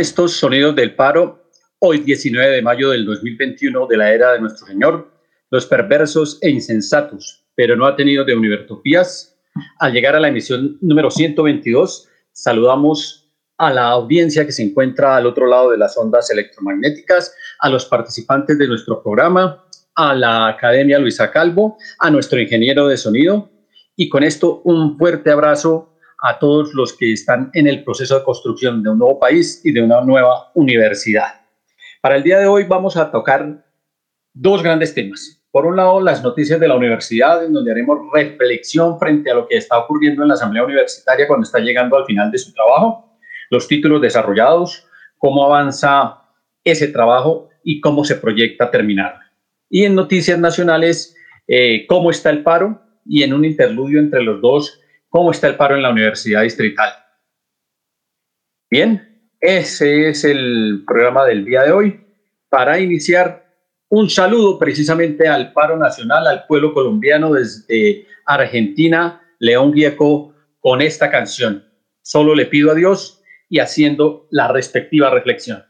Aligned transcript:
Estos 0.00 0.32
sonidos 0.32 0.74
del 0.74 0.94
paro, 0.94 1.44
hoy 1.78 1.98
19 1.98 2.56
de 2.56 2.62
mayo 2.62 2.88
del 2.88 3.04
2021 3.04 3.86
de 3.86 3.96
la 3.98 4.10
era 4.14 4.32
de 4.32 4.40
nuestro 4.40 4.66
Señor, 4.66 5.12
los 5.50 5.66
perversos 5.66 6.38
e 6.40 6.48
insensatos, 6.48 7.44
pero 7.54 7.76
no 7.76 7.84
ha 7.84 7.96
tenido 7.96 8.24
de 8.24 8.34
Univertopías, 8.34 9.38
al 9.78 9.92
llegar 9.92 10.16
a 10.16 10.20
la 10.20 10.28
emisión 10.28 10.78
número 10.80 11.10
122, 11.10 12.08
saludamos 12.32 13.30
a 13.58 13.70
la 13.74 13.88
audiencia 13.88 14.46
que 14.46 14.52
se 14.52 14.62
encuentra 14.62 15.16
al 15.16 15.26
otro 15.26 15.46
lado 15.46 15.70
de 15.70 15.76
las 15.76 15.98
ondas 15.98 16.30
electromagnéticas, 16.30 17.34
a 17.58 17.68
los 17.68 17.84
participantes 17.84 18.56
de 18.56 18.68
nuestro 18.68 19.02
programa, 19.02 19.66
a 19.96 20.14
la 20.14 20.48
Academia 20.48 20.98
Luisa 20.98 21.30
Calvo, 21.30 21.76
a 21.98 22.10
nuestro 22.10 22.40
ingeniero 22.40 22.88
de 22.88 22.96
sonido, 22.96 23.50
y 23.96 24.08
con 24.08 24.22
esto 24.22 24.62
un 24.64 24.96
fuerte 24.96 25.30
abrazo 25.30 25.89
a 26.22 26.38
todos 26.38 26.74
los 26.74 26.92
que 26.96 27.12
están 27.12 27.50
en 27.54 27.66
el 27.66 27.84
proceso 27.84 28.18
de 28.18 28.24
construcción 28.24 28.82
de 28.82 28.90
un 28.90 28.98
nuevo 28.98 29.18
país 29.18 29.60
y 29.64 29.72
de 29.72 29.82
una 29.82 30.00
nueva 30.00 30.50
universidad. 30.54 31.40
Para 32.00 32.16
el 32.16 32.22
día 32.22 32.38
de 32.38 32.46
hoy 32.46 32.64
vamos 32.64 32.96
a 32.96 33.10
tocar 33.10 33.64
dos 34.32 34.62
grandes 34.62 34.94
temas. 34.94 35.40
Por 35.50 35.66
un 35.66 35.76
lado, 35.76 36.00
las 36.00 36.22
noticias 36.22 36.60
de 36.60 36.68
la 36.68 36.76
universidad, 36.76 37.44
en 37.44 37.52
donde 37.52 37.72
haremos 37.72 37.98
reflexión 38.12 38.98
frente 38.98 39.30
a 39.30 39.34
lo 39.34 39.48
que 39.48 39.56
está 39.56 39.78
ocurriendo 39.78 40.22
en 40.22 40.28
la 40.28 40.34
Asamblea 40.34 40.64
Universitaria 40.64 41.26
cuando 41.26 41.44
está 41.44 41.58
llegando 41.58 41.96
al 41.96 42.04
final 42.04 42.30
de 42.30 42.38
su 42.38 42.52
trabajo, 42.52 43.18
los 43.50 43.66
títulos 43.66 44.00
desarrollados, 44.00 44.86
cómo 45.18 45.44
avanza 45.44 46.22
ese 46.64 46.88
trabajo 46.88 47.48
y 47.64 47.80
cómo 47.80 48.04
se 48.04 48.16
proyecta 48.16 48.70
terminar. 48.70 49.18
Y 49.68 49.84
en 49.84 49.94
noticias 49.94 50.38
nacionales, 50.38 51.16
eh, 51.48 51.84
cómo 51.88 52.10
está 52.10 52.30
el 52.30 52.42
paro 52.42 52.80
y 53.04 53.24
en 53.24 53.34
un 53.34 53.44
interludio 53.44 53.98
entre 53.98 54.22
los 54.22 54.40
dos, 54.40 54.79
¿Cómo 55.10 55.32
está 55.32 55.48
el 55.48 55.56
paro 55.56 55.74
en 55.74 55.82
la 55.82 55.90
Universidad 55.90 56.42
Distrital? 56.42 56.92
Bien, 58.70 59.28
ese 59.40 60.08
es 60.08 60.22
el 60.22 60.84
programa 60.86 61.26
del 61.26 61.44
día 61.44 61.64
de 61.64 61.72
hoy. 61.72 62.00
Para 62.48 62.78
iniciar, 62.78 63.44
un 63.88 64.08
saludo 64.08 64.56
precisamente 64.56 65.26
al 65.26 65.52
paro 65.52 65.76
nacional, 65.76 66.28
al 66.28 66.46
pueblo 66.46 66.72
colombiano 66.72 67.32
desde 67.32 68.06
Argentina, 68.24 69.20
León 69.40 69.74
Gieco, 69.74 70.32
con 70.60 70.80
esta 70.80 71.10
canción. 71.10 71.64
Solo 72.02 72.36
le 72.36 72.46
pido 72.46 72.70
a 72.70 72.76
Dios 72.76 73.20
y 73.48 73.58
haciendo 73.58 74.28
la 74.30 74.46
respectiva 74.46 75.10
reflexión. 75.10 75.64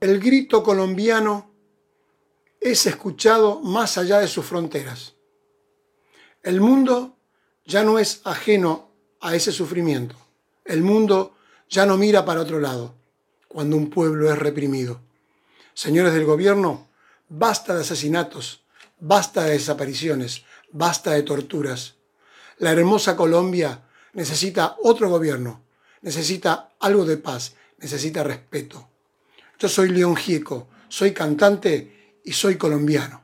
El 0.00 0.18
grito 0.18 0.64
colombiano 0.64 1.54
es 2.60 2.84
escuchado 2.86 3.60
más 3.60 3.96
allá 3.96 4.18
de 4.18 4.26
sus 4.26 4.44
fronteras. 4.44 5.14
El 6.44 6.60
mundo 6.60 7.16
ya 7.64 7.84
no 7.84 7.98
es 7.98 8.20
ajeno 8.24 8.90
a 9.22 9.34
ese 9.34 9.50
sufrimiento. 9.50 10.14
El 10.66 10.82
mundo 10.82 11.34
ya 11.70 11.86
no 11.86 11.96
mira 11.96 12.26
para 12.26 12.42
otro 12.42 12.60
lado 12.60 12.94
cuando 13.48 13.78
un 13.78 13.88
pueblo 13.88 14.30
es 14.30 14.38
reprimido. 14.38 15.00
Señores 15.72 16.12
del 16.12 16.26
gobierno, 16.26 16.86
basta 17.30 17.74
de 17.74 17.80
asesinatos, 17.80 18.62
basta 19.00 19.44
de 19.44 19.52
desapariciones, 19.52 20.44
basta 20.70 21.12
de 21.12 21.22
torturas. 21.22 21.94
La 22.58 22.72
hermosa 22.72 23.16
Colombia 23.16 23.80
necesita 24.12 24.76
otro 24.82 25.08
gobierno, 25.08 25.62
necesita 26.02 26.74
algo 26.78 27.06
de 27.06 27.16
paz, 27.16 27.54
necesita 27.78 28.22
respeto. 28.22 28.86
Yo 29.58 29.70
soy 29.70 29.88
León 29.88 30.14
Gieco, 30.14 30.68
soy 30.88 31.14
cantante 31.14 32.18
y 32.22 32.32
soy 32.32 32.56
colombiano. 32.56 33.23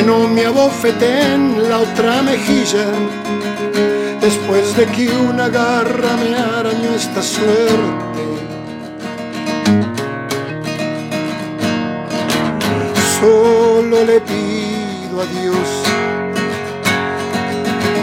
que 0.00 0.06
no 0.06 0.28
me 0.28 0.46
abofeten 0.46 1.68
la 1.68 1.80
otra 1.80 2.22
mejilla, 2.22 2.86
después 4.20 4.74
de 4.76 4.86
que 4.86 5.08
una 5.10 5.48
garra 5.48 6.16
me 6.22 6.34
arañó 6.36 6.94
esta 6.96 7.22
suerte. 7.22 8.22
Solo 13.20 14.04
le 14.04 14.20
pido 14.20 15.20
a 15.20 15.26
Dios 15.36 15.68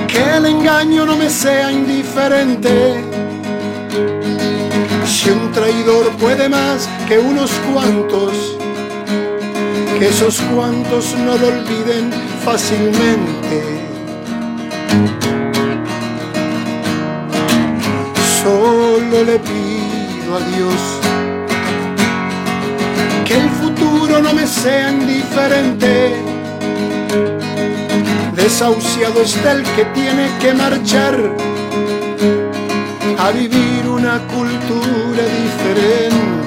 que 0.07 0.37
el 0.37 0.45
engaño 0.45 1.05
no 1.05 1.15
me 1.15 1.29
sea 1.29 1.71
indiferente 1.71 3.03
si 5.05 5.31
un 5.31 5.51
traidor 5.51 6.11
puede 6.17 6.47
más 6.47 6.87
que 7.07 7.17
unos 7.17 7.49
cuantos, 7.73 8.56
que 9.99 10.09
esos 10.09 10.39
cuantos 10.53 11.15
no 11.17 11.37
lo 11.37 11.47
olviden 11.47 12.11
fácilmente. 12.45 13.63
Solo 18.43 19.23
le 19.23 19.39
pido 19.39 20.35
a 20.35 20.39
Dios 20.55 20.79
que 23.25 23.37
el 23.37 23.49
futuro 23.49 24.21
no 24.21 24.33
me 24.33 24.45
sea 24.45 24.91
indiferente. 24.91 26.15
Desahuciado 28.35 29.21
está 29.23 29.53
el 29.53 29.63
que 29.63 29.85
tiene 29.85 30.29
que 30.39 30.53
marchar 30.53 31.15
a 33.17 33.31
vivir 33.31 33.87
una 33.87 34.19
cultura 34.27 35.23
diferente. 35.41 36.46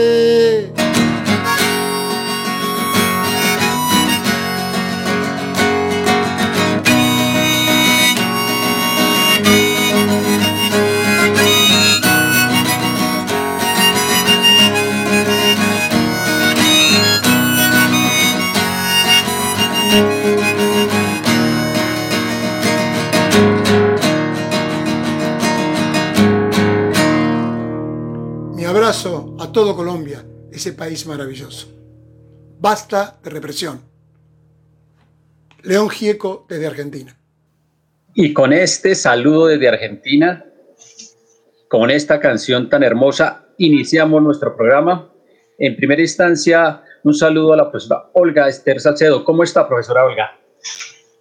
País 30.81 31.05
maravilloso. 31.05 31.67
Basta 32.59 33.19
de 33.23 33.29
represión. 33.29 33.83
León 35.61 35.91
Gieco 35.91 36.47
desde 36.49 36.65
Argentina. 36.65 37.15
Y 38.15 38.33
con 38.33 38.51
este 38.51 38.95
saludo 38.95 39.45
desde 39.45 39.69
Argentina, 39.69 40.43
con 41.69 41.91
esta 41.91 42.19
canción 42.19 42.67
tan 42.67 42.81
hermosa, 42.81 43.45
iniciamos 43.59 44.23
nuestro 44.23 44.57
programa. 44.57 45.13
En 45.59 45.75
primera 45.75 46.01
instancia, 46.01 46.81
un 47.03 47.13
saludo 47.13 47.53
a 47.53 47.57
la 47.57 47.69
profesora 47.69 48.09
Olga 48.13 48.49
Esther 48.49 48.81
Salcedo. 48.81 49.23
¿Cómo 49.23 49.43
está, 49.43 49.67
profesora 49.67 50.03
Olga? 50.03 50.31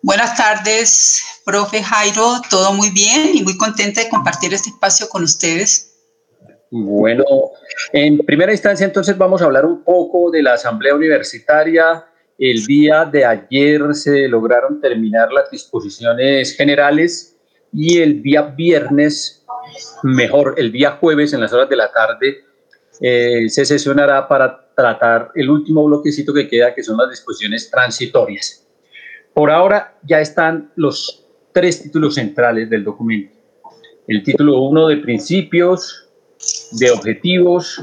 Buenas 0.00 0.38
tardes, 0.38 1.22
profe 1.44 1.82
Jairo. 1.82 2.40
Todo 2.48 2.72
muy 2.72 2.88
bien 2.88 3.32
y 3.34 3.42
muy 3.42 3.58
contenta 3.58 4.02
de 4.02 4.08
compartir 4.08 4.54
este 4.54 4.70
espacio 4.70 5.06
con 5.10 5.22
ustedes. 5.22 5.89
Bueno, 6.70 7.24
en 7.92 8.18
primera 8.18 8.52
instancia 8.52 8.86
entonces 8.86 9.18
vamos 9.18 9.42
a 9.42 9.46
hablar 9.46 9.66
un 9.66 9.82
poco 9.82 10.30
de 10.30 10.40
la 10.42 10.54
Asamblea 10.54 10.94
Universitaria. 10.94 12.06
El 12.38 12.64
día 12.64 13.04
de 13.04 13.24
ayer 13.24 13.92
se 13.92 14.28
lograron 14.28 14.80
terminar 14.80 15.32
las 15.32 15.50
disposiciones 15.50 16.56
generales 16.56 17.36
y 17.72 17.98
el 17.98 18.22
día 18.22 18.42
viernes, 18.42 19.44
mejor, 20.04 20.54
el 20.58 20.70
día 20.70 20.92
jueves 20.92 21.32
en 21.32 21.40
las 21.40 21.52
horas 21.52 21.68
de 21.68 21.76
la 21.76 21.90
tarde, 21.90 22.44
eh, 23.00 23.48
se 23.48 23.64
sesionará 23.64 24.28
para 24.28 24.72
tratar 24.74 25.32
el 25.34 25.50
último 25.50 25.84
bloquecito 25.84 26.32
que 26.32 26.48
queda, 26.48 26.74
que 26.74 26.84
son 26.84 26.96
las 26.96 27.10
disposiciones 27.10 27.68
transitorias. 27.68 28.66
Por 29.34 29.50
ahora 29.50 29.98
ya 30.04 30.20
están 30.20 30.70
los 30.76 31.26
tres 31.52 31.82
títulos 31.82 32.14
centrales 32.14 32.70
del 32.70 32.84
documento. 32.84 33.36
El 34.06 34.22
título 34.22 34.60
1 34.62 34.88
de 34.88 34.96
principios, 34.98 36.09
de 36.72 36.90
objetivos, 36.90 37.82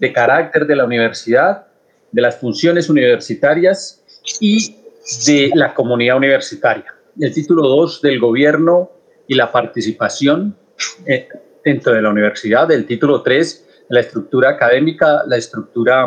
de 0.00 0.12
carácter 0.12 0.66
de 0.66 0.76
la 0.76 0.84
universidad, 0.84 1.66
de 2.12 2.22
las 2.22 2.36
funciones 2.36 2.88
universitarias 2.88 4.02
y 4.40 4.76
de 5.26 5.50
la 5.54 5.74
comunidad 5.74 6.16
universitaria. 6.16 6.94
El 7.18 7.32
título 7.32 7.68
2 7.68 8.02
del 8.02 8.18
gobierno 8.20 8.90
y 9.26 9.34
la 9.34 9.50
participación 9.50 10.56
eh, 11.06 11.28
dentro 11.64 11.92
de 11.92 12.02
la 12.02 12.10
universidad. 12.10 12.70
El 12.70 12.86
título 12.86 13.22
3, 13.22 13.66
la 13.88 14.00
estructura 14.00 14.50
académica, 14.50 15.22
la 15.26 15.36
estructura 15.36 16.06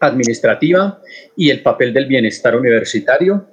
administrativa 0.00 1.00
y 1.36 1.50
el 1.50 1.62
papel 1.62 1.92
del 1.92 2.06
bienestar 2.06 2.56
universitario. 2.56 3.46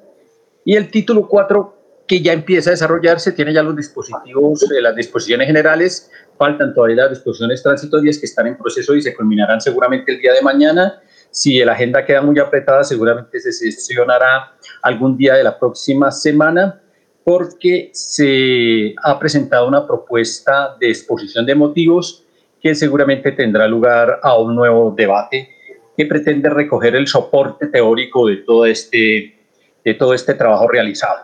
Y 0.64 0.76
el 0.76 0.90
título 0.90 1.28
4, 1.28 1.78
que 2.08 2.22
ya 2.22 2.34
empieza 2.34 2.70
a 2.70 2.72
desarrollarse, 2.72 3.32
tiene 3.32 3.54
ya 3.54 3.64
los 3.64 3.76
dispositivos, 3.76 4.64
eh, 4.64 4.82
las 4.82 4.96
disposiciones 4.96 5.48
generales 5.48 6.12
faltan 6.42 6.74
todavía 6.74 7.04
las 7.04 7.12
disposiciones 7.12 7.62
transitorias 7.62 8.18
que 8.18 8.26
están 8.26 8.48
en 8.48 8.58
proceso 8.58 8.96
y 8.96 9.02
se 9.04 9.14
culminarán 9.16 9.62
seguramente 9.62 10.12
el 10.12 10.20
día 10.20 10.34
de 10.34 10.42
mañana. 10.42 11.00
Si 11.30 11.64
la 11.64 11.74
agenda 11.74 12.04
queda 12.04 12.24
muy 12.24 12.40
apretada, 12.40 12.84
seguramente 12.84 13.40
se 13.40 13.52
sesionará 13.52 14.52
algún 14.82 15.16
día 15.16 15.36
de 15.36 15.44
la 15.44 15.60
próxima 15.60 16.10
semana 16.10 16.82
porque 17.24 17.92
se 17.94 18.96
ha 19.04 19.20
presentado 19.20 19.68
una 19.68 19.86
propuesta 19.86 20.76
de 20.80 20.90
exposición 20.90 21.46
de 21.46 21.54
motivos 21.54 22.26
que 22.60 22.74
seguramente 22.74 23.34
tendrá 23.34 23.68
lugar 23.68 24.20
a 24.24 24.36
un 24.40 24.56
nuevo 24.56 24.96
debate 24.98 25.48
que 25.96 26.08
pretende 26.08 26.50
recoger 26.50 26.96
el 26.96 27.06
soporte 27.06 27.68
teórico 27.68 28.26
de 28.26 28.38
todo 28.38 28.66
este, 28.66 29.38
de 29.86 29.94
todo 29.94 30.16
este 30.16 30.34
trabajo 30.34 30.68
realizado. 30.68 31.20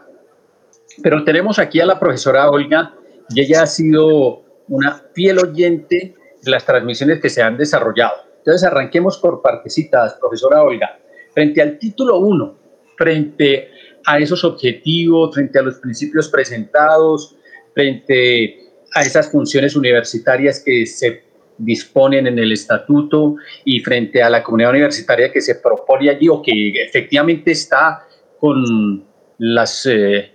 Pero 1.01 1.23
tenemos 1.23 1.57
aquí 1.57 1.79
a 1.79 1.87
la 1.87 1.99
profesora 1.99 2.51
Olga 2.51 2.93
y 3.29 3.41
ella 3.41 3.63
ha 3.63 3.65
sido 3.65 4.45
una 4.69 5.03
fiel 5.13 5.39
oyente 5.39 6.15
de 6.41 6.51
las 6.51 6.65
transmisiones 6.65 7.19
que 7.19 7.29
se 7.29 7.41
han 7.41 7.57
desarrollado. 7.57 8.15
Entonces 8.37 8.63
arranquemos 8.63 9.17
por 9.17 9.41
partecitas, 9.41 10.15
profesora 10.15 10.63
Olga. 10.63 10.99
Frente 11.33 11.61
al 11.61 11.77
título 11.77 12.19
1, 12.19 12.57
frente 12.97 13.69
a 14.05 14.19
esos 14.19 14.43
objetivos, 14.43 15.35
frente 15.35 15.59
a 15.59 15.61
los 15.61 15.75
principios 15.75 16.29
presentados, 16.29 17.35
frente 17.73 18.59
a 18.95 19.01
esas 19.01 19.29
funciones 19.29 19.75
universitarias 19.75 20.63
que 20.63 20.85
se 20.85 21.23
disponen 21.57 22.27
en 22.27 22.39
el 22.39 22.51
estatuto 22.51 23.35
y 23.65 23.79
frente 23.79 24.21
a 24.21 24.29
la 24.29 24.43
comunidad 24.43 24.71
universitaria 24.71 25.31
que 25.31 25.41
se 25.41 25.55
propone 25.55 26.09
allí 26.09 26.29
o 26.29 26.41
que 26.41 26.71
efectivamente 26.83 27.51
está 27.51 28.05
con 28.39 29.05
las 29.39 29.85
eh, 29.85 30.31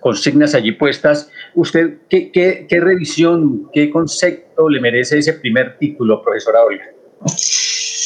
consignas 0.00 0.54
allí 0.54 0.72
puestas. 0.72 1.28
¿Usted 1.54 1.98
qué, 2.08 2.30
qué, 2.32 2.80
revisión, 2.80 3.70
qué 3.72 3.90
concepto 3.90 4.68
le 4.68 4.80
merece 4.80 5.18
ese 5.18 5.34
primer 5.34 5.78
título, 5.78 6.22
profesora 6.22 6.62
Olga? 6.62 6.84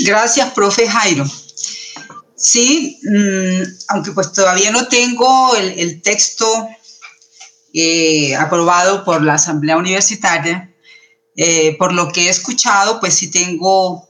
Gracias, 0.00 0.52
profe 0.52 0.88
Jairo. 0.88 1.25
Sí, 2.37 3.00
mm, 3.02 3.62
aunque 3.88 4.12
pues 4.12 4.32
todavía 4.32 4.70
no 4.70 4.87
tengo 4.87 5.56
el, 5.56 6.00
texto 6.02 6.46
eh, 7.75 8.35
aprobado 8.37 9.05
por 9.05 9.23
la 9.23 9.35
Asamblea 9.35 9.76
Universitaria, 9.76 10.73
eh, 11.37 11.76
por 11.79 11.93
lo 11.93 12.12
que 12.12 12.26
he 12.26 12.29
escuchado, 12.29 13.00
pues 13.00 13.14
sí 13.14 13.31
tengo 13.31 14.08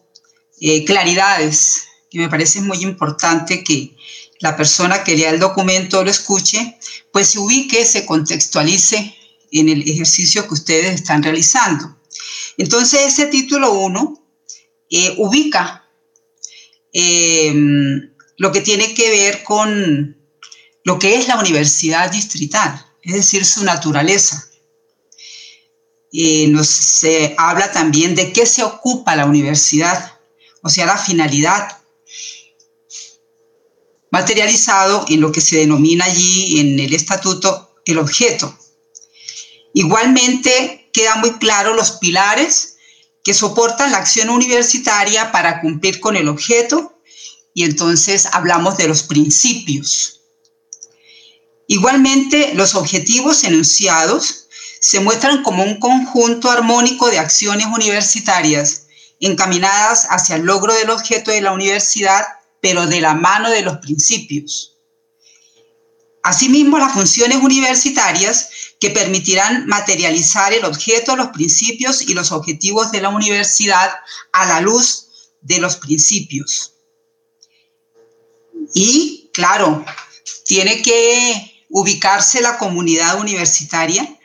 eh, 0.61 0.85
claridades 0.85 1.85
que 2.11 2.19
me 2.19 2.29
parece 2.29 2.61
muy 2.61 2.83
importante 2.83 3.65
que, 3.65 3.97
la 4.41 4.57
persona 4.57 5.03
que 5.03 5.17
lea 5.17 5.31
el 5.31 5.41
documento 5.41 6.05
lo 6.05 6.11
escuche, 6.11 6.79
pues 7.13 7.29
se 7.29 7.39
ubique, 7.39 7.85
se 7.85 8.07
contextualice 8.07 9.15
en 9.53 9.69
el 9.69 9.89
ejercicio 9.89 10.47
que 10.47 10.55
ustedes 10.55 10.95
están 10.95 11.23
realizando. 11.23 11.99
Entonces, 12.57 13.01
ese 13.07 13.27
título 13.27 13.73
1 13.73 14.23
eh, 14.91 15.15
ubica 15.19 15.85
em, 16.93 18.11
lo 18.37 18.53
que 18.53 18.61
tiene 18.61 18.95
que 18.95 19.11
ver 19.11 19.43
con 19.43 20.17
lo 20.85 20.99
que 20.99 21.17
es 21.17 21.29
la 21.29 21.39
universidad 21.39 22.11
distrital, 22.11 22.85
es 23.03 23.15
decir, 23.15 23.45
su 23.45 23.65
naturaleza. 23.65 24.45
nos 26.49 26.69
se 26.69 27.35
habla 27.37 27.71
también 27.73 28.15
de 28.15 28.33
qué 28.33 28.47
se 28.47 28.63
ocupa 28.63 29.17
la 29.17 29.27
universidad, 29.27 30.13
o 30.63 30.69
sea, 30.71 30.87
la 30.87 30.97
finalidad 30.97 31.78
materializado 34.11 35.05
en 35.09 35.21
lo 35.21 35.33
que 35.33 35.41
se 35.41 35.57
denomina 35.57 36.05
allí 36.05 36.61
en 36.61 36.79
el 36.79 36.95
estatuto 36.95 37.75
el 37.85 37.99
objeto. 37.99 38.57
Igualmente 39.75 40.91
quedan 40.93 41.21
muy 41.21 41.33
claros 41.39 41.77
los 41.77 41.93
pilares 41.93 42.77
que 43.23 43.35
soportan 43.35 43.93
la 43.93 43.99
acción 43.99 44.31
universitaria 44.31 45.33
para 45.33 45.61
cumplir 45.61 46.01
con 46.01 46.17
el 46.17 46.29
objeto 46.29 46.99
y 47.55 47.65
entonces 47.65 48.27
hablamos 48.33 48.77
de 48.77 48.89
los 48.89 49.03
principios. 49.03 50.21
Igualmente, 51.67 52.53
los 52.55 52.75
objetivos 52.75 53.45
enunciados 53.45 54.49
se 54.81 55.01
muestran 55.01 55.43
como 55.43 55.65
un 55.65 55.79
conjunto 55.79 56.51
armónico 56.51 57.11
de 57.11 57.19
acciones 57.19 57.67
universitarias 57.67 58.87
encaminadas 59.21 60.07
hacia 60.09 60.37
el 60.37 60.43
logro 60.43 60.73
del 60.73 60.91
objeto 60.91 61.31
de 61.31 61.41
la 61.41 61.53
universidad 61.53 62.25
pero 62.61 62.87
de 62.87 63.01
la 63.01 63.15
mano 63.15 63.51
de 63.51 63.63
los 63.63 63.79
principios. 63.79 64.77
Asimismo, 66.23 66.79
las 66.79 66.93
funciones 66.93 67.39
universitarias 67.39 68.51
que 68.81 68.91
permitirán 68.91 69.67
materializar 69.67 70.53
el 70.53 70.65
objeto, 70.65 71.17
los 71.17 71.29
principios 71.29 72.03
y 72.03 72.15
los 72.15 72.33
objetivos 72.33 72.93
de 72.93 73.01
la 73.01 73.09
universidad 73.09 73.91
a 74.33 74.47
la 74.47 74.61
luz 74.61 75.09
de 75.41 75.59
los 75.59 75.77
principios. 75.77 76.75
Y, 78.75 79.31
claro, 79.33 79.85
tiene 80.45 80.83
que 80.83 81.65
ubicarse 81.71 82.41
la 82.41 82.59
comunidad 82.59 83.21
universitaria, 83.21 84.19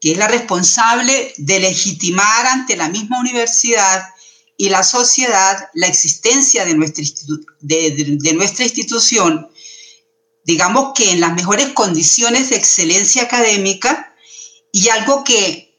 que 0.00 0.12
es 0.12 0.18
la 0.18 0.28
responsable 0.28 1.34
de 1.36 1.60
legitimar 1.60 2.46
ante 2.46 2.76
la 2.76 2.88
misma 2.88 3.20
universidad 3.20 4.02
y 4.60 4.68
la 4.68 4.82
sociedad 4.82 5.70
la 5.72 5.86
existencia 5.86 6.66
de 6.66 6.74
nuestra, 6.74 7.02
de 7.60 8.32
nuestra 8.34 8.64
institución, 8.66 9.48
digamos 10.44 10.92
que 10.94 11.12
en 11.12 11.20
las 11.20 11.32
mejores 11.32 11.70
condiciones 11.70 12.50
de 12.50 12.56
excelencia 12.56 13.22
académica 13.22 14.14
y 14.70 14.90
algo 14.90 15.24
que 15.24 15.78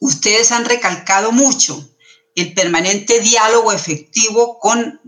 ustedes 0.00 0.52
han 0.52 0.66
recalcado 0.66 1.32
mucho, 1.32 1.88
el 2.34 2.52
permanente 2.52 3.20
diálogo 3.20 3.72
efectivo 3.72 4.58
con 4.58 5.00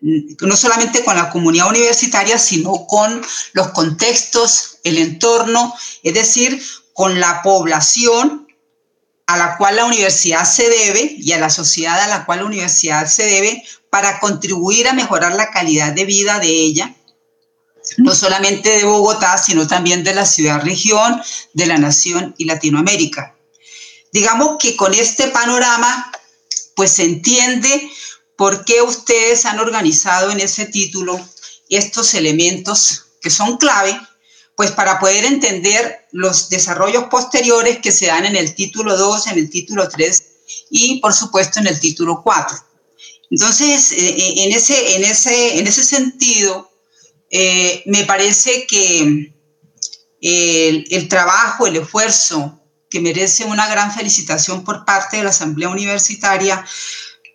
no 0.00 0.56
solamente 0.56 1.02
con 1.02 1.16
la 1.16 1.30
comunidad 1.30 1.70
universitaria, 1.70 2.38
sino 2.38 2.86
con 2.86 3.20
los 3.52 3.68
contextos, 3.70 4.78
el 4.84 4.98
entorno, 4.98 5.74
es 6.04 6.14
decir, 6.14 6.62
con 6.92 7.18
la 7.18 7.42
población 7.42 8.47
a 9.28 9.36
la 9.36 9.58
cual 9.58 9.76
la 9.76 9.84
universidad 9.84 10.44
se 10.44 10.70
debe 10.70 11.16
y 11.18 11.32
a 11.32 11.38
la 11.38 11.50
sociedad 11.50 12.00
a 12.00 12.08
la 12.08 12.24
cual 12.24 12.38
la 12.38 12.46
universidad 12.46 13.06
se 13.06 13.26
debe 13.26 13.62
para 13.90 14.20
contribuir 14.20 14.88
a 14.88 14.94
mejorar 14.94 15.34
la 15.34 15.50
calidad 15.50 15.92
de 15.92 16.06
vida 16.06 16.38
de 16.38 16.48
ella, 16.48 16.94
no 17.98 18.14
solamente 18.14 18.70
de 18.70 18.84
Bogotá, 18.84 19.36
sino 19.36 19.66
también 19.66 20.02
de 20.02 20.14
la 20.14 20.24
ciudad-región, 20.24 21.20
de 21.52 21.66
la 21.66 21.76
nación 21.76 22.34
y 22.38 22.46
Latinoamérica. 22.46 23.36
Digamos 24.12 24.56
que 24.58 24.76
con 24.76 24.94
este 24.94 25.28
panorama, 25.28 26.10
pues 26.74 26.92
se 26.92 27.04
entiende 27.04 27.90
por 28.34 28.64
qué 28.64 28.80
ustedes 28.80 29.44
han 29.44 29.60
organizado 29.60 30.30
en 30.30 30.40
ese 30.40 30.64
título 30.64 31.20
estos 31.68 32.14
elementos 32.14 33.04
que 33.20 33.28
son 33.28 33.58
clave, 33.58 34.00
pues 34.58 34.72
para 34.72 34.98
poder 34.98 35.24
entender 35.24 36.08
los 36.10 36.48
desarrollos 36.48 37.04
posteriores 37.04 37.78
que 37.78 37.92
se 37.92 38.06
dan 38.06 38.26
en 38.26 38.34
el 38.34 38.56
título 38.56 38.96
2, 38.96 39.28
en 39.28 39.38
el 39.38 39.48
título 39.48 39.88
3 39.88 40.22
y 40.70 41.00
por 41.00 41.14
supuesto 41.14 41.60
en 41.60 41.68
el 41.68 41.78
título 41.78 42.22
4. 42.24 42.58
Entonces, 43.30 43.92
eh, 43.92 44.08
eh, 44.08 44.34
en, 44.38 44.52
ese, 44.52 44.96
en, 44.96 45.04
ese, 45.04 45.60
en 45.60 45.68
ese 45.68 45.84
sentido, 45.84 46.72
eh, 47.30 47.84
me 47.86 48.02
parece 48.02 48.66
que 48.66 49.32
el, 50.22 50.84
el 50.90 51.08
trabajo, 51.08 51.68
el 51.68 51.76
esfuerzo 51.76 52.60
que 52.90 52.98
merece 52.98 53.44
una 53.44 53.68
gran 53.68 53.94
felicitación 53.94 54.64
por 54.64 54.84
parte 54.84 55.18
de 55.18 55.22
la 55.22 55.30
Asamblea 55.30 55.68
Universitaria, 55.68 56.66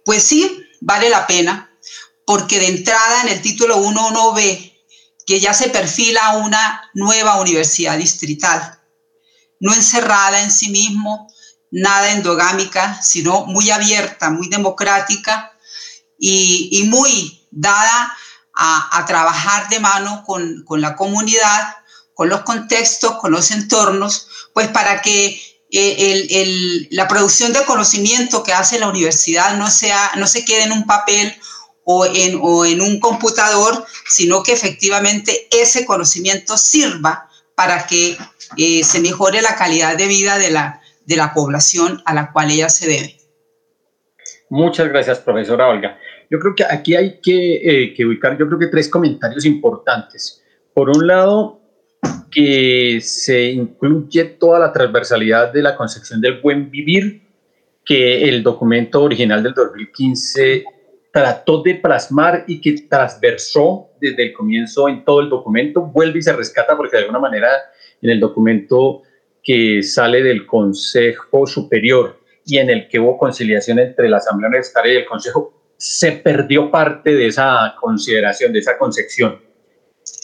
pues 0.04 0.24
sí, 0.24 0.62
vale 0.82 1.10
la 1.10 1.26
pena, 1.26 1.74
porque 2.26 2.60
de 2.60 2.68
entrada 2.68 3.22
en 3.22 3.30
el 3.30 3.42
título 3.42 3.78
1 3.78 4.08
uno 4.10 4.34
ve 4.34 4.73
que 5.26 5.40
ya 5.40 5.54
se 5.54 5.70
perfila 5.70 6.38
una 6.38 6.90
nueva 6.94 7.40
universidad 7.40 7.98
distrital, 7.98 8.80
no 9.60 9.74
encerrada 9.74 10.42
en 10.42 10.52
sí 10.52 10.70
mismo, 10.70 11.28
nada 11.72 12.12
endogámica, 12.12 13.02
sino 13.02 13.46
muy 13.46 13.72
abierta, 13.72 14.30
muy 14.30 14.48
democrática 14.48 15.58
y, 16.20 16.84
muy 16.88 17.48
dada 17.52 18.16
a, 18.54 19.04
trabajar 19.08 19.70
de 19.70 19.80
mano 19.80 20.24
con, 20.26 20.64
la 20.80 20.96
comunidad, 20.96 21.76
con 22.14 22.30
los 22.30 22.42
contextos, 22.42 23.18
con 23.20 23.32
los 23.32 23.52
entornos, 23.52 24.28
pues 24.54 24.68
para 24.68 25.02
que 25.02 25.42
eh, 25.72 26.88
la 26.92 27.08
producción 27.08 27.52
de 27.54 27.66
conocimiento 27.66 28.44
que 28.44 28.54
hace 28.54 28.78
la 28.78 28.90
universidad 28.90 29.58
no, 29.58 29.72
sea, 29.72 30.12
no 30.18 30.28
se 30.28 30.46
quede 30.46 30.64
en 30.64 30.74
un 30.74 30.86
papel 30.86 31.36
o 31.86 32.06
en, 32.06 32.40
o 32.42 32.66
en 32.66 32.82
un 32.82 33.00
computador, 33.00 33.86
sino 34.08 34.44
que 34.44 34.54
efectivamente 34.54 35.48
ese 35.52 35.86
conocimiento 35.86 36.58
sirva 36.58 37.28
para 37.56 37.86
que 37.86 38.18
eh, 38.58 38.84
se 38.84 39.00
mejore 39.00 39.42
la 39.42 39.56
calidad 39.56 39.98
de 39.98 40.08
vida 40.08 40.38
de 40.38 40.52
la, 40.52 40.82
de 41.06 41.16
la 41.18 41.34
población 41.34 42.02
a 42.06 42.14
la 42.14 42.32
cual 42.32 42.52
ella 42.52 42.70
se 42.70 42.88
debe. 42.88 43.18
Muchas 44.50 44.88
gracias, 44.88 45.20
profesora 45.20 45.68
Olga. 45.68 45.98
Yo 46.30 46.40
creo 46.40 46.56
que 46.56 46.64
aquí 46.64 46.96
hay 46.96 47.20
que, 47.22 47.56
eh, 47.56 47.94
que 47.94 48.06
ubicar, 48.06 48.38
yo 48.38 48.48
creo 48.48 48.60
que 48.60 48.68
tres 48.68 48.90
comentarios 48.90 49.46
importantes. 49.46 50.44
Por 50.74 50.90
un 50.90 51.08
lado, 51.08 51.60
que 52.34 53.00
se 53.02 53.52
incluye 53.52 54.26
toda 54.26 54.60
la 54.60 54.74
transversalidad 54.74 55.54
de 55.54 55.62
la 55.62 55.76
concepción 55.76 56.20
del 56.20 56.42
buen 56.42 56.72
vivir 56.72 57.22
que 57.86 58.28
el 58.28 58.42
documento 58.42 59.04
original 59.04 59.44
del 59.44 59.54
2015 59.54 60.66
trató 61.14 61.62
de 61.62 61.76
plasmar 61.76 62.44
y 62.48 62.60
que 62.60 62.74
transversó 62.90 63.92
desde 64.02 64.24
el 64.24 64.34
comienzo 64.34 64.90
en 64.90 65.06
todo 65.06 65.22
el 65.22 65.30
documento, 65.30 65.82
vuelve 65.82 66.18
y 66.18 66.22
se 66.24 66.34
rescata 66.34 66.76
porque 66.76 66.98
de 66.98 67.04
alguna 67.04 67.20
manera 67.20 67.50
en 68.02 68.10
el 68.10 68.20
documento 68.20 69.04
que 69.44 69.84
sale 69.84 70.24
del 70.24 70.48
Consejo 70.48 71.46
Superior 71.46 72.20
y 72.48 72.58
en 72.58 72.72
el 72.72 72.88
que 72.88 73.00
hubo 73.00 73.20
conciliación 73.20 73.78
entre 73.78 74.10
la 74.10 74.18
Asamblea 74.18 74.50
Universitaria 74.50 74.94
y 74.94 74.98
el 74.98 75.06
Consejo, 75.06 75.54
se 75.78 76.14
perdió 76.14 76.72
parte 76.72 77.14
de 77.14 77.28
esa 77.28 77.76
consideración, 77.80 78.52
de 78.52 78.60
esa 78.60 78.80
concepción. 78.80 79.40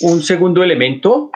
Un 0.02 0.24
segundo 0.24 0.64
elemento 0.64 1.30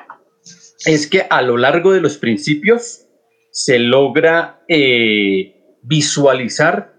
es 0.83 1.05
que 1.05 1.27
a 1.29 1.43
lo 1.43 1.57
largo 1.57 1.93
de 1.93 2.01
los 2.01 2.17
principios 2.17 3.05
se 3.51 3.77
logra 3.77 4.63
eh, 4.67 5.77
visualizar 5.83 6.95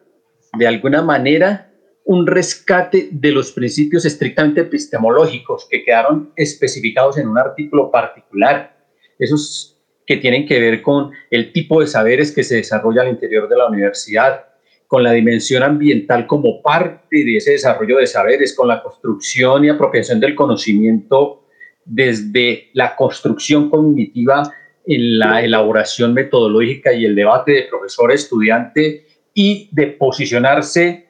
de 0.57 0.69
alguna 0.69 1.03
manera 1.03 1.74
un 2.05 2.27
rescate 2.27 3.09
de 3.11 3.33
los 3.33 3.53
principios 3.53 4.05
estrictamente 4.05 4.61
epistemológicos 4.61 5.67
que 5.71 5.83
quedaron 5.83 6.33
especificados 6.37 7.17
en 7.19 7.29
un 7.29 7.39
artículo 7.39 7.91
particular. 7.91 8.77
Esos 9.19 9.79
que 10.07 10.19
tienen 10.19 10.47
que 10.47 10.61
ver 10.61 10.83
con 10.83 11.13
el 11.31 11.53
tipo 11.53 11.81
de 11.81 11.87
saberes 11.87 12.33
que 12.33 12.45
se 12.45 12.57
desarrolla 12.57 13.03
al 13.03 13.09
interior 13.09 13.49
de 13.49 13.57
la 13.57 13.69
universidad, 13.69 14.45
con 14.87 15.03
la 15.03 15.13
dimensión 15.13 15.63
ambiental 15.63 16.27
como 16.27 16.61
parte 16.61 17.25
de 17.25 17.39
ese 17.39 17.53
desarrollo 17.53 17.97
de 17.97 18.07
saberes, 18.07 18.55
con 18.55 18.69
la 18.69 18.83
construcción 18.83 19.65
y 19.65 19.71
apropiación 19.71 20.21
del 20.21 20.35
conocimiento 20.35 21.47
desde 21.87 22.69
la 22.75 22.97
construcción 22.97 23.71
cognitiva 23.71 24.53
en 24.87 25.19
la 25.19 25.43
elaboración 25.43 26.13
metodológica 26.13 26.93
y 26.93 27.07
el 27.07 27.15
debate 27.15 27.53
de 27.53 27.63
profesor-estudiante 27.63 29.07
y 29.33 29.71
de 29.73 29.87
posicionarse 29.87 31.05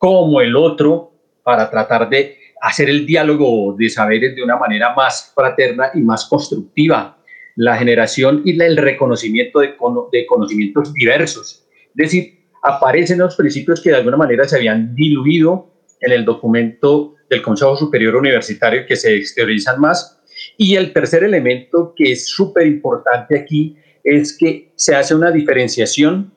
como 0.00 0.40
el 0.40 0.56
otro 0.56 1.12
para 1.42 1.70
tratar 1.70 2.08
de 2.08 2.38
hacer 2.62 2.88
el 2.88 3.04
diálogo 3.04 3.76
de 3.78 3.90
saberes 3.90 4.34
de 4.34 4.42
una 4.42 4.56
manera 4.56 4.94
más 4.94 5.30
fraterna 5.34 5.90
y 5.94 6.00
más 6.00 6.24
constructiva, 6.24 7.18
la 7.54 7.76
generación 7.76 8.40
y 8.46 8.58
el 8.62 8.78
reconocimiento 8.78 9.60
de, 9.60 9.74
de 10.10 10.26
conocimientos 10.26 10.94
diversos. 10.94 11.68
Es 11.88 11.94
decir, 11.94 12.46
aparecen 12.62 13.18
los 13.18 13.36
principios 13.36 13.82
que 13.82 13.90
de 13.90 13.96
alguna 13.96 14.16
manera 14.16 14.48
se 14.48 14.56
habían 14.56 14.94
diluido 14.94 15.70
en 16.00 16.12
el 16.12 16.24
documento 16.24 17.16
del 17.28 17.42
Consejo 17.42 17.76
Superior 17.76 18.16
Universitario 18.16 18.86
que 18.86 18.96
se 18.96 19.14
exteriorizan 19.14 19.78
más. 19.78 20.18
Y 20.56 20.76
el 20.76 20.94
tercer 20.94 21.24
elemento 21.24 21.92
que 21.94 22.12
es 22.12 22.26
súper 22.26 22.66
importante 22.66 23.38
aquí 23.38 23.76
es 24.02 24.34
que 24.38 24.72
se 24.76 24.94
hace 24.94 25.14
una 25.14 25.30
diferenciación 25.30 26.32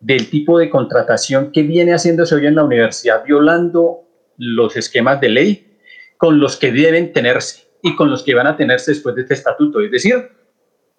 del 0.00 0.30
tipo 0.30 0.58
de 0.58 0.70
contratación 0.70 1.50
que 1.52 1.62
viene 1.62 1.92
haciéndose 1.92 2.34
hoy 2.34 2.46
en 2.46 2.54
la 2.54 2.64
universidad, 2.64 3.24
violando 3.24 4.04
los 4.36 4.76
esquemas 4.76 5.20
de 5.20 5.28
ley 5.28 5.76
con 6.16 6.38
los 6.38 6.56
que 6.56 6.72
deben 6.72 7.12
tenerse 7.12 7.68
y 7.82 7.96
con 7.96 8.10
los 8.10 8.22
que 8.22 8.34
van 8.34 8.46
a 8.46 8.56
tenerse 8.56 8.92
después 8.92 9.14
de 9.14 9.22
este 9.22 9.34
estatuto. 9.34 9.80
Es 9.80 9.90
decir, 9.90 10.30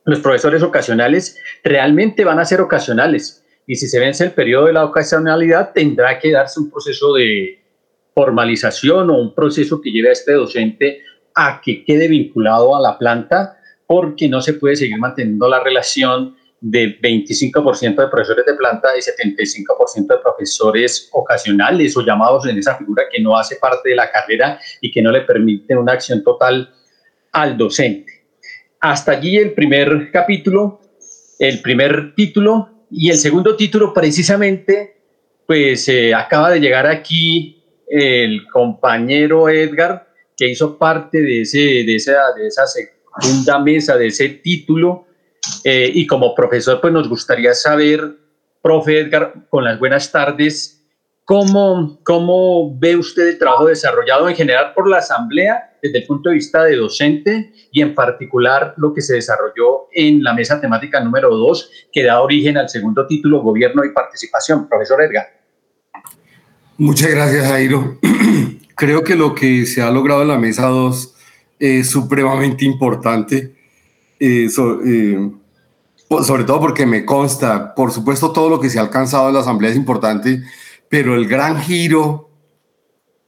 los 0.05 0.19
profesores 0.19 0.63
ocasionales 0.63 1.37
realmente 1.63 2.23
van 2.23 2.39
a 2.39 2.45
ser 2.45 2.61
ocasionales 2.61 3.45
y 3.67 3.75
si 3.75 3.87
se 3.87 3.99
vence 3.99 4.23
el 4.23 4.31
periodo 4.31 4.65
de 4.65 4.73
la 4.73 4.85
ocasionalidad 4.85 5.73
tendrá 5.73 6.17
que 6.19 6.31
darse 6.31 6.59
un 6.59 6.71
proceso 6.71 7.13
de 7.13 7.61
formalización 8.15 9.09
o 9.09 9.17
un 9.17 9.35
proceso 9.35 9.79
que 9.79 9.91
lleve 9.91 10.09
a 10.09 10.13
este 10.13 10.33
docente 10.33 11.03
a 11.35 11.61
que 11.63 11.85
quede 11.85 12.07
vinculado 12.07 12.75
a 12.75 12.81
la 12.81 12.97
planta 12.97 13.57
porque 13.85 14.27
no 14.27 14.41
se 14.41 14.53
puede 14.53 14.75
seguir 14.75 14.97
manteniendo 14.97 15.47
la 15.47 15.63
relación 15.63 16.35
de 16.61 16.99
25% 16.99 17.95
de 17.95 18.07
profesores 18.07 18.45
de 18.45 18.53
planta 18.53 18.89
y 18.97 18.99
75% 18.99 20.07
de 20.07 20.17
profesores 20.17 21.09
ocasionales 21.11 21.95
o 21.95 22.01
llamados 22.01 22.45
en 22.47 22.57
esa 22.57 22.77
figura 22.77 23.03
que 23.11 23.21
no 23.21 23.37
hace 23.37 23.55
parte 23.55 23.89
de 23.89 23.95
la 23.95 24.11
carrera 24.11 24.59
y 24.81 24.91
que 24.91 25.01
no 25.01 25.11
le 25.11 25.21
permiten 25.21 25.77
una 25.77 25.93
acción 25.93 26.23
total 26.23 26.73
al 27.31 27.57
docente. 27.57 28.25
Hasta 28.79 29.13
allí 29.13 29.37
el 29.37 29.53
primer 29.53 30.11
capítulo, 30.11 30.81
el 31.37 31.61
primer 31.61 32.13
título 32.15 32.85
y 32.91 33.09
el 33.09 33.17
segundo 33.17 33.55
título 33.55 33.93
precisamente, 33.93 34.97
pues 35.45 35.87
eh, 35.89 36.13
acaba 36.13 36.51
de 36.51 36.59
llegar 36.59 36.87
aquí 36.87 37.63
el 37.87 38.47
compañero 38.47 39.49
Edgar, 39.49 40.07
que 40.35 40.49
hizo 40.49 40.77
parte 40.77 41.21
de, 41.21 41.41
ese, 41.41 41.57
de, 41.57 41.95
esa, 41.95 42.33
de 42.37 42.47
esa 42.47 42.63
segunda 42.65 43.59
mesa, 43.59 43.97
de 43.97 44.07
ese 44.07 44.29
título, 44.29 45.05
eh, 45.63 45.91
y 45.93 46.07
como 46.07 46.35
profesor, 46.35 46.79
pues 46.81 46.93
nos 46.93 47.07
gustaría 47.09 47.53
saber, 47.53 48.17
profe 48.61 48.99
Edgar, 48.99 49.33
con 49.49 49.63
las 49.63 49.79
buenas 49.79 50.11
tardes, 50.11 50.83
¿cómo, 51.25 51.99
cómo 52.03 52.77
ve 52.79 52.95
usted 52.95 53.27
el 53.27 53.37
trabajo 53.37 53.67
desarrollado 53.67 54.29
en 54.29 54.35
general 54.35 54.73
por 54.73 54.89
la 54.89 54.97
Asamblea 54.97 55.77
desde 55.81 55.99
el 55.99 56.05
punto 56.05 56.29
de 56.29 56.35
vista 56.35 56.63
de 56.63 56.75
docente 56.75 57.53
y 57.71 57.81
en 57.81 57.95
particular 57.95 58.73
lo 58.77 58.93
que 58.93 59.01
se 59.01 59.15
desarrolló 59.15 59.87
en 59.93 60.23
la 60.23 60.33
mesa 60.33 60.59
temática 60.59 60.99
número 60.99 61.29
2, 61.29 61.71
que 61.91 62.03
da 62.03 62.21
origen 62.21 62.57
al 62.57 62.69
segundo 62.69 63.05
título, 63.07 63.41
Gobierno 63.41 63.83
y 63.85 63.93
Participación? 63.93 64.67
Profesor 64.67 65.01
Edgar. 65.01 65.27
Muchas 66.77 67.11
gracias, 67.11 67.47
Jairo. 67.47 67.97
Creo 68.75 69.03
que 69.03 69.15
lo 69.15 69.35
que 69.35 69.65
se 69.65 69.81
ha 69.81 69.91
logrado 69.91 70.21
en 70.21 70.29
la 70.29 70.37
mesa 70.37 70.67
2 70.67 71.15
es 71.59 71.89
supremamente 71.89 72.63
importante, 72.63 73.53
eh, 74.19 74.47
eh, 74.85 75.31
sobre 76.23 76.43
todo 76.43 76.59
porque 76.59 76.85
me 76.85 77.05
consta, 77.05 77.75
por 77.75 77.91
supuesto, 77.91 78.31
todo 78.31 78.49
lo 78.49 78.59
que 78.59 78.69
se 78.69 78.79
ha 78.79 78.81
alcanzado 78.81 79.27
en 79.27 79.35
la 79.35 79.41
Asamblea 79.41 79.71
es 79.71 79.77
importante, 79.77 80.43
pero 80.89 81.15
el 81.15 81.27
gran 81.27 81.61
giro 81.61 82.29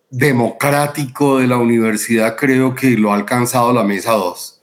democrático 0.10 1.38
de 1.38 1.48
la 1.48 1.58
universidad 1.58 2.36
creo 2.36 2.76
que 2.76 2.92
lo 2.92 3.12
ha 3.12 3.16
alcanzado 3.16 3.72
la 3.72 3.84
mesa 3.84 4.14
2. 4.14 4.62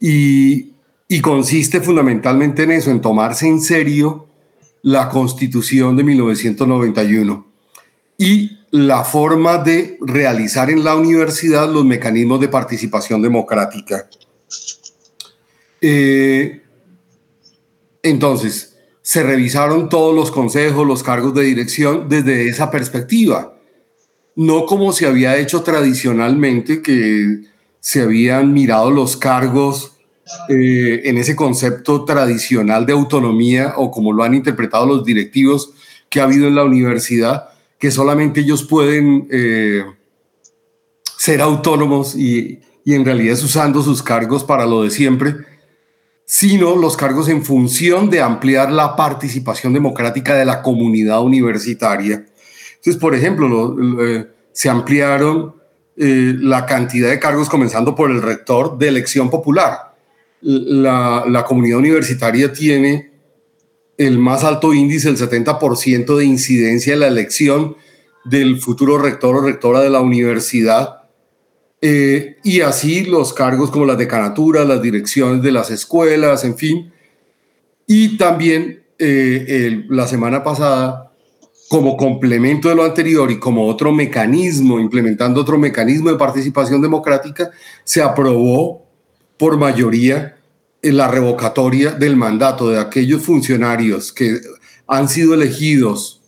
Y, 0.00 0.74
y 1.08 1.20
consiste 1.20 1.80
fundamentalmente 1.80 2.62
en 2.64 2.72
eso, 2.72 2.90
en 2.90 3.00
tomarse 3.00 3.48
en 3.48 3.60
serio 3.60 4.28
la 4.82 5.08
constitución 5.08 5.96
de 5.96 6.04
1991 6.04 7.46
y 8.18 8.58
la 8.70 9.04
forma 9.04 9.58
de 9.58 9.96
realizar 10.00 10.70
en 10.70 10.84
la 10.84 10.94
universidad 10.94 11.72
los 11.72 11.84
mecanismos 11.84 12.40
de 12.40 12.48
participación 12.48 13.22
democrática. 13.22 14.08
Eh, 15.80 16.62
entonces, 18.02 18.76
se 19.02 19.22
revisaron 19.22 19.88
todos 19.88 20.14
los 20.14 20.30
consejos, 20.30 20.86
los 20.86 21.02
cargos 21.02 21.34
de 21.34 21.44
dirección 21.44 22.08
desde 22.08 22.48
esa 22.48 22.70
perspectiva, 22.70 23.54
no 24.36 24.66
como 24.66 24.92
se 24.92 25.06
había 25.06 25.36
hecho 25.38 25.62
tradicionalmente, 25.62 26.82
que 26.82 27.40
se 27.80 28.02
habían 28.02 28.52
mirado 28.52 28.90
los 28.90 29.16
cargos 29.16 29.92
eh, 30.48 31.02
en 31.04 31.16
ese 31.16 31.34
concepto 31.34 32.04
tradicional 32.04 32.84
de 32.84 32.92
autonomía 32.92 33.74
o 33.76 33.90
como 33.90 34.12
lo 34.12 34.22
han 34.24 34.34
interpretado 34.34 34.84
los 34.84 35.04
directivos 35.04 35.72
que 36.10 36.20
ha 36.20 36.24
habido 36.24 36.46
en 36.46 36.54
la 36.54 36.64
universidad, 36.64 37.48
que 37.78 37.90
solamente 37.90 38.40
ellos 38.40 38.62
pueden 38.62 39.26
eh, 39.30 39.84
ser 41.16 41.40
autónomos 41.40 42.14
y, 42.14 42.60
y 42.84 42.94
en 42.94 43.04
realidad 43.04 43.34
es 43.34 43.42
usando 43.42 43.82
sus 43.82 44.02
cargos 44.02 44.44
para 44.44 44.66
lo 44.66 44.82
de 44.82 44.90
siempre, 44.90 45.34
sino 46.30 46.76
los 46.76 46.94
cargos 46.94 47.30
en 47.30 47.42
función 47.42 48.10
de 48.10 48.20
ampliar 48.20 48.70
la 48.70 48.94
participación 48.94 49.72
democrática 49.72 50.34
de 50.34 50.44
la 50.44 50.60
comunidad 50.60 51.22
universitaria. 51.22 52.22
Entonces, 52.76 52.96
por 53.00 53.14
ejemplo, 53.14 53.74
eh, 54.04 54.26
se 54.52 54.68
ampliaron 54.68 55.54
eh, 55.96 56.34
la 56.38 56.66
cantidad 56.66 57.08
de 57.08 57.18
cargos, 57.18 57.48
comenzando 57.48 57.94
por 57.94 58.10
el 58.10 58.20
rector 58.20 58.76
de 58.76 58.88
elección 58.88 59.30
popular. 59.30 59.96
La, 60.42 61.24
la 61.26 61.44
comunidad 61.46 61.78
universitaria 61.78 62.52
tiene 62.52 63.10
el 63.96 64.18
más 64.18 64.44
alto 64.44 64.74
índice, 64.74 65.08
el 65.08 65.16
70% 65.16 66.14
de 66.14 66.24
incidencia 66.26 66.92
en 66.92 67.00
la 67.00 67.06
elección 67.06 67.74
del 68.26 68.60
futuro 68.60 68.98
rector 68.98 69.34
o 69.34 69.40
rectora 69.40 69.80
de 69.80 69.88
la 69.88 70.02
universidad. 70.02 70.97
Eh, 71.80 72.36
y 72.42 72.60
así 72.60 73.04
los 73.04 73.32
cargos 73.32 73.70
como 73.70 73.86
las 73.86 73.98
decanaturas, 73.98 74.66
las 74.66 74.82
direcciones 74.82 75.42
de 75.42 75.52
las 75.52 75.70
escuelas, 75.70 76.44
en 76.44 76.56
fin. 76.56 76.92
Y 77.86 78.16
también 78.16 78.82
eh, 78.98 79.84
la 79.88 80.06
semana 80.06 80.42
pasada, 80.42 81.12
como 81.68 81.96
complemento 81.96 82.68
de 82.68 82.74
lo 82.74 82.84
anterior 82.84 83.30
y 83.30 83.38
como 83.38 83.66
otro 83.66 83.92
mecanismo, 83.92 84.80
implementando 84.80 85.40
otro 85.40 85.58
mecanismo 85.58 86.10
de 86.10 86.16
participación 86.16 86.82
democrática, 86.82 87.50
se 87.84 88.02
aprobó 88.02 88.86
por 89.36 89.56
mayoría 89.56 90.38
la 90.82 91.08
revocatoria 91.08 91.92
del 91.92 92.16
mandato 92.16 92.68
de 92.68 92.80
aquellos 92.80 93.22
funcionarios 93.22 94.12
que 94.12 94.40
han 94.86 95.08
sido 95.08 95.34
elegidos 95.34 96.20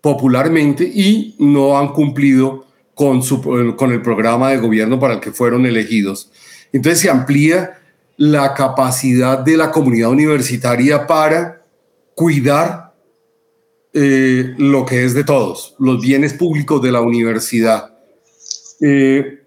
popularmente 0.00 0.84
y 0.84 1.34
no 1.38 1.78
han 1.78 1.88
cumplido 1.88 2.66
con, 3.00 3.22
su, 3.22 3.40
con 3.78 3.92
el 3.92 4.02
programa 4.02 4.50
de 4.50 4.58
gobierno 4.58 5.00
para 5.00 5.14
el 5.14 5.20
que 5.20 5.32
fueron 5.32 5.64
elegidos. 5.64 6.30
Entonces 6.70 7.00
se 7.00 7.08
amplía 7.08 7.80
la 8.18 8.52
capacidad 8.52 9.38
de 9.38 9.56
la 9.56 9.70
comunidad 9.70 10.10
universitaria 10.10 11.06
para 11.06 11.64
cuidar 12.14 12.92
eh, 13.94 14.52
lo 14.58 14.84
que 14.84 15.06
es 15.06 15.14
de 15.14 15.24
todos, 15.24 15.74
los 15.78 16.02
bienes 16.02 16.34
públicos 16.34 16.82
de 16.82 16.92
la 16.92 17.00
universidad. 17.00 17.96
Eh, 18.82 19.44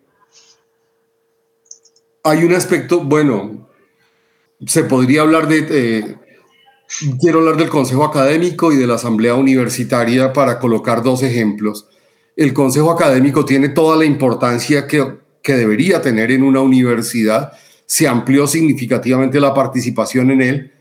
hay 2.24 2.44
un 2.44 2.56
aspecto, 2.56 3.02
bueno, 3.02 3.70
se 4.66 4.84
podría 4.86 5.22
hablar 5.22 5.48
de... 5.48 5.68
Eh, 5.70 6.16
quiero 7.22 7.38
hablar 7.38 7.58
del 7.58 7.70
Consejo 7.70 8.04
Académico 8.04 8.72
y 8.72 8.78
de 8.78 8.88
la 8.88 8.96
Asamblea 8.96 9.36
Universitaria 9.36 10.34
para 10.34 10.58
colocar 10.58 11.04
dos 11.04 11.22
ejemplos. 11.22 11.88
El 12.36 12.54
Consejo 12.54 12.92
Académico 12.92 13.46
tiene 13.46 13.70
toda 13.70 13.98
la 13.98 14.06
importancia 14.06 14.88
que, 14.88 15.18
que 15.42 15.56
debería 15.56 16.02
tener 16.02 16.32
en 16.32 16.44
una 16.44 16.62
universidad. 16.62 17.54
Se 17.86 18.08
amplió 18.08 18.48
significativamente 18.48 19.40
la 19.40 19.54
participación 19.54 20.32
en 20.32 20.42
él 20.42 20.74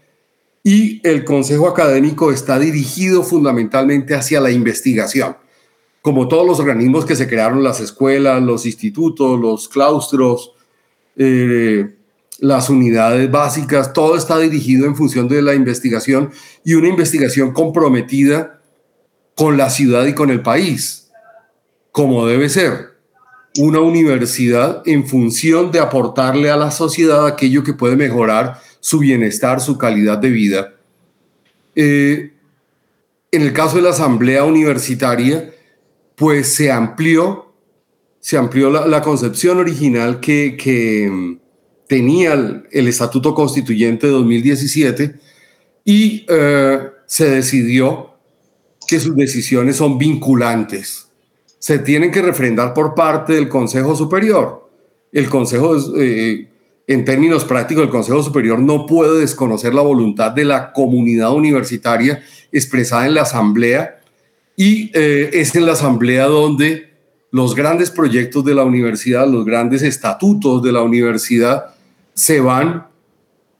y 0.64 1.00
el 1.06 1.24
Consejo 1.24 1.68
Académico 1.68 2.30
está 2.30 2.58
dirigido 2.58 3.24
fundamentalmente 3.24 4.14
hacia 4.14 4.40
la 4.40 4.50
investigación. 4.50 5.36
Como 6.00 6.28
todos 6.28 6.46
los 6.46 6.60
organismos 6.60 7.04
que 7.04 7.16
se 7.16 7.28
crearon, 7.28 7.62
las 7.62 7.80
escuelas, 7.80 8.42
los 8.42 8.66
institutos, 8.66 9.38
los 9.40 9.68
claustros, 9.68 10.52
eh, 11.16 11.96
las 12.38 12.70
unidades 12.70 13.30
básicas, 13.30 13.92
todo 13.92 14.16
está 14.16 14.38
dirigido 14.38 14.86
en 14.86 14.96
función 14.96 15.28
de 15.28 15.42
la 15.42 15.54
investigación 15.54 16.30
y 16.64 16.74
una 16.74 16.88
investigación 16.88 17.52
comprometida 17.52 18.60
con 19.36 19.56
la 19.56 19.70
ciudad 19.70 20.06
y 20.06 20.14
con 20.14 20.30
el 20.30 20.42
país, 20.42 21.01
como 21.92 22.26
debe 22.26 22.48
ser. 22.48 22.92
Una 23.58 23.80
universidad 23.80 24.82
en 24.86 25.06
función 25.06 25.70
de 25.70 25.78
aportarle 25.78 26.50
a 26.50 26.56
la 26.56 26.70
sociedad 26.70 27.26
aquello 27.26 27.62
que 27.62 27.74
puede 27.74 27.96
mejorar 27.96 28.60
su 28.80 28.98
bienestar, 28.98 29.60
su 29.60 29.76
calidad 29.76 30.18
de 30.18 30.30
vida. 30.30 30.74
Eh, 31.76 32.32
en 33.30 33.42
el 33.42 33.52
caso 33.52 33.76
de 33.76 33.82
la 33.82 33.90
asamblea 33.90 34.44
universitaria, 34.44 35.54
pues 36.16 36.48
se 36.48 36.72
amplió, 36.72 37.54
se 38.20 38.36
amplió 38.36 38.70
la, 38.70 39.02
concepción 39.02 39.58
original 39.58 40.20
que, 40.20 40.56
que 40.56 41.38
tenía 41.86 42.32
el, 42.32 42.88
Estatuto 42.88 43.34
Constituyente 43.34 44.06
de 44.06 44.12
2017 44.14 45.14
y 45.84 46.24
eh, 46.28 46.80
se 47.06 47.30
decidió 47.30 48.14
que 48.86 49.00
sus 49.00 49.14
decisiones 49.14 49.76
son 49.76 49.98
vinculantes. 49.98 51.11
Se 51.62 51.78
tienen 51.78 52.10
que 52.10 52.22
refrendar 52.22 52.74
por 52.74 52.92
parte 52.92 53.34
del 53.34 53.48
Consejo 53.48 53.94
Superior. 53.94 54.68
El 55.12 55.28
Consejo, 55.28 55.76
eh, 55.96 56.48
en 56.88 57.04
términos 57.04 57.44
prácticos, 57.44 57.84
el 57.84 57.88
Consejo 57.88 58.20
Superior 58.20 58.58
no 58.58 58.84
puede 58.84 59.20
desconocer 59.20 59.72
la 59.72 59.82
voluntad 59.82 60.32
de 60.32 60.44
la 60.44 60.72
comunidad 60.72 61.32
universitaria 61.32 62.20
expresada 62.50 63.06
en 63.06 63.14
la 63.14 63.22
Asamblea 63.22 64.00
y 64.56 64.90
eh, 64.92 65.30
es 65.34 65.54
en 65.54 65.64
la 65.64 65.74
Asamblea 65.74 66.24
donde 66.24 66.94
los 67.30 67.54
grandes 67.54 67.92
proyectos 67.92 68.44
de 68.44 68.56
la 68.56 68.64
universidad, 68.64 69.28
los 69.28 69.44
grandes 69.44 69.82
estatutos 69.82 70.64
de 70.64 70.72
la 70.72 70.82
universidad 70.82 71.76
se 72.12 72.40
van 72.40 72.88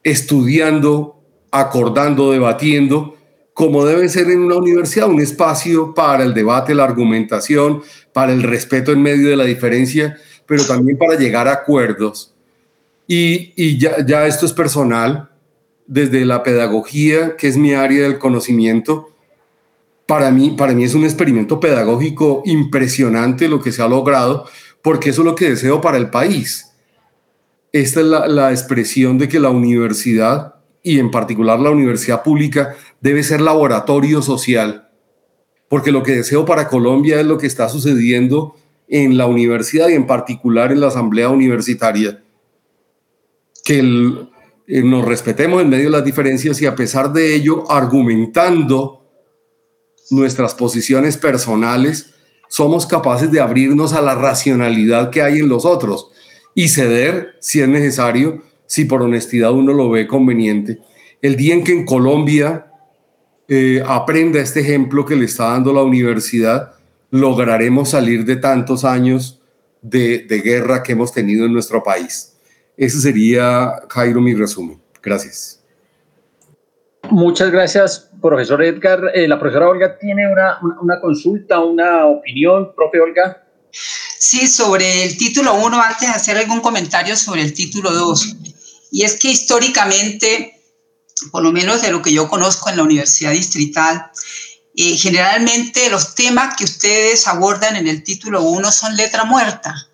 estudiando, 0.02 1.20
acordando, 1.52 2.32
debatiendo, 2.32 3.16
como 3.54 3.84
debe 3.84 4.08
ser 4.08 4.30
en 4.30 4.40
una 4.40 4.56
universidad, 4.56 5.08
un 5.08 5.20
espacio 5.20 5.94
para 5.94 6.24
el 6.24 6.34
debate, 6.34 6.74
la 6.74 6.84
argumentación, 6.84 7.82
para 8.12 8.32
el 8.32 8.42
respeto 8.42 8.92
en 8.92 9.02
medio 9.02 9.28
de 9.28 9.36
la 9.36 9.44
diferencia, 9.44 10.16
pero 10.46 10.64
también 10.64 10.98
para 10.98 11.16
llegar 11.16 11.48
a 11.48 11.52
acuerdos. 11.52 12.34
Y, 13.06 13.78
ya, 13.78 14.26
esto 14.26 14.46
es 14.46 14.52
personal, 14.52 15.30
desde 15.86 16.24
la 16.24 16.42
pedagogía, 16.42 17.36
que 17.36 17.48
es 17.48 17.56
mi 17.56 17.74
área 17.74 18.04
del 18.04 18.18
conocimiento, 18.18 19.10
para 20.06 20.30
mí, 20.30 20.54
para 20.56 20.72
mí 20.72 20.84
es 20.84 20.94
un 20.94 21.04
experimento 21.04 21.60
pedagógico 21.60 22.42
impresionante 22.46 23.48
lo 23.48 23.60
que 23.60 23.72
se 23.72 23.82
ha 23.82 23.88
logrado, 23.88 24.46
porque 24.80 25.10
eso 25.10 25.22
es 25.22 25.26
lo 25.26 25.34
que 25.34 25.50
deseo 25.50 25.80
para 25.80 25.98
el 25.98 26.10
país 26.10 26.72
esta 27.72 28.00
es 28.00 28.06
la, 28.06 28.50
expresión 28.50 29.18
de 29.18 29.28
que 29.28 29.40
la 29.40 29.48
universidad, 29.48 30.56
y 30.82 30.98
en 30.98 31.10
particular 31.10 31.58
la 31.58 31.70
universidad 31.70 32.22
pública, 32.22 32.76
debe 33.02 33.22
ser 33.24 33.40
laboratorio 33.40 34.22
social, 34.22 34.88
porque 35.68 35.92
lo 35.92 36.02
que 36.02 36.12
deseo 36.12 36.46
para 36.46 36.68
Colombia 36.68 37.20
es 37.20 37.26
lo 37.26 37.36
que 37.36 37.48
está 37.48 37.68
sucediendo 37.68 38.54
en 38.88 39.18
la 39.18 39.26
universidad 39.26 39.88
y 39.88 39.94
en 39.94 40.06
particular 40.06 40.72
en 40.72 40.80
la 40.80 40.88
asamblea 40.88 41.28
universitaria, 41.28 42.22
que 43.64 43.78
eh, 43.80 44.82
nos 44.82 45.04
respetemos 45.04 45.60
en 45.60 45.68
medio 45.68 45.84
de 45.84 45.90
las 45.90 46.04
diferencias 46.04 46.62
y 46.62 46.66
a 46.66 46.76
pesar 46.76 47.12
de 47.12 47.34
ello, 47.34 47.70
argumentando 47.70 49.04
nuestras 50.10 50.54
posiciones 50.54 51.16
personales, 51.16 52.14
somos 52.48 52.86
capaces 52.86 53.32
de 53.32 53.40
abrirnos 53.40 53.94
a 53.94 54.02
la 54.02 54.14
racionalidad 54.14 55.10
que 55.10 55.22
hay 55.22 55.38
en 55.38 55.48
los 55.48 55.64
otros 55.64 56.10
y 56.54 56.68
ceder 56.68 57.30
si 57.40 57.62
es 57.62 57.68
necesario, 57.68 58.42
si 58.66 58.84
por 58.84 59.02
honestidad 59.02 59.52
uno 59.52 59.72
lo 59.72 59.90
ve 59.90 60.06
conveniente. 60.06 60.80
El 61.22 61.36
día 61.36 61.54
en 61.54 61.64
que 61.64 61.72
en 61.72 61.86
Colombia 61.86 62.71
eh, 63.54 63.82
aprenda 63.86 64.40
este 64.40 64.60
ejemplo 64.60 65.04
que 65.04 65.14
le 65.14 65.26
está 65.26 65.48
dando 65.48 65.74
la 65.74 65.82
universidad, 65.82 66.72
lograremos 67.10 67.90
salir 67.90 68.24
de 68.24 68.36
tantos 68.36 68.82
años 68.82 69.42
de, 69.82 70.20
de 70.20 70.40
guerra 70.40 70.82
que 70.82 70.92
hemos 70.92 71.12
tenido 71.12 71.44
en 71.44 71.52
nuestro 71.52 71.82
país. 71.82 72.32
Ese 72.78 72.98
sería, 72.98 73.74
Jairo, 73.90 74.22
mi 74.22 74.34
resumen. 74.34 74.80
Gracias. 75.02 75.62
Muchas 77.10 77.50
gracias, 77.50 78.10
profesor 78.22 78.62
Edgar. 78.62 79.10
Eh, 79.12 79.28
la 79.28 79.38
profesora 79.38 79.68
Olga 79.68 79.98
tiene 79.98 80.32
una, 80.32 80.58
una, 80.80 80.98
consulta, 80.98 81.60
una 81.60 82.06
opinión, 82.06 82.72
profe 82.74 83.00
Olga. 83.00 83.44
Sí, 83.70 84.46
sobre 84.46 85.04
el 85.04 85.18
título 85.18 85.56
1, 85.56 85.78
antes 85.78 86.08
de 86.08 86.14
hacer 86.14 86.38
algún 86.38 86.60
comentario 86.60 87.14
sobre 87.16 87.42
el 87.42 87.52
título 87.52 87.90
2. 87.90 88.36
Y 88.92 89.02
es 89.02 89.18
que 89.18 89.28
históricamente, 89.28 90.61
por 91.30 91.42
lo 91.42 91.52
menos 91.52 91.82
de 91.82 91.90
lo 91.90 92.02
que 92.02 92.12
yo 92.12 92.28
conozco 92.28 92.70
en 92.70 92.76
la 92.76 92.82
Universidad 92.82 93.32
Distrital, 93.32 94.10
eh, 94.74 94.96
generalmente 94.96 95.90
los 95.90 96.14
temas 96.14 96.56
que 96.56 96.64
ustedes 96.64 97.28
abordan 97.28 97.76
en 97.76 97.88
el 97.88 98.02
título 98.02 98.42
1 98.42 98.72
son 98.72 98.96
letra 98.96 99.24
muerta. 99.24 99.88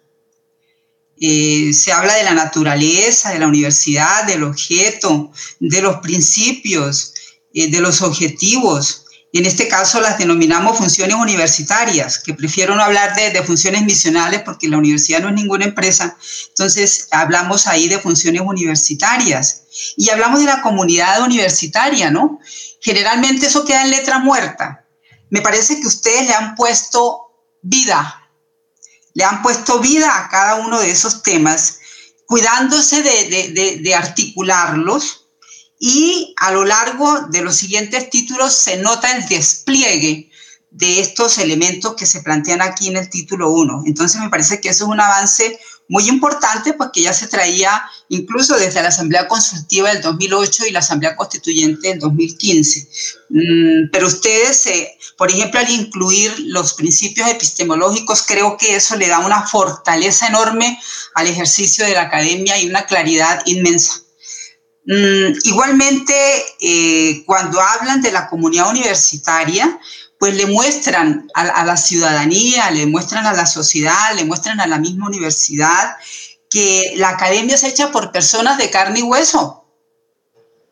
Eh, 1.21 1.73
se 1.75 1.91
habla 1.91 2.15
de 2.15 2.23
la 2.23 2.35
naturaleza, 2.35 3.33
de 3.33 3.41
la 3.41 3.49
universidad, 3.49 4.25
del 4.25 4.45
objeto, 4.45 5.33
de 5.59 5.83
los 5.83 5.97
principios, 5.97 7.13
eh, 7.53 7.69
de 7.69 7.81
los 7.81 8.03
objetivos. 8.03 9.05
En 9.33 9.45
este 9.45 9.69
caso 9.69 10.01
las 10.01 10.19
denominamos 10.19 10.79
funciones 10.79 11.17
universitarias, 11.17 12.19
que 12.19 12.35
prefiero 12.35 12.75
no 12.75 12.83
hablar 12.83 13.15
de, 13.15 13.31
de, 13.31 13.43
funciones 13.43 13.83
misionales 13.83 14.43
porque 14.43 14.69
la 14.69 14.79
universidad 14.79 15.21
no 15.21 15.29
es 15.29 15.35
ninguna 15.35 15.67
empresa. 15.67 16.17
Entonces 16.49 17.09
hablamos 17.11 17.67
ahí 17.67 17.89
de 17.89 17.99
funciones 17.99 18.43
universitarias 18.43 19.63
y 19.97 20.09
hablamos 20.11 20.41
de 20.41 20.47
la 20.47 20.63
comunidad 20.63 21.23
universitaria, 21.23 22.11
¿no? 22.11 22.41
Generalmente 22.81 23.47
eso 23.47 23.65
queda 23.65 23.85
en 23.85 23.91
letra 23.91 24.19
muerta. 24.19 24.87
Me 25.31 25.43
parece 25.43 25.79
que 25.81 25.87
ustedes 25.87 26.27
le 26.27 26.35
han 26.35 26.55
puesto 26.55 27.21
vida 27.61 28.29
le 29.19 29.25
han 29.25 29.43
puesto 29.43 29.81
vida 29.81 30.17
a 30.17 30.29
cada 30.29 30.55
uno 30.55 30.79
de 30.79 30.93
esos 30.93 31.25
temas, 31.25 31.81
cuidándose 32.25 33.03
de, 33.03 33.93
articularlos 33.93 35.18
y 35.79 36.35
a 36.39 36.53
lo 36.53 36.65
largo 36.65 37.21
de 37.31 37.43
los 37.43 37.57
siguientes 37.57 38.11
títulos 38.11 38.53
se 38.53 38.79
nota 38.79 39.17
el 39.17 39.27
despliegue 39.29 40.31
de 40.71 41.01
estos 41.01 41.39
elementos 41.39 41.95
que 41.95 42.07
se 42.07 42.23
plantean 42.23 42.61
aquí 42.61 42.89
en 42.89 42.97
el 42.97 43.09
título 43.09 43.51
1. 43.51 43.85
Entonces 43.87 44.21
me 44.21 44.29
parece 44.29 44.61
que 44.61 44.69
eso 44.69 44.85
es 44.85 44.91
un 44.91 45.01
avance 45.01 45.59
muy 45.89 46.07
importante 46.09 46.75
porque 46.75 47.03
ya 47.03 47.15
se 47.15 47.29
traía 47.29 47.83
incluso 48.11 48.57
desde 48.57 48.83
la 48.83 48.89
Asamblea 48.89 49.27
Consultiva 49.27 49.93
del 49.93 50.03
2008 50.03 50.67
y 50.67 50.73
la 50.73 50.81
Asamblea 50.81 51.17
Constituyente 51.17 51.89
del 51.89 51.99
2015. 51.99 52.89
Mm, 53.31 53.91
pero 53.91 54.07
ustedes, 54.07 54.67
eh, 54.67 54.99
por 55.17 55.31
ejemplo, 55.31 55.59
al 55.61 55.71
incluir 55.71 56.33
los 56.41 56.75
principios 56.75 57.29
epistemológicos, 57.31 58.23
creo 58.27 58.59
que 58.59 58.77
eso 58.77 58.97
le 58.97 59.09
da 59.09 59.21
una 59.21 59.47
fortaleza 59.47 60.27
enorme 60.27 60.79
al 61.15 61.27
ejercicio 61.27 61.87
de 61.87 61.95
la 61.95 62.03
academia 62.03 62.61
y 62.61 62.69
una 62.69 62.85
claridad 62.85 63.41
inmensa. 63.47 64.03
Mm, 64.89 65.37
igualmente, 65.43 66.15
eh, 66.61 67.23
cuando 67.27 67.61
hablan 67.61 68.01
de 68.01 68.11
la 68.11 68.27
comunidad 68.27 68.71
universitaria, 68.71 69.79
pues 70.19 70.35
le 70.35 70.47
muestran 70.47 71.29
a, 71.35 71.63
la 71.65 71.77
ciudadanía, 71.77 72.71
le 72.71 72.87
muestran 72.87 73.27
a 73.27 73.35
la 73.35 73.45
sociedad, 73.45 74.15
le 74.17 74.25
muestran 74.25 74.61
a 74.61 74.67
la 74.67 74.79
misma 74.79 75.07
universidad 75.07 75.95
que 76.49 76.95
la 76.97 77.11
academia 77.11 77.55
es 77.55 77.65
hecha 77.65 77.93
por 77.93 78.13
personas 78.13 78.57
de 78.57 78.71
carne 78.71 79.01
y 79.01 79.03
hueso, 79.03 79.67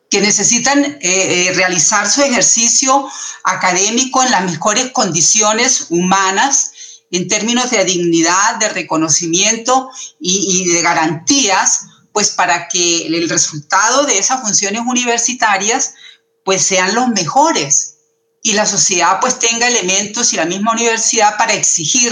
que 0.09 0.23
necesitan 0.23 0.83
eh, 0.83 0.99
eh, 1.03 1.53
realizar 1.55 2.11
su 2.11 2.23
ejercicio 2.23 3.07
académico 3.45 4.23
en 4.23 4.31
las 4.31 4.51
mejores 4.51 4.93
condiciones 4.93 5.89
humanas 5.91 6.73
en 7.11 7.29
términos 7.29 7.71
de 7.71 7.85
dignidad, 7.85 8.57
de 8.57 8.71
reconocimiento 8.71 9.91
y, 10.19 10.65
y 10.65 10.73
de 10.73 10.81
garantías, 10.81 11.83
pues 12.17 12.31
para 12.31 12.67
que 12.67 13.09
el 13.09 13.29
resultado 13.29 14.05
de 14.05 14.17
esas 14.17 14.41
funciones 14.41 14.81
universitarias 14.87 15.93
pues 16.47 16.63
sean 16.63 16.95
los 16.95 17.09
mejores 17.09 17.99
y 18.43 18.55
la 18.55 18.65
sociedad 18.65 19.21
pues 19.21 19.39
tenga 19.39 19.69
elementos 19.69 20.33
y 20.33 20.37
la 20.37 20.47
misma 20.47 20.73
universidad 20.73 21.37
para 21.37 21.53
exigir 21.53 22.11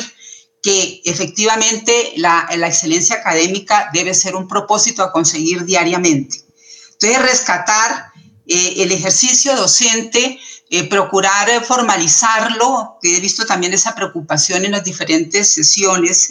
que 0.62 1.00
efectivamente 1.06 2.12
la, 2.16 2.46
excelencia 2.50 3.16
académica 3.16 3.88
debe 3.94 4.12
ser 4.12 4.36
un 4.36 4.46
propósito 4.46 5.02
a 5.02 5.10
conseguir 5.10 5.64
diariamente. 5.64 6.44
Entonces, 6.92 7.22
rescatar 7.22 8.12
eh, 8.46 8.74
el 8.82 8.92
ejercicio 8.92 9.56
docente, 9.56 10.38
eh, 10.70 10.88
procurar 10.88 11.64
formalizarlo, 11.64 12.98
que 13.00 13.16
he 13.16 13.20
visto 13.20 13.44
también 13.44 13.74
esa 13.74 13.94
preocupación 13.94 14.64
en 14.64 14.72
las 14.72 14.84
diferentes 14.84 15.48
sesiones, 15.48 16.30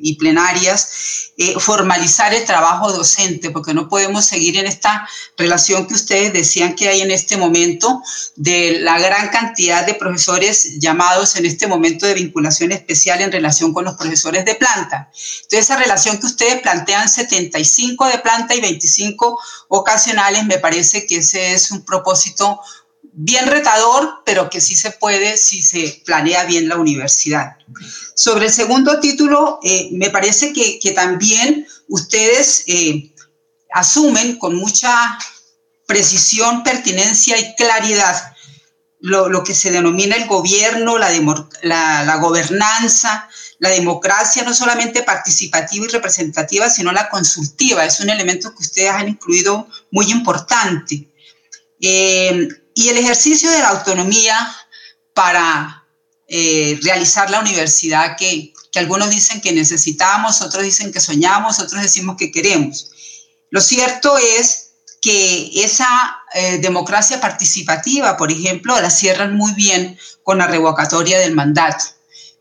y 0.00 0.16
plenarias, 0.16 1.32
eh, 1.36 1.54
formalizar 1.58 2.32
el 2.34 2.44
trabajo 2.44 2.92
docente, 2.92 3.50
porque 3.50 3.74
no 3.74 3.88
podemos 3.88 4.24
seguir 4.24 4.56
en 4.56 4.66
esta 4.66 5.08
relación 5.36 5.86
que 5.86 5.94
ustedes 5.94 6.32
decían 6.32 6.74
que 6.74 6.88
hay 6.88 7.00
en 7.00 7.10
este 7.10 7.36
momento 7.36 8.02
de 8.36 8.80
la 8.80 8.98
gran 8.98 9.28
cantidad 9.28 9.84
de 9.84 9.94
profesores 9.94 10.78
llamados 10.78 11.36
en 11.36 11.46
este 11.46 11.66
momento 11.66 12.06
de 12.06 12.14
vinculación 12.14 12.72
especial 12.72 13.20
en 13.20 13.32
relación 13.32 13.72
con 13.72 13.84
los 13.84 13.94
profesores 13.94 14.44
de 14.44 14.54
planta. 14.54 15.10
Entonces, 15.42 15.60
esa 15.60 15.76
relación 15.76 16.18
que 16.18 16.26
ustedes 16.26 16.60
plantean, 16.62 17.08
75 17.08 18.06
de 18.06 18.18
planta 18.18 18.54
y 18.54 18.60
25 18.60 19.40
ocasionales, 19.68 20.44
me 20.46 20.58
parece 20.58 21.06
que 21.06 21.18
ese 21.18 21.52
es 21.52 21.70
un 21.70 21.84
propósito 21.84 22.60
bien 23.20 23.48
retador, 23.48 24.22
pero 24.24 24.48
que 24.48 24.60
sí 24.60 24.76
se 24.76 24.92
puede 24.92 25.36
si 25.36 25.60
se 25.60 26.02
planea 26.06 26.44
bien 26.44 26.68
la 26.68 26.76
universidad. 26.76 27.56
Sobre 28.14 28.46
el 28.46 28.52
segundo 28.52 29.00
título, 29.00 29.58
eh, 29.64 29.88
me 29.90 30.10
parece 30.10 30.52
que, 30.52 30.92
también 30.92 31.66
ustedes 31.88 32.62
eh, 32.68 33.12
asumen 33.72 34.38
con 34.38 34.54
mucha 34.54 35.18
precisión, 35.84 36.62
pertinencia 36.62 37.36
y 37.38 37.56
claridad 37.56 38.36
lo, 39.00 39.42
que 39.42 39.54
se 39.54 39.72
denomina 39.72 40.14
el 40.14 40.28
gobierno, 40.28 40.96
la, 40.96 41.10
la, 41.62 42.16
gobernanza, 42.18 43.28
la 43.58 43.70
democracia, 43.70 44.44
no 44.44 44.54
solamente 44.54 45.02
participativa 45.02 45.86
y 45.86 45.88
representativa, 45.88 46.70
sino 46.70 46.92
la 46.92 47.08
consultiva. 47.08 47.84
Es 47.84 47.98
un 47.98 48.10
elemento 48.10 48.54
que 48.54 48.62
ustedes 48.62 48.90
han 48.90 49.08
incluido 49.08 49.66
muy 49.90 50.08
importante. 50.12 51.08
Eh, 51.80 52.48
y 52.78 52.90
el 52.90 52.96
ejercicio 52.96 53.50
de 53.50 53.58
la 53.58 53.70
autonomía 53.70 54.54
para 55.12 55.84
eh, 56.28 56.78
realizar 56.80 57.28
la 57.28 57.40
universidad 57.40 58.16
que, 58.16 58.52
que, 58.70 58.78
algunos 58.78 59.10
dicen 59.10 59.40
que 59.40 59.50
necesitamos, 59.50 60.42
otros 60.42 60.62
dicen 60.62 60.92
que 60.92 61.00
soñamos, 61.00 61.58
otros 61.58 61.82
decimos 61.82 62.14
que 62.16 62.30
queremos. 62.30 62.92
Lo 63.50 63.60
cierto 63.60 64.16
es 64.16 64.74
que 65.02 65.50
esa 65.64 65.88
eh, 66.34 66.58
democracia 66.58 67.20
participativa, 67.20 68.16
por 68.16 68.30
ejemplo, 68.30 68.80
la 68.80 68.90
cierran 68.90 69.36
muy 69.36 69.54
bien 69.54 69.98
con 70.22 70.38
la 70.38 70.46
revocatoria 70.46 71.18
del 71.18 71.34
mandato. 71.34 71.84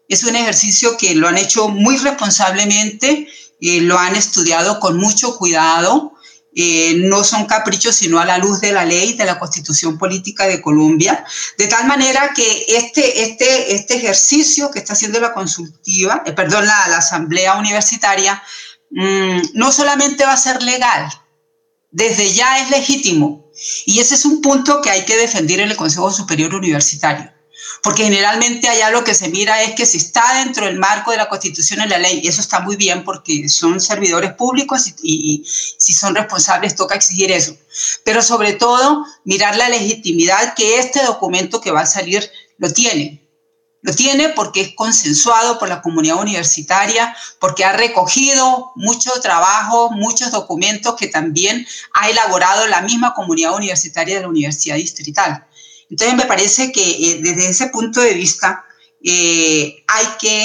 Es 0.07 0.23
un 0.23 0.35
ejercicio 0.35 0.97
que 0.97 1.15
lo 1.15 1.27
han 1.27 1.39
hecho 1.39 1.67
muy 1.67 1.97
responsablemente, 1.97 3.27
eh, 3.59 3.81
lo 3.81 3.97
han 3.97 4.15
estudiado 4.15 4.79
con 4.79 4.97
mucho 4.97 5.35
cuidado, 5.35 6.13
eh, 6.59 6.95
no 6.95 7.23
son 7.23 7.45
caprichos, 7.45 7.95
sino 7.95 8.19
a 8.19 8.25
la 8.25 8.39
luz 8.39 8.59
de 8.61 8.71
la 8.71 8.83
ley, 8.83 9.13
de 9.13 9.25
la 9.25 9.37
constitución 9.37 9.95
política 9.95 10.47
de 10.47 10.59
Colombia, 10.59 11.23
de 11.55 11.67
tal 11.67 11.85
manera 11.85 12.33
que 12.35 12.65
este, 12.69 13.21
este, 13.21 13.75
este 13.75 13.97
ejercicio 13.97 14.71
que 14.71 14.79
está 14.79 14.93
haciendo 14.93 15.19
la 15.19 15.33
consultiva, 15.33 16.23
eh, 16.25 16.33
perdón, 16.33 16.65
la, 16.65 16.97
asamblea 16.97 17.59
universitaria, 17.59 18.41
mm, 18.89 19.49
no 19.53 19.71
solamente 19.71 20.25
va 20.25 20.33
a 20.33 20.37
ser 20.37 20.63
legal, 20.63 21.07
desde 21.91 22.33
ya 22.33 22.57
es 22.57 22.71
legítimo. 22.71 23.51
Y 23.85 23.99
ese 23.99 24.15
es 24.15 24.25
un 24.25 24.41
punto 24.41 24.81
que 24.81 24.89
hay 24.89 25.05
que 25.05 25.15
defender 25.15 25.59
en 25.59 25.69
el 25.69 25.77
Consejo 25.77 26.11
Superior 26.11 26.55
Universitario 26.55 27.36
porque 27.83 28.03
generalmente 28.03 28.67
allá 28.67 28.89
lo 28.89 29.03
que 29.03 29.13
se 29.13 29.29
mira 29.29 29.61
es 29.63 29.73
que 29.75 29.85
si 29.85 29.97
está 29.97 30.43
dentro 30.43 30.65
del 30.65 30.77
marco 30.77 31.11
de 31.11 31.17
la 31.17 31.29
Constitución 31.29 31.81
y 31.85 31.87
la 31.87 31.97
ley, 31.97 32.21
y 32.23 32.27
eso 32.27 32.41
está 32.41 32.59
muy 32.59 32.75
bien 32.75 33.03
porque 33.03 33.47
son 33.49 33.79
servidores 33.79 34.33
públicos 34.33 34.87
y, 34.87 34.93
y, 35.01 35.45
si 35.45 35.93
son 35.93 36.15
responsables 36.15 36.75
toca 36.75 36.95
exigir 36.95 37.31
eso. 37.31 37.55
Pero 38.03 38.21
sobre 38.21 38.53
todo, 38.53 39.05
mirar 39.23 39.55
la 39.55 39.69
legitimidad 39.69 40.53
que 40.55 40.79
este 40.79 41.03
documento 41.03 41.61
que 41.61 41.71
va 41.71 41.81
a 41.81 41.85
salir 41.85 42.29
lo 42.57 42.71
tiene. 42.71 43.27
Lo 43.81 43.93
tiene 43.93 44.29
porque 44.29 44.61
es 44.61 44.75
consensuado 44.75 45.59
por 45.59 45.69
la 45.69 45.81
comunidad 45.81 46.17
universitaria, 46.17 47.15
porque 47.39 47.63
ha 47.63 47.73
recogido 47.73 48.71
mucho 48.75 49.11
trabajo, 49.21 49.91
muchos 49.91 50.31
documentos 50.31 50.95
que 50.95 51.07
también 51.07 51.65
ha 51.93 52.09
elaborado 52.09 52.67
la 52.67 52.81
misma 52.81 53.13
comunidad 53.13 53.55
universitaria 53.55 54.15
de 54.15 54.21
la 54.21 54.27
Universidad 54.27 54.75
Distrital. 54.75 55.45
Entonces 55.89 56.15
me 56.15 56.25
parece 56.25 56.71
que 56.71 56.81
eh, 56.81 57.19
desde 57.21 57.49
ese 57.49 57.67
punto 57.67 58.01
de 58.01 58.13
vista 58.13 58.65
eh, 59.03 59.83
hay 59.87 60.05
que 60.19 60.43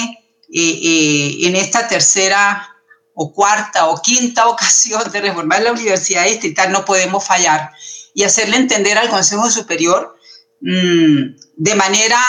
eh, 0.54 1.46
en 1.46 1.56
esta 1.56 1.88
tercera 1.88 2.68
o 3.14 3.32
cuarta 3.32 3.88
o 3.88 4.00
quinta 4.00 4.46
ocasión 4.48 5.10
de 5.10 5.20
reformar 5.20 5.62
la 5.62 5.72
universidad 5.72 6.24
distrital 6.24 6.72
no 6.72 6.84
podemos 6.84 7.24
fallar 7.24 7.70
y 8.14 8.24
hacerle 8.24 8.56
entender 8.56 8.98
al 8.98 9.08
Consejo 9.08 9.50
Superior 9.50 10.16
mm, 10.60 11.36
de 11.56 11.74
manera 11.74 12.20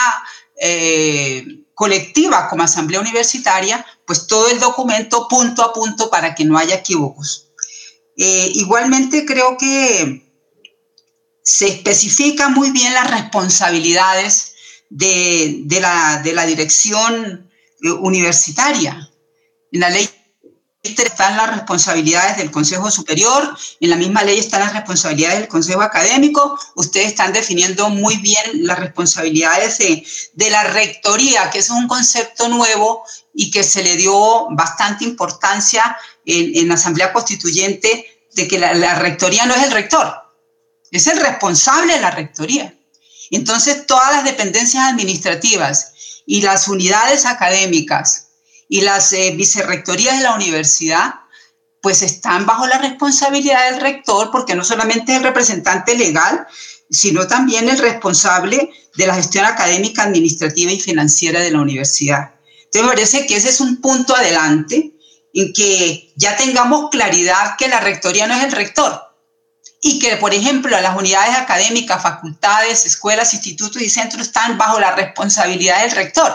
colectiva 1.74 2.48
como 2.48 2.64
asamblea 2.64 3.02
universitaria, 3.02 3.86
pues 4.06 4.28
todo 4.28 4.50
el 4.50 4.62
documento 4.62 5.28
punto 5.28 5.62
a 5.62 5.74
punto 5.74 6.10
para 6.10 6.36
que 6.36 6.46
no 6.46 6.58
haya 6.58 6.76
equívocos. 6.76 7.52
Igualmente 8.16 9.26
creo 9.26 9.58
que 9.58 10.23
se 11.44 11.68
especifica 11.68 12.50
muy 12.50 12.72
bien 12.72 12.94
las 12.94 13.12
responsabilidades 13.12 14.54
de, 14.90 15.66
la, 15.82 16.22
de 16.24 16.34
la 16.34 16.46
dirección 16.46 17.50
eh, 17.82 17.92
universitaria. 17.92 19.10
En 19.72 19.80
la 19.82 19.90
ley 19.90 20.10
están 20.84 21.38
las 21.38 21.56
responsabilidades 21.56 22.38
del 22.38 22.52
Consejo 22.52 22.92
Superior, 22.92 23.58
en 23.80 23.90
la 23.90 23.96
misma 23.96 24.24
ley 24.24 24.38
están 24.38 24.60
las 24.62 24.74
responsabilidades 24.74 25.40
del 25.40 25.48
Consejo 25.48 25.82
Académico, 25.82 26.60
ustedes 26.76 27.08
están 27.08 27.32
definiendo 27.32 27.90
muy 27.90 28.18
bien 28.18 28.66
las 28.66 28.80
responsabilidades 28.80 29.78
de, 29.78 30.50
la 30.50 30.64
rectoría, 30.66 31.50
que 31.50 31.60
es 31.60 31.70
un 31.70 31.88
concepto 31.88 32.50
nuevo 32.50 33.04
y 33.34 33.50
que 33.50 33.64
se 33.64 33.82
le 33.82 33.96
dio 33.96 34.48
bastante 34.52 35.06
importancia 35.06 35.98
en, 36.26 36.68
la 36.68 36.74
Asamblea 36.74 37.14
Constituyente, 37.14 38.06
de 38.34 38.48
que 38.48 38.60
la 38.60 38.96
rectoría 38.96 39.46
no 39.46 39.56
es 39.56 39.64
el 39.64 39.72
rector, 39.72 40.23
es 40.98 41.08
el 41.08 41.20
responsable 41.20 41.94
de 41.94 42.02
la 42.02 42.12
rectoría. 42.12 42.74
Entonces, 43.32 43.86
todas 43.86 44.14
las 44.14 44.24
dependencias 44.24 44.86
administrativas 44.86 45.94
y 46.26 46.42
las 46.42 46.68
unidades 46.68 47.26
académicas, 47.26 48.28
y 48.74 48.82
las 48.82 49.14
eh, 49.14 49.32
vicerrectorías 49.36 50.18
de 50.18 50.24
la 50.24 50.34
universidad 50.34 51.14
pues 51.80 52.02
están 52.02 52.48
bajo 52.48 52.66
la 52.66 52.80
responsabilidad 52.80 53.70
del 53.70 53.82
rector 53.82 54.32
porque 54.32 54.56
no 54.56 54.64
solamente 54.64 55.12
es 55.12 55.20
el 55.20 55.24
representante 55.24 55.96
legal, 55.96 56.48
sino 56.90 57.28
también 57.28 57.70
el 57.70 57.78
responsable 57.78 58.72
de 58.96 59.06
la 59.06 59.14
gestión 59.14 59.46
académica, 59.46 60.02
administrativa 60.02 60.72
y 60.72 60.80
financiera 60.80 61.42
de 61.42 61.52
la 61.52 61.62
universidad. 61.62 62.36
Entonces 62.64 62.82
me 62.82 62.88
parece 62.88 63.26
que 63.28 63.36
ese 63.36 63.50
es 63.50 63.62
un 63.62 63.80
punto 63.80 64.16
adelante 64.16 64.94
en 65.34 65.54
que 65.54 66.12
ya 66.16 66.36
tengamos 66.36 66.90
claridad 66.90 67.56
que 67.60 67.68
la 67.68 67.80
rectoría 67.80 68.26
no 68.26 68.34
es 68.34 68.44
el 68.44 68.54
rector 68.54 69.00
y 69.86 70.00
que, 70.00 70.16
por 70.16 70.34
ejemplo, 70.34 70.80
las 70.80 70.96
unidades 70.96 71.36
académicas, 71.36 72.02
facultades, 72.02 72.86
escuelas, 72.86 73.34
institutos 73.34 73.82
y 73.82 73.90
centros 73.90 74.28
están 74.28 74.58
bajo 74.58 74.80
la 74.80 74.96
responsabilidad 74.96 75.82
del 75.82 75.92
rector 75.92 76.34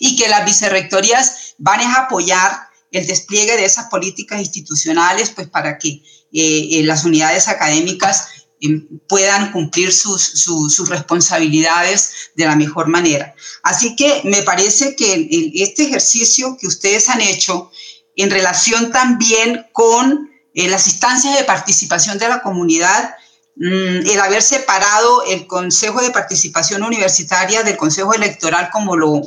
y 0.00 0.16
que 0.16 0.28
las 0.28 0.46
vicerrectorías 0.46 1.54
van 1.58 1.82
a 1.82 1.94
apoyar 1.94 2.68
el 2.90 3.06
despliegue 3.06 3.58
de 3.58 3.66
esas 3.66 3.88
políticas 3.88 4.40
institucionales 4.40 5.28
pues 5.28 5.46
para 5.46 5.76
que 5.76 5.88
eh, 5.88 6.02
eh, 6.32 6.82
las 6.84 7.04
unidades 7.04 7.48
académicas 7.48 8.28
em, 8.62 8.88
puedan 9.06 9.52
cumplir 9.52 9.92
sus, 9.92 10.22
sus, 10.22 10.88
responsabilidades 10.88 12.30
de 12.34 12.46
la 12.46 12.56
mejor 12.56 12.88
manera. 12.88 13.34
Así 13.62 13.94
que 13.94 14.22
me 14.24 14.42
parece 14.42 14.96
que 14.96 15.28
este 15.56 15.82
ejercicio 15.82 16.56
que 16.58 16.66
ustedes 16.66 17.10
han 17.10 17.20
hecho 17.20 17.70
en 18.16 18.30
relación 18.30 18.90
también 18.90 19.66
con 19.72 20.30
eh, 20.56 20.68
las 20.68 20.88
instancias 20.88 21.36
de 21.36 21.44
participación 21.44 22.16
de 22.16 22.30
la 22.30 22.40
comunidad, 22.40 23.14
mm, 23.56 24.08
el 24.08 24.20
haber 24.20 24.40
separado 24.42 25.22
el 25.24 25.46
Consejo 25.46 26.00
de 26.00 26.10
Participación 26.10 26.82
Universitaria 26.82 27.62
del 27.62 27.76
Consejo 27.76 28.14
Electoral 28.14 28.70
como 28.72 28.96
lo, 28.96 29.20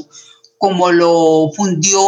como 0.57 0.91
lo 0.91 1.51
fundió 1.55 2.01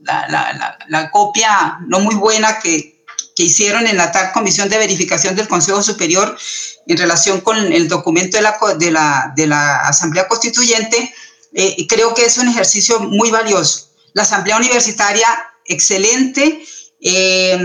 la, 0.00 1.10
copia 1.12 1.78
no 1.86 2.00
muy 2.00 2.14
buena 2.14 2.58
que, 2.58 2.90
hicieron 3.36 3.88
en 3.88 3.96
la 3.96 4.12
tal 4.12 4.30
Comisión 4.30 4.68
de 4.68 4.78
Verificación 4.78 5.34
del 5.34 5.48
Consejo 5.48 5.82
Superior 5.82 6.38
en 6.86 6.96
relación 6.96 7.40
con 7.40 7.72
el 7.72 7.88
documento 7.88 8.36
de 8.36 8.42
la, 8.90 9.32
de 9.34 9.46
la, 9.48 9.80
Asamblea 9.80 10.28
Constituyente, 10.28 11.12
eh, 11.52 11.86
creo 11.88 12.14
que 12.14 12.24
es 12.24 12.38
un 12.38 12.46
ejercicio 12.46 13.00
muy 13.00 13.32
valioso. 13.32 13.88
La 14.14 14.22
Asamblea 14.22 14.56
Universitaria, 14.56 15.26
excelente. 15.66 16.62
Eh, 17.00 17.58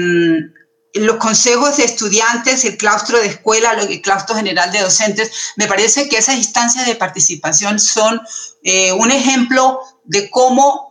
los 1.00 1.18
consejos 1.18 1.78
de 1.78 1.86
estudiantes, 1.86 2.66
el 2.66 2.78
claustro 2.78 3.20
de 3.20 3.28
escuela, 3.28 3.72
el 3.72 4.02
claustro 4.02 4.36
general 4.36 4.72
de 4.72 4.82
docentes, 4.82 5.32
me 5.56 5.68
parece 5.68 6.10
que 6.10 6.18
esas 6.18 6.36
instancias 6.36 6.86
de 6.86 6.96
participación 6.96 7.80
son 7.80 8.22
eh, 8.64 8.92
un 8.94 9.12
ejemplo 9.12 9.80
de 10.04 10.30
cómo 10.30 10.88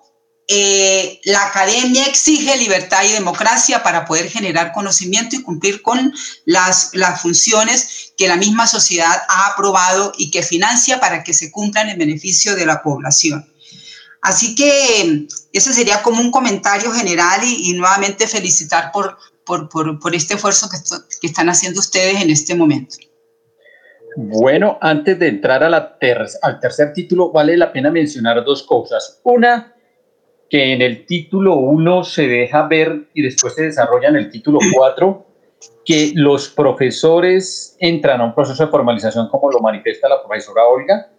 eh, 0.49 1.21
la 1.25 1.47
academia 1.47 2.07
exige 2.07 2.57
libertad 2.57 3.03
y 3.05 3.11
democracia 3.13 3.83
para 3.83 4.05
poder 4.05 4.31
generar 4.31 4.73
conocimiento 4.73 5.35
y 5.35 5.43
cumplir 5.43 5.83
con 5.83 6.15
las, 6.45 6.91
las 6.93 7.21
funciones 7.21 8.13
que 8.17 8.29
la 8.29 8.37
misma 8.37 8.69
sociedad 8.69 9.23
ha 9.29 9.49
aprobado 9.49 10.13
y 10.17 10.31
que 10.31 10.45
financia 10.45 11.01
para 11.01 11.25
que 11.25 11.35
se 11.35 11.51
cumplan 11.51 11.89
en 11.89 11.99
beneficio 11.99 12.55
de 12.55 12.67
la 12.67 12.81
población. 12.83 13.53
Así 14.23 14.55
que 14.55 15.27
ese 15.53 15.73
sería 15.73 16.03
como 16.03 16.21
un 16.21 16.31
comentario 16.31 16.93
general 16.93 17.41
y 17.45 17.73
nuevamente 17.73 18.27
felicitar 18.29 18.91
por, 18.93 19.19
por, 19.47 20.15
este 20.15 20.35
esfuerzo 20.35 20.69
que, 20.69 21.27
están 21.27 21.49
haciendo 21.49 21.81
ustedes 21.81 22.21
en 22.23 22.31
este 22.31 22.55
momento. 22.55 22.97
Bueno, 24.17 24.79
antes 24.81 25.19
de 25.19 25.29
entrar 25.29 25.63
a 25.63 25.71
la 25.71 25.99
al 26.43 26.61
tercer 26.61 26.93
título, 26.93 27.31
vale 27.31 27.57
la 27.57 27.73
pena 27.73 27.91
mencionar 27.91 28.45
dos 28.45 28.63
cosas. 28.63 29.21
Una, 29.25 29.75
que 30.51 30.73
en 30.73 30.83
el 30.83 31.07
título 31.07 31.57
1 31.57 32.05
se 32.05 32.27
deja 32.27 32.67
ver 32.67 33.09
y 33.15 33.23
después 33.23 33.55
se 33.55 33.65
desarrolla 33.65 34.09
en 34.09 34.17
el 34.17 34.31
título 34.31 34.59
4 34.75 35.27
que 35.85 36.13
los 36.15 36.49
profesores 36.49 37.77
entran 37.79 38.21
a 38.21 38.25
un 38.25 38.35
proceso 38.35 38.65
de 38.65 38.71
formalización 38.71 39.29
como 39.29 39.51
lo 39.51 39.61
manifiesta 39.61 40.09
la 40.09 40.23
profesora 40.23 40.65
Olga, 40.65 41.11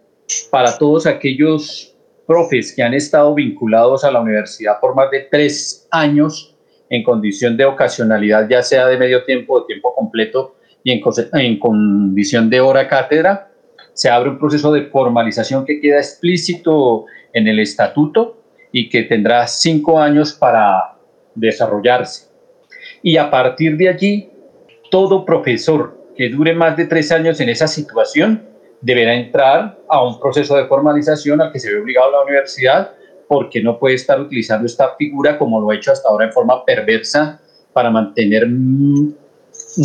para 0.50 0.76
todos 0.76 1.06
aquellos 1.06 1.94
profes 2.26 2.74
que 2.74 2.82
han 2.82 2.92
estado 2.92 3.34
vinculados 3.34 4.04
a 4.04 4.10
la 4.10 4.20
universidad 4.20 4.78
por 4.80 4.94
más 4.94 5.10
de 5.10 5.20
tres 5.30 5.88
años 5.90 6.57
en 6.90 7.02
condición 7.02 7.56
de 7.56 7.64
ocasionalidad, 7.64 8.48
ya 8.48 8.62
sea 8.62 8.86
de 8.86 8.96
medio 8.96 9.24
tiempo 9.24 9.54
o 9.54 9.64
tiempo 9.64 9.94
completo, 9.94 10.56
y 10.82 10.92
en, 10.92 11.02
en 11.34 11.58
condición 11.58 12.48
de 12.48 12.60
hora 12.60 12.88
cátedra, 12.88 13.50
se 13.92 14.08
abre 14.08 14.30
un 14.30 14.38
proceso 14.38 14.72
de 14.72 14.84
formalización 14.86 15.64
que 15.64 15.80
queda 15.80 15.98
explícito 15.98 17.06
en 17.32 17.48
el 17.48 17.58
estatuto 17.58 18.42
y 18.70 18.88
que 18.88 19.02
tendrá 19.02 19.46
cinco 19.46 20.00
años 20.00 20.32
para 20.32 20.96
desarrollarse. 21.34 22.28
Y 23.02 23.16
a 23.16 23.30
partir 23.30 23.76
de 23.76 23.88
allí, 23.88 24.30
todo 24.90 25.24
profesor 25.24 25.98
que 26.16 26.28
dure 26.28 26.54
más 26.54 26.76
de 26.76 26.86
tres 26.86 27.12
años 27.12 27.40
en 27.40 27.48
esa 27.48 27.66
situación 27.66 28.44
deberá 28.80 29.14
entrar 29.14 29.78
a 29.88 30.04
un 30.04 30.20
proceso 30.20 30.56
de 30.56 30.66
formalización 30.66 31.40
al 31.40 31.52
que 31.52 31.58
se 31.58 31.72
ve 31.72 31.80
obligado 31.80 32.12
la 32.12 32.22
universidad 32.22 32.92
porque 33.28 33.62
no 33.62 33.78
puede 33.78 33.94
estar 33.94 34.20
utilizando 34.20 34.66
esta 34.66 34.96
figura 34.96 35.38
como 35.38 35.60
lo 35.60 35.70
ha 35.70 35.76
hecho 35.76 35.92
hasta 35.92 36.08
ahora 36.08 36.26
en 36.26 36.32
forma 36.32 36.64
perversa 36.64 37.40
para 37.72 37.90
mantener 37.90 38.48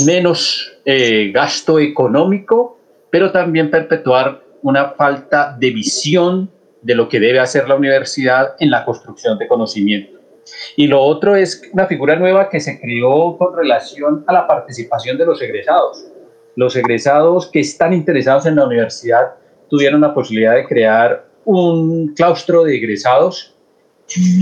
menos 0.05 0.71
eh, 0.85 1.31
gasto 1.33 1.77
económico, 1.77 2.79
pero 3.09 3.31
también 3.31 3.69
perpetuar 3.69 4.41
una 4.61 4.91
falta 4.91 5.55
de 5.59 5.71
visión 5.71 6.49
de 6.81 6.95
lo 6.95 7.07
que 7.07 7.19
debe 7.19 7.39
hacer 7.39 7.67
la 7.67 7.75
universidad 7.75 8.55
en 8.59 8.71
la 8.71 8.85
construcción 8.85 9.37
de 9.37 9.47
conocimiento. 9.47 10.19
Y 10.75 10.87
lo 10.87 11.01
otro 11.01 11.35
es 11.35 11.61
una 11.71 11.85
figura 11.85 12.15
nueva 12.15 12.49
que 12.49 12.59
se 12.59 12.79
creó 12.79 13.37
con 13.37 13.55
relación 13.55 14.23
a 14.27 14.33
la 14.33 14.47
participación 14.47 15.17
de 15.17 15.25
los 15.25 15.41
egresados. 15.41 16.05
Los 16.55 16.75
egresados 16.75 17.47
que 17.47 17.61
están 17.61 17.93
interesados 17.93 18.45
en 18.45 18.55
la 18.55 18.65
universidad 18.65 19.35
tuvieron 19.69 20.01
la 20.01 20.13
posibilidad 20.13 20.55
de 20.55 20.65
crear 20.65 21.25
un 21.45 22.13
claustro 22.13 22.63
de 22.63 22.77
egresados 22.77 23.53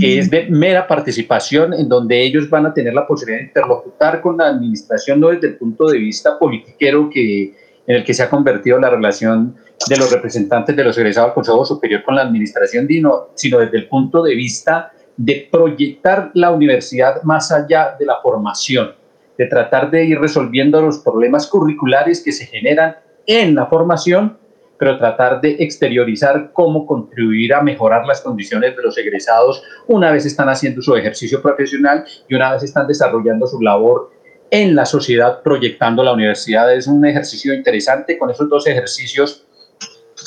que 0.00 0.18
es 0.18 0.30
de 0.30 0.46
mera 0.50 0.86
participación, 0.86 1.72
en 1.72 1.88
donde 1.88 2.20
ellos 2.22 2.50
van 2.50 2.66
a 2.66 2.74
tener 2.74 2.92
la 2.92 3.06
posibilidad 3.06 3.40
de 3.40 3.46
interlocutar 3.46 4.20
con 4.20 4.36
la 4.36 4.48
administración, 4.48 5.20
no 5.20 5.28
desde 5.28 5.48
el 5.48 5.56
punto 5.56 5.86
de 5.86 5.98
vista 5.98 6.38
politiquero 6.38 7.08
que, 7.08 7.54
en 7.86 7.96
el 7.96 8.04
que 8.04 8.12
se 8.12 8.22
ha 8.22 8.28
convertido 8.28 8.78
la 8.78 8.90
relación 8.90 9.56
de 9.88 9.96
los 9.96 10.12
representantes 10.12 10.76
de 10.76 10.84
los 10.84 10.98
egresados 10.98 11.28
al 11.28 11.34
Consejo 11.34 11.64
Superior 11.64 12.02
con 12.02 12.16
la 12.16 12.22
administración, 12.22 12.86
sino 13.34 13.58
desde 13.58 13.78
el 13.78 13.88
punto 13.88 14.22
de 14.22 14.34
vista 14.34 14.92
de 15.16 15.48
proyectar 15.50 16.30
la 16.34 16.50
universidad 16.50 17.22
más 17.22 17.52
allá 17.52 17.96
de 17.98 18.06
la 18.06 18.16
formación, 18.22 18.92
de 19.38 19.46
tratar 19.46 19.90
de 19.90 20.04
ir 20.04 20.18
resolviendo 20.18 20.82
los 20.82 20.98
problemas 20.98 21.46
curriculares 21.46 22.22
que 22.22 22.32
se 22.32 22.46
generan 22.46 22.96
en 23.26 23.54
la 23.54 23.66
formación 23.66 24.38
pero 24.82 24.98
tratar 24.98 25.40
de 25.40 25.58
exteriorizar 25.60 26.50
cómo 26.52 26.88
contribuir 26.88 27.54
a 27.54 27.62
mejorar 27.62 28.04
las 28.04 28.20
condiciones 28.20 28.74
de 28.74 28.82
los 28.82 28.98
egresados 28.98 29.62
una 29.86 30.10
vez 30.10 30.26
están 30.26 30.48
haciendo 30.48 30.82
su 30.82 30.96
ejercicio 30.96 31.40
profesional 31.40 32.04
y 32.28 32.34
una 32.34 32.52
vez 32.52 32.64
están 32.64 32.88
desarrollando 32.88 33.46
su 33.46 33.60
labor 33.60 34.10
en 34.50 34.74
la 34.74 34.84
sociedad 34.84 35.40
proyectando 35.40 36.02
la 36.02 36.12
universidad. 36.12 36.74
Es 36.74 36.88
un 36.88 37.06
ejercicio 37.06 37.54
interesante. 37.54 38.18
Con 38.18 38.30
esos 38.30 38.48
dos 38.48 38.66
ejercicios 38.66 39.46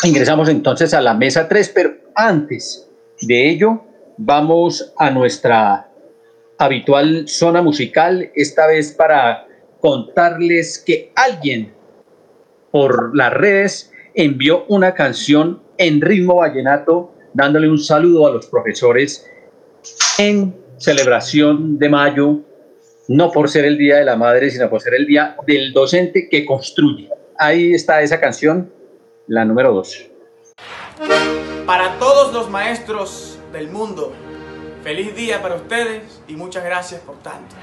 ingresamos 0.05 0.47
entonces 0.47 0.93
a 0.93 1.01
la 1.01 1.13
mesa 1.13 1.49
3, 1.49 1.73
pero 1.75 1.91
antes 2.15 2.89
de 3.23 3.49
ello 3.49 3.83
vamos 4.17 4.93
a 4.97 5.11
nuestra 5.11 5.89
habitual 6.57 7.27
zona 7.27 7.61
musical, 7.61 8.31
esta 8.33 8.67
vez 8.67 8.93
para 8.93 9.47
contarles 9.81 10.79
que 10.79 11.11
alguien 11.13 11.73
por 12.71 13.13
las 13.17 13.33
redes 13.33 13.91
envió 14.15 14.65
una 14.67 14.93
canción 14.93 15.61
en 15.77 16.01
ritmo 16.01 16.35
vallenato 16.35 17.13
dándole 17.33 17.69
un 17.69 17.77
saludo 17.77 18.27
a 18.27 18.31
los 18.31 18.47
profesores 18.47 19.29
en 20.17 20.55
celebración 20.77 21.77
de 21.77 21.89
mayo, 21.89 22.39
no 23.09 23.31
por 23.31 23.49
ser 23.49 23.65
el 23.65 23.77
Día 23.77 23.97
de 23.97 24.05
la 24.05 24.15
Madre, 24.15 24.49
sino 24.49 24.69
por 24.69 24.81
ser 24.81 24.93
el 24.95 25.05
Día 25.05 25.35
del 25.45 25.73
Docente 25.73 26.29
que 26.29 26.45
construye. 26.45 27.09
Ahí 27.37 27.73
está 27.73 28.01
esa 28.01 28.19
canción, 28.19 28.71
la 29.27 29.43
número 29.43 29.73
dos. 29.73 30.09
Para 31.65 31.99
todos 31.99 32.33
los 32.33 32.49
maestros 32.49 33.37
del 33.51 33.69
mundo, 33.69 34.13
feliz 34.83 35.13
día 35.15 35.41
para 35.41 35.55
ustedes 35.55 36.21
y 36.27 36.35
muchas 36.35 36.63
gracias 36.63 37.01
por 37.01 37.17
tanto. 37.21 37.55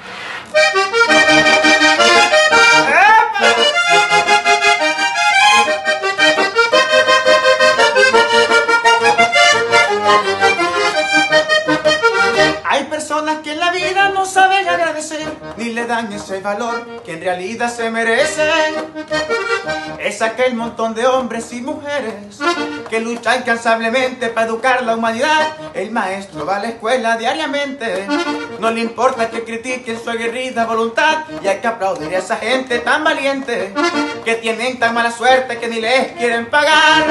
Hay 3.34 4.31
personas 13.12 13.42
que 13.42 13.52
en 13.52 13.60
la 13.60 13.70
vida 13.70 14.08
no 14.08 14.24
saben 14.24 14.66
agradecer, 14.66 15.26
ni 15.58 15.66
le 15.74 15.84
dan 15.84 16.10
ese 16.14 16.40
valor 16.40 17.02
que 17.04 17.12
en 17.12 17.20
realidad 17.20 17.70
se 17.70 17.90
merecen. 17.90 18.74
Es 20.00 20.22
aquel 20.22 20.54
montón 20.54 20.94
de 20.94 21.06
hombres 21.06 21.52
y 21.52 21.60
mujeres 21.60 22.14
que 22.88 23.00
luchan 23.00 23.40
incansablemente 23.40 24.28
para 24.28 24.46
educar 24.46 24.82
la 24.82 24.96
humanidad. 24.96 25.48
El 25.74 25.90
maestro 25.90 26.46
va 26.46 26.56
a 26.56 26.60
la 26.60 26.68
escuela 26.68 27.18
diariamente, 27.18 28.06
no 28.58 28.70
le 28.70 28.80
importa 28.80 29.28
que 29.28 29.44
critiquen 29.44 30.02
su 30.02 30.08
aguerrida 30.08 30.64
voluntad. 30.64 31.24
Y 31.42 31.48
hay 31.48 31.58
que 31.58 31.66
aplaudir 31.66 32.14
a 32.14 32.18
esa 32.18 32.36
gente 32.36 32.78
tan 32.78 33.04
valiente 33.04 33.74
que 34.24 34.36
tienen 34.36 34.78
tan 34.78 34.94
mala 34.94 35.10
suerte 35.10 35.58
que 35.58 35.68
ni 35.68 35.80
les 35.80 36.12
quieren 36.12 36.46
pagar. 36.46 37.04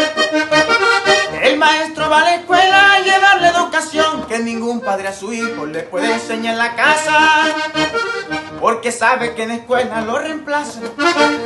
El 1.43 1.57
maestro 1.57 2.09
va 2.09 2.21
a 2.21 2.23
la 2.23 2.35
escuela 2.35 2.93
a 2.93 2.99
llevarle 2.99 3.47
educación 3.49 4.25
que 4.27 4.39
ningún 4.39 4.81
padre 4.81 5.07
a 5.07 5.13
su 5.13 5.31
hijo 5.33 5.65
le 5.65 5.79
puede 5.91 6.13
enseñar 6.13 6.53
en 6.53 6.57
la 6.57 6.75
casa. 6.75 7.19
Porque 8.59 8.91
sabe 8.91 9.33
que 9.35 9.43
en 9.43 9.51
escuela 9.51 10.01
lo 10.01 10.17
reemplazan. 10.17 10.83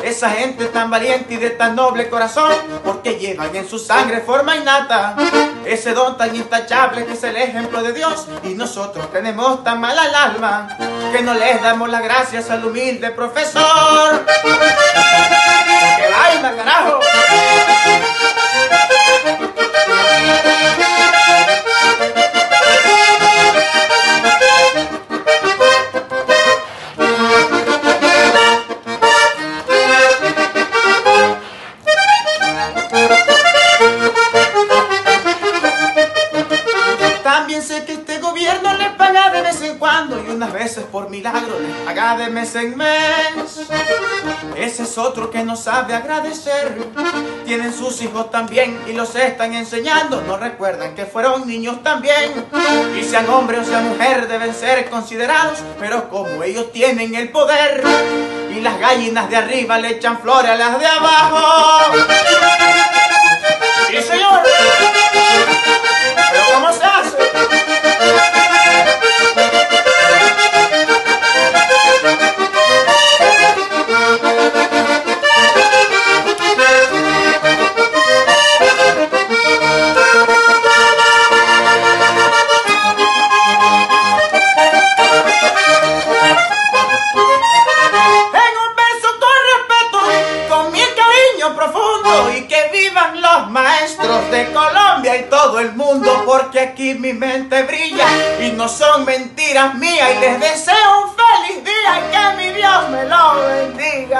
Esa 0.03 0.29
gente 0.29 0.65
tan 0.65 0.89
valiente 0.89 1.33
y 1.33 1.37
de 1.37 1.49
tan 1.49 1.75
noble 1.75 2.09
corazón. 2.09 2.53
Porque 2.83 3.17
llevan 3.17 3.55
en 3.55 3.67
su 3.67 3.79
sangre 3.79 4.21
forma 4.21 4.55
innata. 4.55 5.15
Ese 5.65 5.93
don 5.93 6.17
tan 6.17 6.35
intachable 6.35 7.05
que 7.05 7.13
es 7.13 7.23
el 7.23 7.35
ejemplo 7.35 7.81
de 7.81 7.93
Dios. 7.93 8.27
Y 8.43 8.49
nosotros 8.49 9.11
tenemos 9.11 9.63
tan 9.63 9.81
mal 9.81 9.97
al 9.97 10.13
alma. 10.13 10.77
Que 11.11 11.21
no 11.21 11.33
les 11.33 11.61
damos 11.61 11.89
las 11.89 12.03
gracias 12.03 12.51
al 12.51 12.63
humilde 12.65 13.09
profesor. 13.11 14.25
¡Que 15.97 16.11
vaina, 16.11 16.55
carajo! 16.55 16.99
Cuando 40.45 40.53
y 40.53 40.53
unas 40.53 40.53
veces 40.53 40.83
por 40.85 41.09
milagro 41.09 41.59
le 41.59 41.85
paga 41.85 42.17
de 42.17 42.29
mes 42.29 42.55
en 42.55 42.77
mes. 42.77 43.67
Ese 44.55 44.83
es 44.83 44.97
otro 44.97 45.29
que 45.29 45.43
no 45.43 45.55
sabe 45.55 45.93
agradecer. 45.93 46.77
Tienen 47.45 47.73
sus 47.73 48.01
hijos 48.01 48.29
también 48.31 48.81
y 48.87 48.93
los 48.93 49.15
están 49.15 49.53
enseñando. 49.53 50.21
No 50.21 50.37
recuerdan 50.37 50.95
que 50.95 51.05
fueron 51.05 51.47
niños 51.47 51.81
también. 51.83 52.45
Y 52.99 53.03
sean 53.03 53.29
hombre 53.29 53.59
o 53.59 53.63
sean 53.63 53.89
mujer 53.89 54.27
deben 54.27 54.53
ser 54.53 54.89
considerados. 54.89 55.59
Pero 55.79 56.09
como 56.09 56.43
ellos 56.43 56.71
tienen 56.71 57.15
el 57.15 57.29
poder 57.31 57.83
y 58.55 58.61
las 58.61 58.79
gallinas 58.79 59.29
de 59.29 59.37
arriba 59.37 59.77
le 59.77 59.89
echan 59.89 60.19
flores 60.19 60.51
a 60.51 60.55
las 60.55 60.79
de 60.79 60.85
abajo. 60.85 61.93
Sí, 63.87 64.01
señor. 64.01 64.41
Pero 66.31 66.43
¿cómo 66.53 66.71
se 66.71 66.83
hace? 66.83 67.34
Y 98.39 98.51
no 98.51 98.67
son 98.69 99.05
mentiras 99.05 99.75
mías 99.75 100.09
y 100.15 100.19
les 100.19 100.39
deseo 100.39 100.75
un 101.03 101.11
feliz 101.15 101.63
día 101.63 101.99
y 101.99 102.11
que 102.11 102.37
mi 102.37 102.55
Dios 102.55 102.89
me 102.89 103.05
lo 103.05 103.35
bendiga. 103.47 104.19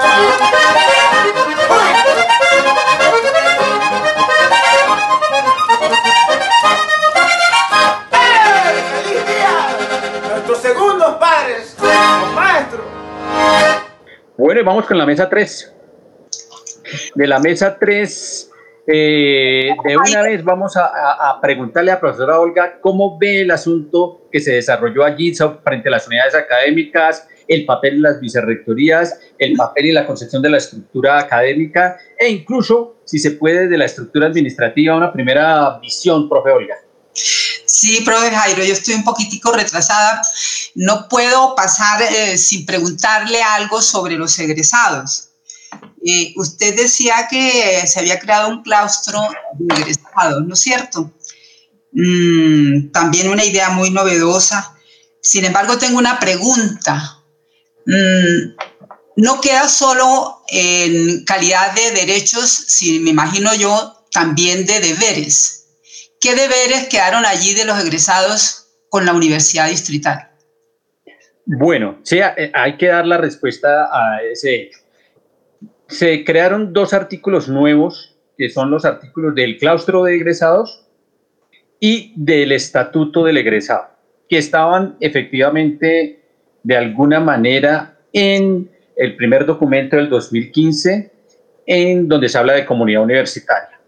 ¡Eh! 8.12 8.82
¡Feliz 9.02 9.26
día! 9.26 9.54
Nuestros 10.30 10.58
segundos 10.58 11.14
padres, 11.16 11.76
los 11.80 12.32
maestros. 12.34 12.84
Bueno, 14.36 14.60
y 14.60 14.64
vamos 14.64 14.86
con 14.86 14.98
la 14.98 15.06
mesa 15.06 15.28
3. 15.28 15.72
De 17.14 17.26
la 17.26 17.38
mesa 17.40 17.76
3, 17.78 18.25
de 19.84 19.96
una 19.96 20.22
vez 20.22 20.44
vamos 20.44 20.76
a, 20.76 20.86
a- 20.86 21.30
a 21.30 21.40
preguntarle 21.40 21.90
a 21.90 21.94
la 21.94 22.00
profesora 22.00 22.38
Olga 22.38 22.78
cómo 22.80 23.18
ve 23.18 23.40
el 23.42 23.50
asunto 23.50 24.28
que 24.30 24.40
se 24.40 24.52
desarrolló 24.52 25.04
allí 25.04 25.34
frente 25.64 25.88
a 25.88 25.92
las 25.92 26.06
unidades 26.06 26.34
académicas, 26.34 27.26
el 27.48 27.64
papel 27.64 27.96
de 27.96 28.00
las 28.08 28.20
vicerrectorías, 28.20 29.18
el 29.38 29.56
papel 29.56 29.86
y 29.86 29.92
la 29.92 30.06
concepción 30.06 30.42
de 30.42 30.50
la 30.50 30.58
estructura 30.58 31.18
académica 31.18 31.96
e 32.18 32.28
incluso, 32.28 32.96
si 33.04 33.18
se 33.18 33.32
puede, 33.32 33.68
de 33.68 33.78
la 33.78 33.84
estructura 33.86 34.26
administrativa, 34.26 34.96
una 34.96 35.12
primera 35.12 35.78
visión, 35.80 36.28
profe 36.28 36.50
Olga. 36.50 36.74
Sí, 37.12 38.02
profe 38.04 38.30
Jairo, 38.30 38.62
yo 38.64 38.72
estoy 38.72 38.94
un 38.94 39.04
poquitico 39.04 39.52
retrasada. 39.52 40.22
No 40.74 41.06
puedo 41.08 41.54
pasar 41.54 42.02
eh, 42.02 42.36
sin 42.36 42.64
preguntarle 42.66 43.42
algo 43.42 43.80
sobre 43.82 44.16
los 44.16 44.38
egresados. 44.38 45.25
Eh, 46.04 46.32
usted 46.36 46.76
decía 46.76 47.26
que 47.30 47.86
se 47.86 48.00
había 48.00 48.18
creado 48.18 48.48
un 48.48 48.62
claustro 48.62 49.20
de 49.58 49.74
egresados, 49.74 50.44
¿no 50.46 50.54
es 50.54 50.60
cierto? 50.60 51.12
Mm, 51.92 52.90
también 52.90 53.28
una 53.28 53.44
idea 53.44 53.70
muy 53.70 53.90
novedosa. 53.90 54.76
Sin 55.20 55.44
embargo, 55.44 55.78
tengo 55.78 55.98
una 55.98 56.18
pregunta. 56.20 57.22
Mm, 57.86 58.56
no 59.16 59.40
queda 59.40 59.68
solo 59.68 60.42
en 60.48 61.24
calidad 61.24 61.72
de 61.72 61.92
derechos, 61.92 62.50
sino 62.50 63.02
me 63.04 63.10
imagino 63.10 63.54
yo, 63.54 64.04
también 64.12 64.66
de 64.66 64.80
deberes. 64.80 65.68
¿Qué 66.20 66.34
deberes 66.34 66.88
quedaron 66.88 67.24
allí 67.24 67.54
de 67.54 67.64
los 67.64 67.78
egresados 67.78 68.68
con 68.88 69.06
la 69.06 69.12
Universidad 69.12 69.68
Distrital? 69.68 70.30
Bueno, 71.46 72.00
sí, 72.02 72.18
eh, 72.18 72.50
hay 72.54 72.76
que 72.76 72.86
dar 72.88 73.06
la 73.06 73.18
respuesta 73.18 73.88
a 73.92 74.22
ese. 74.22 74.70
Se 75.88 76.24
crearon 76.24 76.72
dos 76.72 76.92
artículos 76.92 77.48
nuevos, 77.48 78.16
que 78.36 78.50
son 78.50 78.70
los 78.70 78.84
artículos 78.84 79.34
del 79.34 79.58
claustro 79.58 80.04
de 80.04 80.16
egresados 80.16 80.84
y 81.80 82.12
del 82.16 82.52
estatuto 82.52 83.24
del 83.24 83.36
egresado, 83.36 83.88
que 84.28 84.38
estaban 84.38 84.96
efectivamente 85.00 86.20
de 86.62 86.76
alguna 86.76 87.20
manera 87.20 87.96
en 88.12 88.68
el 88.96 89.14
primer 89.16 89.46
documento 89.46 89.96
del 89.96 90.08
2015, 90.08 91.12
en 91.66 92.08
donde 92.08 92.28
se 92.28 92.38
habla 92.38 92.54
de 92.54 92.66
comunidad 92.66 93.02
universitaria. 93.02 93.78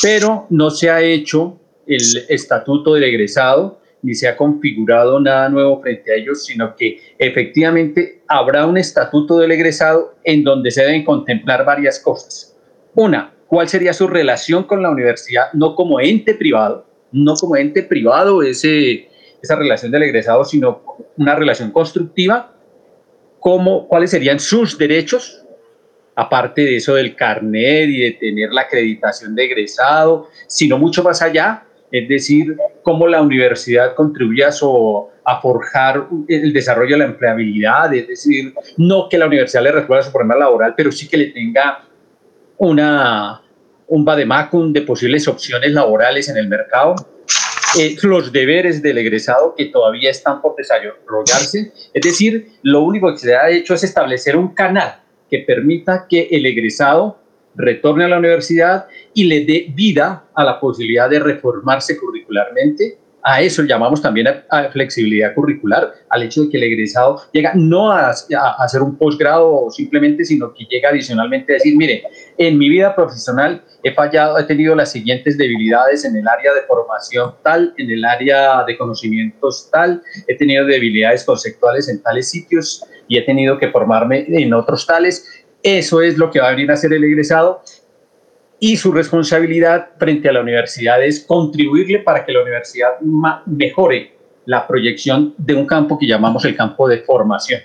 Pero 0.00 0.46
no 0.48 0.70
se 0.70 0.90
ha 0.90 1.02
hecho 1.02 1.60
el 1.86 2.02
estatuto 2.28 2.94
del 2.94 3.04
egresado, 3.04 3.81
ni 4.02 4.14
se 4.14 4.28
ha 4.28 4.36
configurado 4.36 5.20
nada 5.20 5.48
nuevo 5.48 5.80
frente 5.80 6.12
a 6.12 6.16
ellos, 6.16 6.44
sino 6.44 6.74
que 6.76 6.98
efectivamente 7.18 8.22
habrá 8.28 8.66
un 8.66 8.76
estatuto 8.76 9.38
del 9.38 9.52
egresado 9.52 10.14
en 10.24 10.42
donde 10.42 10.70
se 10.70 10.82
deben 10.82 11.04
contemplar 11.04 11.64
varias 11.64 12.00
cosas. 12.00 12.56
Una, 12.94 13.32
cuál 13.46 13.68
sería 13.68 13.92
su 13.92 14.08
relación 14.08 14.64
con 14.64 14.82
la 14.82 14.90
universidad, 14.90 15.52
no 15.52 15.74
como 15.74 16.00
ente 16.00 16.34
privado, 16.34 16.86
no 17.12 17.34
como 17.34 17.56
ente 17.56 17.82
privado 17.82 18.42
ese, 18.42 19.08
esa 19.42 19.56
relación 19.56 19.92
del 19.92 20.02
egresado, 20.02 20.44
sino 20.44 20.82
una 21.16 21.34
relación 21.34 21.70
constructiva, 21.70 22.54
cómo, 23.38 23.86
cuáles 23.88 24.10
serían 24.10 24.40
sus 24.40 24.76
derechos, 24.76 25.44
aparte 26.14 26.62
de 26.62 26.76
eso 26.76 26.94
del 26.94 27.14
carnet 27.16 27.88
y 27.88 28.00
de 28.00 28.10
tener 28.12 28.52
la 28.52 28.62
acreditación 28.62 29.34
de 29.34 29.44
egresado, 29.44 30.28
sino 30.46 30.78
mucho 30.78 31.02
más 31.02 31.22
allá, 31.22 31.64
es 31.92 32.08
decir, 32.08 32.56
cómo 32.82 33.06
la 33.06 33.20
universidad 33.20 33.94
contribuye 33.94 34.44
a, 34.44 35.40
forjar 35.40 36.08
el 36.26 36.52
desarrollo 36.52 36.94
de 36.94 36.98
la 37.00 37.04
empleabilidad, 37.04 37.94
es 37.94 38.08
decir, 38.08 38.54
no 38.78 39.08
que 39.10 39.18
la 39.18 39.26
universidad 39.26 39.62
le 39.62 39.72
resuelva 39.72 40.02
su 40.02 40.10
problema 40.10 40.36
laboral, 40.36 40.74
pero 40.74 40.90
sí 40.90 41.06
que 41.06 41.18
le 41.18 41.26
tenga 41.26 41.84
una, 42.56 43.42
un 43.88 44.04
vademacum 44.06 44.72
de 44.72 44.80
posibles 44.80 45.28
opciones 45.28 45.70
laborales 45.72 46.28
en 46.30 46.38
el 46.38 46.48
mercado. 46.48 46.94
Eh, 47.78 47.94
los 48.02 48.32
deberes 48.32 48.82
del 48.82 48.98
egresado 48.98 49.54
que 49.54 49.66
todavía 49.66 50.10
están 50.10 50.40
por 50.40 50.56
desarrollarse. 50.56 51.72
Es 51.92 52.02
decir, 52.02 52.52
lo 52.62 52.80
único 52.80 53.12
que 53.12 53.18
se 53.18 53.36
ha 53.36 53.50
hecho 53.50 53.74
es 53.74 53.84
establecer 53.84 54.36
un 54.36 54.54
canal 54.54 55.02
que 55.30 55.40
permita 55.40 56.06
que 56.08 56.28
el 56.30 56.44
egresado 56.46 57.21
retorne 57.54 58.04
a 58.04 58.08
la 58.08 58.18
universidad 58.18 58.86
y 59.14 59.24
le 59.24 59.44
dé 59.44 59.66
vida 59.74 60.24
a 60.34 60.44
la 60.44 60.58
posibilidad 60.60 61.08
de 61.10 61.20
reformarse 61.20 61.98
curricularmente 61.98 62.98
a 63.22 63.40
eso 63.40 63.62
llamamos 63.62 64.02
también 64.02 64.26
a, 64.50 64.68
flexibilidad 64.70 65.34
curricular, 65.34 65.92
al 66.08 66.24
hecho 66.24 66.42
de 66.42 66.50
que 66.50 66.56
el 66.56 66.64
egresado 66.64 67.22
llega 67.32 67.52
no 67.54 67.92
a, 67.92 68.10
hacer 68.58 68.82
un 68.82 68.96
posgrado 68.96 69.70
simplemente, 69.70 70.24
sino 70.24 70.52
que 70.52 70.64
llega 70.64 70.88
adicionalmente 70.88 71.52
a 71.52 71.54
decir, 71.54 71.76
mire, 71.76 72.02
en 72.36 72.58
mi 72.58 72.68
vida 72.68 72.94
profesional 72.94 73.62
he 73.84 73.92
fallado, 73.94 74.38
he 74.38 74.44
tenido 74.44 74.74
las 74.74 74.92
siguientes 74.92 75.38
debilidades 75.38 76.04
en 76.04 76.16
el 76.16 76.26
área 76.26 76.52
de 76.52 76.62
formación 76.62 77.34
tal, 77.42 77.74
en 77.78 77.90
el 77.90 78.04
área 78.04 78.64
de 78.64 78.76
conocimientos 78.76 79.68
tal, 79.70 80.02
he 80.26 80.36
tenido 80.36 80.66
debilidades 80.66 81.24
conceptuales 81.24 81.88
en 81.88 82.02
tales 82.02 82.30
sitios 82.30 82.84
y 83.08 83.18
he 83.18 83.22
tenido 83.22 83.58
que 83.58 83.68
formarme 83.68 84.24
en 84.28 84.54
otros 84.54 84.86
tales. 84.86 85.41
Eso 85.62 86.02
es 86.02 86.18
lo 86.18 86.30
que 86.30 86.40
va 86.40 86.48
a 86.48 86.50
venir 86.50 86.70
a 86.70 86.74
hacer 86.74 86.92
el 86.92 87.04
egresado 87.04 87.62
y 88.58 88.76
su 88.76 88.92
responsabilidad 88.92 89.90
frente 89.98 90.28
a 90.28 90.32
la 90.32 90.40
universidad 90.40 91.02
es 91.02 91.24
contribuirle 91.24 91.98
para 91.98 92.24
que 92.24 92.30
la 92.30 92.42
universidad 92.42 93.00
mejore 93.46 94.12
la 94.44 94.68
proyección 94.68 95.34
de 95.36 95.54
un 95.56 95.66
campo 95.66 95.98
que 95.98 96.06
llamamos 96.06 96.44
el 96.44 96.56
campo 96.56 96.88
de 96.88 96.98
formación. 96.98 97.60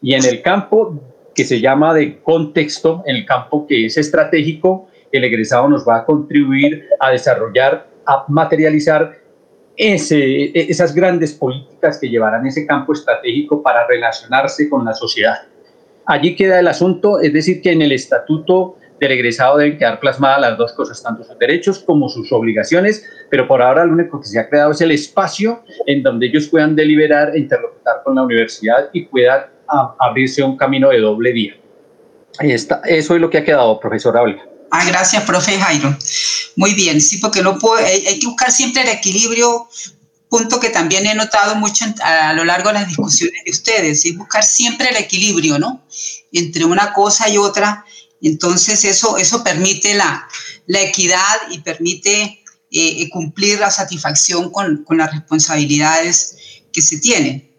Y 0.00 0.14
en 0.14 0.24
el 0.24 0.42
campo 0.42 1.00
que 1.32 1.44
se 1.44 1.60
llama 1.60 1.94
de 1.94 2.20
contexto, 2.22 3.04
en 3.06 3.14
el 3.14 3.24
campo 3.24 3.66
que 3.68 3.86
es 3.86 3.96
estratégico, 3.96 4.88
el 5.12 5.22
egresado 5.22 5.68
nos 5.68 5.86
va 5.86 5.98
a 5.98 6.04
contribuir 6.04 6.88
a 6.98 7.10
desarrollar, 7.10 7.86
a 8.04 8.24
materializar 8.26 9.16
ese, 9.76 10.50
esas 10.70 10.92
grandes 10.92 11.34
políticas 11.34 11.98
que 12.00 12.08
llevarán 12.08 12.44
ese 12.46 12.66
campo 12.66 12.92
estratégico 12.92 13.62
para 13.62 13.86
relacionarse 13.86 14.68
con 14.68 14.84
la 14.84 14.92
sociedad. 14.92 15.51
Allí 16.06 16.34
queda 16.36 16.60
el 16.60 16.68
asunto, 16.68 17.20
es 17.20 17.32
decir, 17.32 17.62
que 17.62 17.72
en 17.72 17.82
el 17.82 17.92
estatuto 17.92 18.76
del 19.00 19.12
egresado 19.12 19.58
deben 19.58 19.78
quedar 19.78 19.98
plasmadas 20.00 20.40
las 20.40 20.58
dos 20.58 20.72
cosas, 20.72 21.02
tanto 21.02 21.24
sus 21.24 21.38
derechos 21.38 21.80
como 21.80 22.08
sus 22.08 22.30
obligaciones, 22.32 23.04
pero 23.30 23.48
por 23.48 23.60
ahora 23.60 23.84
lo 23.84 23.92
único 23.92 24.20
que 24.20 24.28
se 24.28 24.38
ha 24.38 24.48
creado 24.48 24.70
es 24.70 24.80
el 24.80 24.92
espacio 24.92 25.62
en 25.86 26.02
donde 26.02 26.26
ellos 26.26 26.46
puedan 26.48 26.76
deliberar 26.76 27.34
e 27.34 27.40
interlocutar 27.40 28.02
con 28.04 28.14
la 28.14 28.22
universidad 28.22 28.90
y 28.92 29.06
puedan 29.06 29.46
abrirse 29.98 30.42
un 30.42 30.56
camino 30.56 30.90
de 30.90 31.00
doble 31.00 31.32
vía. 31.32 31.54
Eso 32.40 32.80
es 32.86 33.20
lo 33.20 33.28
que 33.28 33.38
ha 33.38 33.44
quedado, 33.44 33.78
profesora 33.80 34.22
Olga. 34.22 34.42
Ah, 34.70 34.84
gracias, 34.86 35.22
profe 35.24 35.58
Jairo. 35.58 35.94
Muy 36.56 36.74
bien, 36.74 37.00
sí, 37.00 37.18
porque 37.18 37.42
no 37.42 37.58
puede, 37.58 37.84
hay, 37.86 38.18
que 38.18 38.26
buscar 38.26 38.50
siempre 38.50 38.82
el 38.82 38.88
equilibrio, 38.88 39.68
punto 40.32 40.58
que 40.58 40.70
también 40.70 41.06
he 41.06 41.14
notado 41.14 41.56
mucho 41.56 41.84
a 42.02 42.32
lo 42.32 42.42
largo 42.46 42.70
de 42.70 42.76
las 42.76 42.88
discusiones 42.88 43.44
de 43.44 43.50
ustedes, 43.50 44.02
es 44.06 44.16
buscar 44.16 44.42
siempre 44.42 44.88
el 44.88 44.96
equilibrio, 44.96 45.58
¿no? 45.58 45.86
Entre 46.32 46.64
una 46.64 46.94
cosa 46.94 47.28
y 47.28 47.36
otra, 47.36 47.84
entonces 48.22 48.82
eso, 48.86 49.18
eso 49.18 49.44
permite 49.44 49.92
la, 49.94 50.26
equidad 50.68 51.36
y 51.50 51.58
permite 51.58 52.42
eh, 52.70 53.10
cumplir 53.10 53.60
la 53.60 53.70
satisfacción 53.70 54.50
con, 54.50 54.86
las 54.96 55.12
responsabilidades 55.12 56.38
que 56.72 56.80
se 56.80 56.96
tienen. 56.96 57.54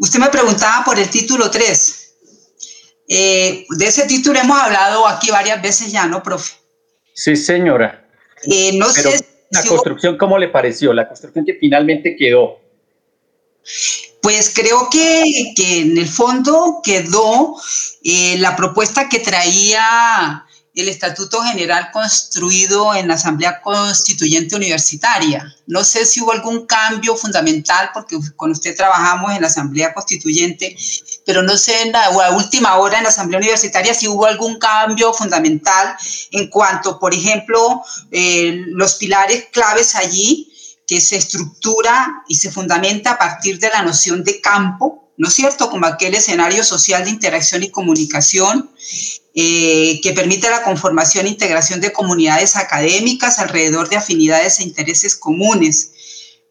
Usted 0.00 0.18
me 0.18 0.28
preguntaba 0.28 0.84
por 0.84 0.98
el 0.98 1.08
título 1.08 1.52
3. 1.52 2.14
Eh, 3.10 3.64
de 3.70 3.86
ese 3.86 4.06
título 4.08 4.40
hemos 4.40 4.60
hablado 4.60 5.06
aquí 5.06 5.30
varias 5.30 5.62
veces 5.62 5.92
ya, 5.92 6.06
¿no, 6.06 6.20
profe? 6.20 6.54
Sí, 7.14 7.36
señora. 7.36 8.10
Eh, 8.42 8.72
no 8.76 8.90
sé. 8.90 9.24
La 9.50 9.64
construcción, 9.64 10.18
¿cómo 10.18 10.38
le 10.38 10.48
pareció? 10.48 10.92
La 10.92 11.08
construcción 11.08 11.44
que 11.44 11.54
finalmente 11.54 12.16
quedó. 12.16 12.60
Pues 14.20 14.52
creo 14.54 14.88
que, 14.90 15.52
en 15.56 15.96
el 15.96 16.08
fondo 16.08 16.80
quedó 16.82 17.56
eh, 18.02 18.36
la 18.38 18.56
propuesta 18.56 19.08
que 19.08 19.20
traía 19.20 20.44
el 20.80 20.88
Estatuto 20.88 21.42
General 21.42 21.90
construido 21.92 22.94
en 22.94 23.08
la 23.08 23.14
Asamblea 23.14 23.60
Constituyente 23.60 24.54
Universitaria. 24.54 25.54
No 25.66 25.82
sé 25.82 26.06
si 26.06 26.20
hubo 26.20 26.32
algún 26.32 26.66
cambio 26.66 27.16
fundamental, 27.16 27.90
porque 27.92 28.16
con 28.36 28.52
usted 28.52 28.76
trabajamos 28.76 29.32
en 29.32 29.40
la 29.40 29.48
Asamblea 29.48 29.92
Constituyente, 29.92 30.76
pero 31.26 31.42
no 31.42 31.56
sé 31.56 31.82
en 31.82 31.92
la, 31.92 32.30
última 32.30 32.76
hora 32.76 32.98
en 32.98 33.04
la 33.04 33.10
Asamblea 33.10 33.40
Universitaria 33.40 33.92
si 33.92 34.08
hubo 34.08 34.26
algún 34.26 34.58
cambio 34.58 35.12
fundamental 35.12 35.96
en 36.30 36.48
cuanto, 36.48 36.98
por 36.98 37.12
ejemplo, 37.12 37.82
eh, 38.10 38.64
los 38.68 38.94
pilares 38.94 39.46
claves 39.52 39.94
allí 39.94 40.52
que 40.86 41.00
se 41.00 41.16
estructura 41.16 42.22
y 42.28 42.36
se 42.36 42.50
fundamenta 42.50 43.12
a 43.12 43.18
partir 43.18 43.58
de 43.58 43.68
la 43.68 43.82
noción 43.82 44.24
de 44.24 44.40
campo, 44.40 45.12
¿no 45.18 45.28
es 45.28 45.34
cierto? 45.34 45.68
Como 45.68 45.86
aquel 45.86 46.14
escenario 46.14 46.64
social 46.64 47.04
de 47.04 47.10
interacción 47.10 47.62
y 47.62 47.70
comunicación 47.70 48.70
eh, 49.34 50.00
que 50.02 50.12
permite 50.12 50.50
la 50.50 50.62
conformación 50.62 51.26
e 51.26 51.30
integración 51.30 51.80
de 51.80 51.92
comunidades 51.92 52.56
académicas 52.56 53.38
alrededor 53.38 53.88
de 53.88 53.96
afinidades 53.96 54.58
e 54.58 54.64
intereses 54.64 55.14
comunes, 55.16 55.92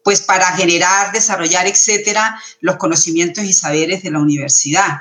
pues 0.02 0.20
para 0.20 0.46
generar, 0.56 1.12
desarrollar, 1.12 1.66
etcétera, 1.66 2.40
los 2.60 2.76
conocimientos 2.76 3.44
y 3.44 3.52
saberes 3.52 4.02
de 4.02 4.10
la 4.10 4.20
universidad. 4.20 5.00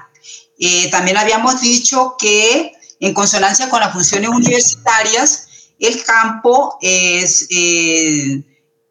Eh, 0.59 0.89
también 0.89 1.17
habíamos 1.17 1.61
dicho 1.61 2.15
que 2.19 2.73
en 2.99 3.13
consonancia 3.13 3.69
con 3.69 3.79
las 3.79 3.93
funciones 3.93 4.29
universitarias, 4.29 5.47
el 5.79 6.03
campo 6.03 6.77
es... 6.81 7.47
Eh, 7.49 8.43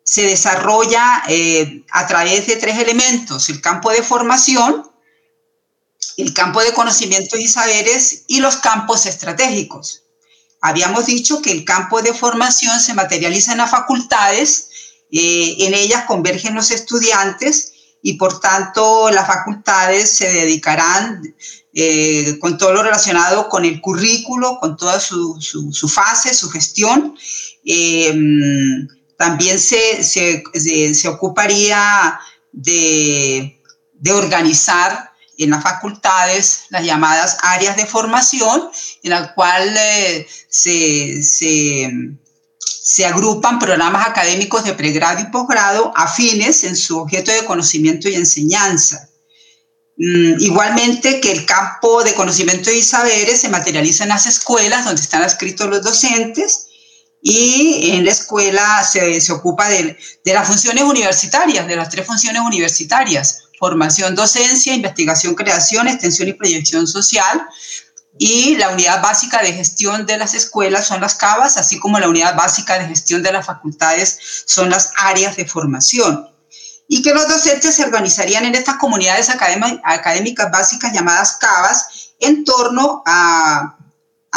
se 0.06 0.22
desarrolla 0.22 1.24
eh, 1.28 1.84
a 1.90 2.06
través 2.06 2.46
de 2.46 2.54
tres 2.54 2.78
elementos, 2.78 3.48
el 3.48 3.60
campo 3.60 3.90
de 3.90 4.04
formación, 4.04 4.88
el 6.16 6.32
campo 6.32 6.60
de 6.62 6.72
conocimientos 6.72 7.38
y 7.38 7.48
saberes 7.48 8.24
y 8.26 8.40
los 8.40 8.56
campos 8.56 9.06
estratégicos. 9.06 10.02
Habíamos 10.60 11.06
dicho 11.06 11.42
que 11.42 11.52
el 11.52 11.64
campo 11.64 12.02
de 12.02 12.14
formación 12.14 12.80
se 12.80 12.94
materializa 12.94 13.52
en 13.52 13.58
las 13.58 13.70
facultades, 13.70 14.68
eh, 15.10 15.56
en 15.60 15.74
ellas 15.74 16.04
convergen 16.06 16.54
los 16.54 16.70
estudiantes 16.70 17.72
y 18.02 18.14
por 18.14 18.40
tanto 18.40 19.10
las 19.10 19.26
facultades 19.26 20.10
se 20.10 20.32
dedicarán 20.32 21.22
eh, 21.74 22.38
con 22.40 22.56
todo 22.56 22.72
lo 22.72 22.82
relacionado 22.82 23.48
con 23.48 23.64
el 23.64 23.80
currículo, 23.80 24.58
con 24.60 24.76
toda 24.76 24.98
su, 24.98 25.36
su 25.40 25.88
fase, 25.88 26.34
su 26.34 26.48
gestión, 26.48 27.14
también 29.16 29.58
se, 29.58 30.04
se, 30.04 30.42
se, 30.94 31.08
ocuparía 31.08 32.18
de, 32.52 33.60
de, 33.94 34.12
organizar 34.12 35.05
en 35.38 35.50
las 35.50 35.62
facultades 35.62 36.64
las 36.70 36.84
llamadas 36.84 37.38
áreas 37.42 37.76
de 37.76 37.86
formación, 37.86 38.70
en 39.02 39.10
la 39.10 39.34
cual 39.34 39.74
eh, 39.76 40.26
se, 40.48 41.22
se, 41.22 43.06
agrupan 43.06 43.58
programas 43.58 44.06
académicos 44.06 44.64
de 44.64 44.72
pregrado 44.72 45.20
y 45.20 45.30
posgrado 45.30 45.92
afines 45.94 46.64
en 46.64 46.76
su 46.76 46.98
objeto 46.98 47.32
de 47.32 47.44
conocimiento 47.44 48.08
y 48.08 48.14
enseñanza. 48.14 49.08
Mm, 49.98 50.40
igualmente 50.40 51.20
que 51.20 51.32
el 51.32 51.46
campo 51.46 52.04
de 52.04 52.14
conocimiento 52.14 52.70
y 52.70 52.82
saberes 52.82 53.40
se 53.40 53.48
materializa 53.48 54.04
en 54.04 54.10
las 54.10 54.26
escuelas 54.26 54.84
donde 54.84 55.00
están 55.00 55.22
escritos 55.22 55.68
los 55.68 55.82
docentes 55.82 56.66
y 57.22 57.90
en 57.92 58.04
la 58.04 58.12
escuela 58.12 58.84
se, 58.84 59.20
se 59.20 59.32
ocupa 59.32 59.68
de, 59.68 59.96
de, 60.24 60.34
las 60.34 60.46
funciones 60.46 60.84
universitarias, 60.84 61.66
de 61.66 61.76
las 61.76 61.88
tres 61.88 62.06
funciones 62.06 62.42
universitarias, 62.42 63.45
formación, 63.58 64.14
docencia, 64.14 64.74
investigación, 64.74 65.34
creación, 65.34 65.88
extensión 65.88 66.28
y 66.28 66.32
proyección 66.32 66.86
social. 66.86 67.46
Y 68.18 68.56
la 68.56 68.70
unidad 68.70 69.02
básica 69.02 69.42
de 69.42 69.52
gestión 69.52 70.06
de 70.06 70.16
las 70.16 70.34
escuelas 70.34 70.86
son 70.86 71.00
las 71.00 71.14
CABAS, 71.16 71.58
así 71.58 71.78
como 71.78 71.98
la 71.98 72.08
unidad 72.08 72.34
básica 72.34 72.78
de 72.78 72.86
gestión 72.86 73.22
de 73.22 73.32
las 73.32 73.44
facultades 73.44 74.18
son 74.46 74.70
las 74.70 74.92
áreas 74.96 75.36
de 75.36 75.44
formación. 75.44 76.28
Y 76.88 77.02
que 77.02 77.12
los 77.12 77.28
docentes 77.28 77.74
se 77.74 77.84
organizarían 77.84 78.44
en 78.44 78.54
estas 78.54 78.76
comunidades 78.76 79.28
académicas 79.28 80.50
básicas 80.50 80.92
llamadas 80.92 81.36
CABAS 81.38 82.12
en 82.20 82.44
torno 82.44 83.02
a 83.04 83.76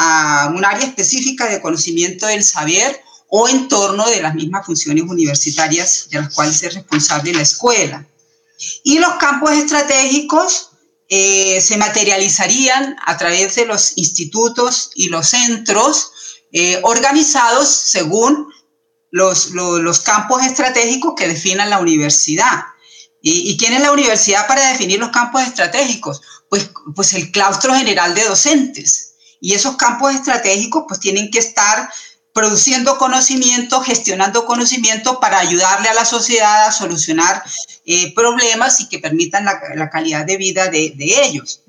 a 0.01 0.51
un 0.55 0.63
área 0.63 0.88
específica 0.88 1.47
de 1.47 1.61
conocimiento 1.61 2.26
del 2.26 2.43
saber 2.43 3.01
o 3.28 3.49
en 3.49 3.67
torno 3.67 4.07
de 4.07 4.22
las 4.22 4.34
mismas 4.34 4.65
funciones 4.65 5.03
universitarias 5.03 6.07
de 6.09 6.22
las 6.22 6.34
cuales 6.34 6.63
es 6.63 6.74
responsable 6.74 7.34
la 7.34 7.41
escuela. 7.41 8.05
Y 8.84 8.99
los 8.99 9.14
campos 9.16 9.51
estratégicos 9.51 10.72
eh, 11.07 11.60
se 11.62 11.78
materializarían 11.78 12.95
a 13.05 13.18
través 13.18 13.55
de 13.55 13.66
los 13.66 13.97
institutos 13.97 14.91
y 14.95 15.10
los 15.10 15.30
centros 15.30 16.12
eh, 16.51 16.80
organizados 16.84 17.68
según 17.68 18.47
los, 19.12 19.51
los, 19.51 19.99
campos 20.01 20.45
estratégicos 20.45 21.14
que 21.18 21.28
definan 21.28 21.70
la 21.70 21.80
universidad. 21.80 22.64
¿Y, 23.22 23.57
quién 23.57 23.74
es 23.74 23.82
la 23.82 23.91
universidad 23.91 24.47
para 24.47 24.70
definir 24.70 24.99
los 24.99 25.10
campos 25.10 25.41
estratégicos? 25.41 26.22
Pues, 26.49 26.70
pues 26.95 27.14
el 27.14 27.32
claustro 27.32 27.74
general 27.74 28.16
de 28.16 28.24
docentes. 28.26 29.16
Y 29.41 29.53
esos 29.53 29.76
campos 29.78 30.14
estratégicos 30.14 30.84
pues 30.88 30.99
tienen 30.99 31.32
que 31.32 31.39
estar 31.39 31.91
produciendo 32.34 32.97
conocimiento, 32.97 33.82
gestionando 33.82 34.45
conocimiento 34.45 35.19
para 35.19 35.39
ayudarle 35.39 35.89
a 35.89 35.93
la 35.93 36.05
sociedad 36.05 36.67
a 36.67 36.71
solucionar 36.71 37.43
eh, 37.86 38.13
problemas 38.13 38.80
y 38.80 38.88
que 38.88 38.99
permitan 38.99 39.45
la, 39.45 39.89
calidad 39.89 40.25
de 40.25 40.38
vida 40.38 40.67
de, 40.69 40.93
ellos. 40.97 41.61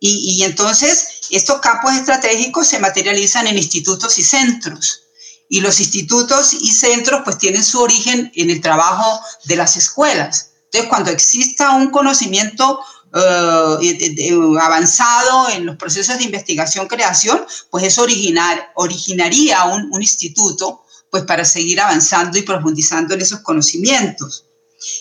Y, 0.00 0.36
y, 0.36 0.44
entonces 0.44 1.20
estos 1.30 1.60
campos 1.60 1.94
estratégicos 1.94 2.66
se 2.66 2.78
materializan 2.78 3.46
en 3.46 3.58
institutos 3.58 4.18
y 4.18 4.22
centros. 4.22 5.02
Y 5.48 5.60
los 5.60 5.80
institutos 5.80 6.52
y 6.54 6.70
centros 6.72 7.22
pues 7.24 7.38
tienen 7.38 7.64
su 7.64 7.80
origen 7.80 8.30
en 8.34 8.50
el 8.50 8.60
trabajo 8.60 9.20
de 9.44 9.56
las 9.56 9.76
escuelas. 9.76 10.50
Entonces, 10.66 10.88
cuando 10.88 11.10
exista 11.10 11.72
un 11.72 11.90
conocimiento 11.90 12.80
eh, 13.12 14.30
avanzado 14.60 15.48
en 15.50 15.66
los 15.66 15.76
procesos 15.76 16.18
de 16.18 16.24
investigación-creación, 16.24 17.44
pues 17.70 17.84
eso 17.84 18.02
originar, 18.02 18.70
originaría 18.76 19.64
un, 19.64 19.90
instituto 20.00 20.84
pues 21.10 21.24
para 21.24 21.44
seguir 21.44 21.80
avanzando 21.80 22.38
y 22.38 22.42
profundizando 22.42 23.14
en 23.14 23.22
esos 23.22 23.40
conocimientos. 23.40 24.44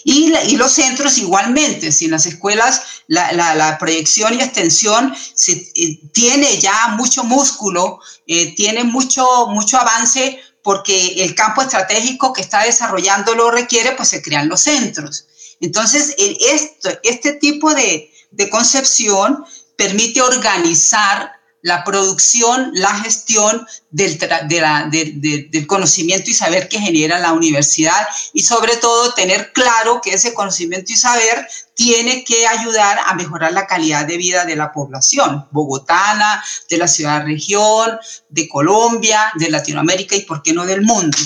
Y, 0.04 0.34
los 0.58 0.72
centros 0.74 1.18
igualmente, 1.20 1.92
si 1.92 2.06
en 2.06 2.12
las 2.12 2.26
escuelas 2.26 2.82
la, 3.08 3.78
proyección 3.80 4.34
y 4.34 4.42
extensión 4.42 5.14
eh, 5.48 6.00
tiene 6.12 6.60
ya 6.60 6.90
mucho 6.98 7.24
músculo, 7.24 8.00
eh, 8.28 8.56
tiene 8.56 8.84
mucho, 8.84 9.26
mucho 9.48 9.78
avance 9.78 10.40
porque 10.64 11.24
el 11.24 11.36
campo 11.36 11.62
estratégico 11.62 12.34
que 12.34 12.42
está 12.42 12.64
desarrollando 12.64 13.36
lo 13.36 13.52
requiere, 13.52 13.94
pues 13.94 14.10
se 14.10 14.22
crean 14.22 14.50
los 14.50 14.62
centros. 14.62 15.28
Entonces, 15.60 16.16
esto, 16.18 16.90
este 17.04 17.34
tipo 17.34 17.74
de, 17.74 18.12
concepción 18.52 19.44
permite 19.76 20.22
organizar 20.22 21.34
la 21.62 21.84
producción, 21.84 22.72
la 22.74 22.96
gestión 23.02 23.68
del, 23.90 24.18
del, 24.18 25.68
conocimiento 25.68 26.30
y 26.30 26.34
saber 26.34 26.70
que 26.70 26.80
genera 26.80 27.20
la 27.20 27.34
universidad 27.34 28.08
y 28.32 28.44
sobre 28.44 28.78
todo 28.78 29.14
tener 29.14 29.52
claro 29.52 30.00
que 30.02 30.14
ese 30.14 30.34
conocimiento 30.34 30.94
y 30.94 30.96
saber 30.96 31.46
tiene 31.74 32.24
que 32.24 32.48
ayudar 32.48 33.00
a 33.06 33.14
mejorar 33.16 33.52
la 33.52 33.68
calidad 33.68 34.06
de 34.06 34.16
vida 34.16 34.46
de 34.46 34.56
la 34.56 34.72
población 34.72 35.48
bogotana, 35.52 36.42
de 36.70 36.78
la 36.78 36.88
ciudad-región, 36.88 38.00
de 38.30 38.48
Colombia, 38.48 39.34
de 39.36 39.50
Latinoamérica 39.50 40.16
y, 40.16 40.22
por 40.22 40.42
qué 40.42 40.54
no, 40.54 40.66
del 40.66 40.82
mundo. 40.82 41.18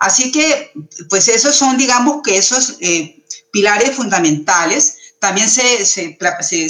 Así 0.00 0.32
que, 0.32 0.72
pues 1.08 1.28
esos 1.28 1.54
son, 1.54 1.78
digamos, 1.78 2.20
que 2.22 2.36
esos... 2.36 2.76
Eh, 2.80 3.21
pilares 3.52 3.94
fundamentales. 3.94 4.98
También 5.20 5.48
se, 5.48 5.86
se, 5.86 6.18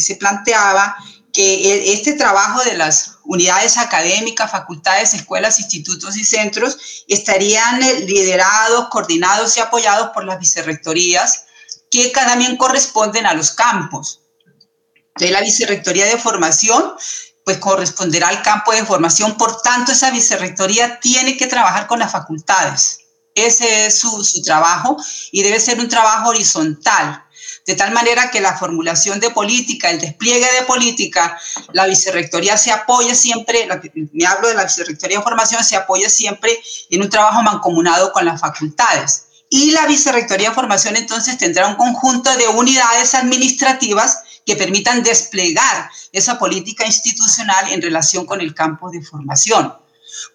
se, 0.01 0.17
planteaba 0.17 0.95
que 1.33 1.55
e, 1.55 1.95
este 1.95 2.13
trabajo 2.13 2.63
de 2.65 2.77
las 2.77 3.19
unidades 3.25 3.79
académicas, 3.79 4.51
facultades, 4.51 5.15
escuelas, 5.15 5.59
institutos 5.59 6.19
y 6.19 6.25
centros 6.27 7.05
estarían 7.09 7.83
eh, 7.83 8.01
liderados, 8.01 8.89
coordinados 8.91 9.57
y 9.57 9.61
apoyados 9.61 10.11
por 10.11 10.25
las 10.25 10.39
vicerrectorías 10.39 11.47
que 11.91 12.09
también 12.09 12.57
corresponden 12.57 13.25
a 13.25 13.33
los 13.33 13.53
campos. 13.53 14.21
La 15.17 15.41
vicerrectoría 15.41 16.07
de 16.07 16.19
formación 16.19 16.95
pues 17.45 17.59
corresponderá 17.59 18.29
al 18.29 18.43
campo 18.43 18.73
de 18.73 18.85
formación, 18.85 19.37
por 19.37 19.61
tanto 19.63 19.93
esa 19.93 20.11
vicerrectoría 20.11 21.01
tiene 21.01 21.37
que 21.37 21.49
trabajar 21.49 21.87
con 21.87 21.99
las 21.99 22.13
facultades. 22.13 23.02
Ese 23.35 23.87
es 23.87 23.99
su, 23.99 24.43
trabajo 24.45 24.97
y 25.31 25.43
debe 25.43 25.59
ser 25.61 25.79
un 25.81 25.89
trabajo 25.89 26.31
horizontal, 26.31 27.25
de 27.67 27.75
tal 27.75 27.93
manera 27.93 28.31
que 28.31 28.41
la 28.41 28.59
formulación 28.59 29.21
de 29.21 29.31
política, 29.31 29.91
el 29.91 30.01
despliegue 30.01 30.47
de 30.59 30.67
política, 30.67 31.39
la 31.73 31.87
vicerrectoría 31.87 32.57
se 32.59 32.73
apoye 32.73 33.15
siempre, 33.15 33.69
me 34.13 34.27
hablo 34.27 34.49
de 34.49 34.55
la 34.55 34.65
vicerrectoría 34.65 35.19
de 35.19 35.25
formación, 35.25 35.65
se 35.65 35.77
apoya 35.77 36.11
siempre 36.11 36.59
en 36.91 37.03
un 37.03 37.09
trabajo 37.09 37.43
mancomunado 37.43 38.13
con 38.13 38.25
las 38.25 38.41
facultades. 38.41 39.27
Y 39.49 39.71
la 39.71 39.87
vicerrectoría 39.87 40.49
de 40.49 40.55
formación 40.55 40.97
entonces 40.97 41.39
tendrá 41.39 41.69
un 41.69 41.77
conjunto 41.77 42.35
de 42.37 42.49
unidades 42.49 43.15
administrativas 43.15 44.23
que 44.45 44.57
permitan 44.57 45.03
desplegar 45.03 45.91
esa 46.11 46.39
política 46.39 46.87
institucional 46.87 47.71
en 47.71 47.83
relación 47.83 48.27
con 48.27 48.41
el 48.41 48.55
campo 48.55 48.91
de 48.91 49.03
formación. 49.03 49.77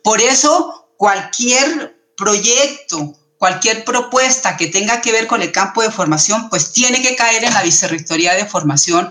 Por 0.03 0.21
eso, 0.21 0.91
cualquier 0.97 1.96
proyecto, 2.17 3.15
cualquier 3.37 3.85
propuesta 3.85 4.57
que 4.57 4.67
tenga 4.67 4.99
que 4.99 5.11
ver 5.11 5.27
con 5.27 5.41
el 5.41 5.51
campo 5.51 5.81
de 5.81 5.91
formación, 5.91 6.49
pues 6.49 6.73
tiene 6.73 7.01
que 7.01 7.15
caer 7.15 7.43
en 7.43 7.53
la 7.53 7.63
vicerrectoría 7.63 8.33
de 8.33 8.45
formación. 8.45 9.09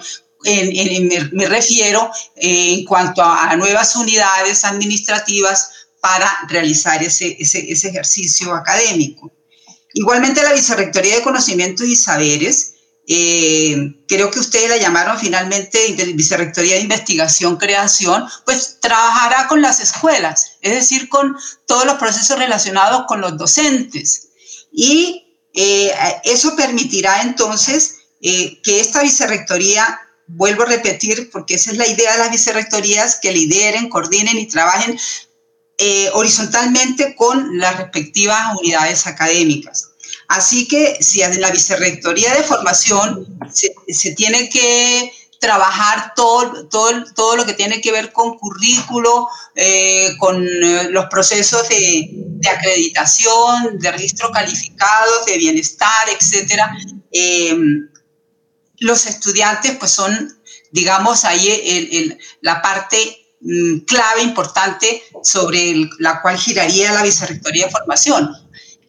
me, 1.33 1.47
refiero 1.47 2.11
en 2.35 2.85
cuanto 2.85 3.23
a, 3.23 3.55
nuevas 3.57 3.97
unidades 3.97 4.65
administrativas 4.65 5.71
para 6.01 6.31
realizar 6.49 7.03
ese, 7.03 7.37
ese, 7.39 7.71
ese 7.71 7.89
ejercicio 7.89 8.55
académico. 8.55 9.33
Igualmente 9.95 10.43
la 10.43 10.53
vicerrectoría 10.53 11.17
de 11.17 11.23
conocimientos 11.23 11.87
y 11.87 11.97
saberes 11.97 12.76
eh, 13.09 13.95
creo 14.09 14.31
que 14.33 14.41
ustedes 14.41 14.69
la 14.69 14.79
llamaron 14.79 15.19
finalmente 15.19 15.79
Vicerrectoría 16.15 16.75
de 16.75 16.81
Investigación 16.81 17.57
Creación, 17.57 18.25
pues 18.45 18.79
trabajará 18.81 19.47
con 19.47 19.63
las 19.63 19.81
escuelas, 19.81 20.57
es 20.61 20.73
decir, 20.73 21.09
con 21.09 21.37
todos 21.67 21.87
los 21.87 21.97
procesos 21.97 22.39
relacionados 22.39 23.05
con 23.07 23.21
los 23.21 23.39
docentes. 23.39 24.29
Y 24.73 25.39
eh, 25.55 25.93
eso 26.25 26.57
permitirá 26.57 27.23
entonces 27.23 27.99
eh, 28.21 28.61
que 28.63 28.81
esta 28.81 29.03
vicerrectoría, 29.03 30.01
vuelvo 30.27 30.65
a 30.65 30.67
repetir, 30.67 31.31
porque 31.31 31.55
esa 31.55 31.71
es 31.71 31.77
la 31.77 31.87
idea 31.87 32.13
de 32.13 32.19
las 32.19 32.33
vicerrectorías, 32.33 33.21
que 33.23 33.31
lideren, 33.31 33.89
coordinen 33.89 34.39
y 34.39 34.47
trabajen 34.47 34.99
horizontalmente 36.15 37.15
con 37.15 37.59
las 37.59 37.77
respectivas 37.77 38.57
unidades 38.59 39.07
académicas. 39.07 39.91
Así 40.29 40.67
que 40.67 40.99
si 41.03 41.23
en 41.23 41.41
la 41.41 41.51
vicerrectoría 41.51 42.35
de 42.35 42.43
formación 42.43 43.39
se, 43.53 44.11
tiene 44.13 44.49
que 44.49 45.13
trabajar 45.41 46.15
todo, 46.17 46.67
todo, 46.69 47.05
todo, 47.15 47.37
lo 47.37 47.47
que 47.47 47.53
tiene 47.53 47.81
que 47.81 47.93
ver 47.93 48.13
con 48.13 48.37
currículo, 48.39 49.29
eh, 49.55 50.17
con 50.19 50.45
eh, 50.45 50.89
los 50.91 51.07
procesos 51.07 51.69
de, 51.69 52.11
acreditación, 52.51 53.79
de 53.79 53.93
registro 53.93 54.31
calificado, 54.31 55.25
de 55.27 55.39
bienestar, 55.39 56.09
etc. 56.09 56.63
Em, 57.13 57.89
los 58.79 59.07
estudiantes 59.07 59.77
pues 59.77 59.93
son, 59.93 60.41
digamos, 60.73 61.25
ahí 61.25 62.19
la 62.41 62.61
parte 62.63 63.37
mm, 63.41 63.79
clave 63.81 64.23
importante 64.23 65.03
sobre 65.23 65.89
la 65.99 66.21
cual 66.21 66.37
giraría 66.39 66.93
la 66.93 67.03
vicerrectoría 67.03 67.67
de 67.67 67.73
formación 67.73 68.46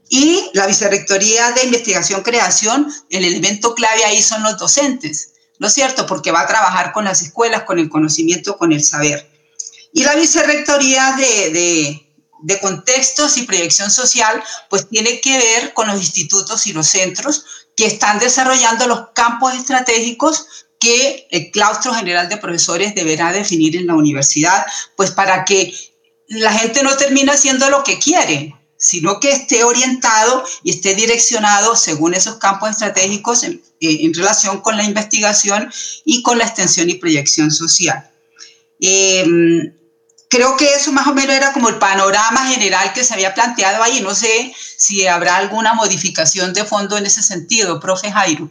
y 0.09 0.49
la 0.53 0.67
Vicerrectoría 0.67 1.51
de 1.51 1.65
Investigación 1.65 2.21
Creación, 2.23 2.91
el 3.09 3.25
elemento 3.25 3.75
clave 3.75 4.05
ahí 4.05 4.21
son 4.21 4.43
los 4.43 4.57
docentes, 4.57 5.33
¿no 5.59 5.67
es 5.67 5.73
cierto? 5.73 6.05
Porque 6.05 6.31
va 6.31 6.41
a 6.41 6.47
trabajar 6.47 6.93
con 6.93 7.05
las 7.05 7.21
escuelas, 7.21 7.63
con 7.63 7.79
el 7.79 7.89
conocimiento, 7.89 8.57
con 8.57 8.71
el 8.71 8.83
saber. 8.83 9.29
Y 9.93 10.03
la 10.03 10.15
Vicerrectoría 10.15 11.15
de, 11.17 11.49
de, 11.51 12.07
de 12.41 12.59
Contextos 12.59 13.37
y 13.37 13.43
Proyección 13.43 13.89
Social, 13.91 14.41
pues 14.69 14.87
tiene 14.87 15.19
que 15.19 15.37
ver 15.37 15.73
con 15.73 15.87
los 15.87 15.97
institutos 15.97 16.67
y 16.67 16.73
los 16.73 16.87
centros 16.87 17.45
que 17.75 17.85
están 17.85 18.19
desarrollando 18.19 18.87
los 18.87 19.09
campos 19.13 19.53
estratégicos 19.53 20.67
que 20.79 21.27
el 21.31 21.51
claustro 21.51 21.93
general 21.93 22.29
de 22.29 22.37
profesores 22.37 22.93
deberá 22.95 23.31
definir 23.31 23.75
en 23.75 23.87
la 23.87 23.95
universidad, 23.95 24.65
pues 24.95 25.11
para 25.11 25.43
que 25.45 25.73
la 26.27 26.53
gente 26.53 26.83
no 26.83 26.95
termine 26.97 27.31
haciendo 27.31 27.69
lo 27.69 27.83
que 27.83 27.99
quiere, 27.99 28.55
sino 28.87 29.19
que 29.19 29.31
esté 29.31 29.65
orientado 29.65 30.45
y 30.63 30.69
esté 30.69 30.95
direccionado 30.95 31.75
según 31.75 32.13
esos 32.13 32.37
campos 32.37 32.69
estratégicos 32.69 33.43
en, 33.43 33.61
eh, 33.81 34.11
relación 34.15 34.61
con 34.61 34.77
la 34.77 34.85
investigación 34.85 35.69
y 36.05 36.23
con 36.23 36.37
la 36.37 36.45
extensión 36.45 36.89
y 36.89 36.93
proyección 36.93 37.51
social. 37.51 38.09
Em, 38.79 39.73
creo 40.29 40.55
que 40.55 40.73
eso 40.73 40.93
más 40.93 41.05
o 41.05 41.13
menos 41.13 41.35
era 41.35 41.51
como 41.51 41.67
el 41.67 41.75
panorama 41.79 42.47
general 42.47 42.93
que 42.93 43.03
se 43.03 43.13
había 43.13 43.33
planteado 43.33 43.83
ahí. 43.83 43.99
No 43.99 44.15
sé 44.15 44.53
si 44.55 45.05
habrá 45.05 45.35
alguna 45.35 45.73
modificación 45.73 46.53
de 46.53 46.63
fondo 46.63 46.97
en 46.97 47.07
ese 47.07 47.21
sentido, 47.21 47.81
profe 47.81 48.09
Jairo. 48.09 48.49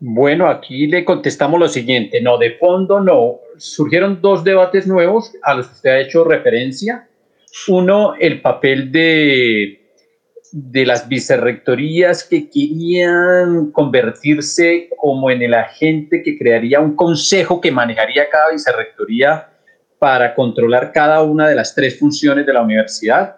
Bueno, 0.00 0.48
aquí 0.50 0.88
le 0.88 1.04
contestamos 1.04 1.60
lo 1.60 1.68
siguiente. 1.68 2.20
No, 2.20 2.36
de 2.36 2.56
fondo 2.58 2.98
no. 2.98 3.36
Surgieron 3.58 4.20
dos 4.20 4.42
debates 4.42 4.88
nuevos 4.88 5.30
a 5.44 5.54
los 5.54 5.68
que 5.68 5.74
usted 5.74 5.90
ha 5.90 6.00
hecho 6.00 6.24
referencia. 6.24 7.08
Uno, 7.68 8.14
el 8.18 8.40
papel 8.40 8.92
de, 8.92 9.90
de 10.52 10.86
las 10.86 11.08
vicerrectorías 11.08 12.24
que 12.24 12.48
querían 12.50 13.70
convertirse 13.72 14.90
como 14.96 15.30
en 15.30 15.42
el 15.42 15.54
agente 15.54 16.22
que 16.22 16.38
crearía 16.38 16.80
un 16.80 16.94
consejo 16.94 17.60
que 17.60 17.70
manejaría 17.70 18.28
cada 18.28 18.52
vicerrectoría 18.52 19.50
para 19.98 20.34
controlar 20.34 20.92
cada 20.92 21.22
una 21.22 21.48
de 21.48 21.54
las 21.54 21.74
tres 21.74 21.98
funciones 21.98 22.46
de 22.46 22.52
la 22.52 22.62
universidad, 22.62 23.36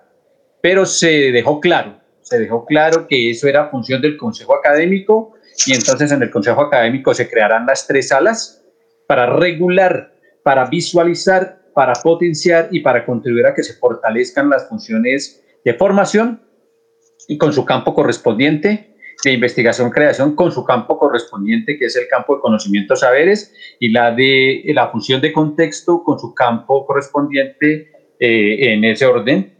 pero 0.61 0.85
se 0.85 1.31
dejó 1.31 1.61
claro 1.61 1.99
se 2.29 2.39
dejó 2.39 2.67
claro 2.67 3.07
que 3.09 3.31
eso 3.31 3.49
era 3.49 3.71
función 3.71 4.03
del 4.03 4.19
Consejo 4.19 4.55
Académico 4.55 5.33
y 5.67 5.75
entonces 5.75 6.13
en 6.13 6.23
el 6.23 6.31
Consejo 6.31 6.61
Académico 6.61 7.15
se 7.15 7.29
crearán 7.29 7.65
las 7.67 7.87
tres 7.87 8.09
salas 8.09 8.63
para 9.07 9.27
regular, 9.27 10.13
para 10.43 10.67
visualizar, 10.67 11.59
para 11.79 11.93
potenciar 11.93 12.71
y 12.73 12.81
para 12.81 13.07
contribuir 13.07 13.47
a 13.47 13.55
que 13.55 13.63
se 13.63 13.75
fortalezcan 13.75 14.51
las 14.51 14.69
funciones 14.69 15.45
de 15.65 15.75
formación 15.75 16.43
y 17.29 17.39
con 17.39 17.53
su 17.53 17.65
campo 17.65 17.95
correspondiente, 17.95 18.97
de 19.23 19.33
investigación, 19.33 19.89
creación, 19.91 20.35
con 20.35 20.51
su 20.51 20.65
campo 20.65 20.99
correspondiente, 20.99 21.79
que 21.79 21.85
es 21.85 21.95
el 21.95 22.09
campo 22.09 22.35
de 22.35 22.41
conocimientos, 22.41 22.99
saberes, 22.99 23.55
y 23.79 23.91
la 23.91 24.13
de 24.13 24.65
la 24.75 24.89
función 24.89 25.21
de 25.21 25.33
contexto 25.33 26.03
con 26.03 26.19
su 26.19 26.35
campo 26.35 26.85
correspondiente 26.85 27.93
eh, 28.19 28.73
en 28.73 28.83
ese 28.83 29.07
orden. 29.07 29.55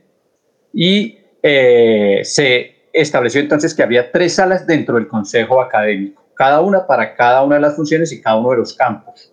Y 0.75 1.19
eh, 1.41 2.23
se 2.25 2.89
estableció 2.93 3.41
entonces 3.41 3.73
que 3.77 3.85
había 3.85 4.11
tres 4.11 4.35
salas 4.35 4.67
dentro 4.67 4.97
del 4.97 5.07
Consejo 5.07 5.63
Académico, 5.63 6.25
cada 6.35 6.63
una 6.63 6.85
para 6.85 7.15
cada 7.15 7.45
una 7.45 7.55
de 7.55 7.61
las 7.61 7.77
funciones 7.77 8.11
y 8.11 8.21
cada 8.21 8.39
uno 8.39 8.51
de 8.51 8.57
los 8.57 8.75
campos. 8.75 9.33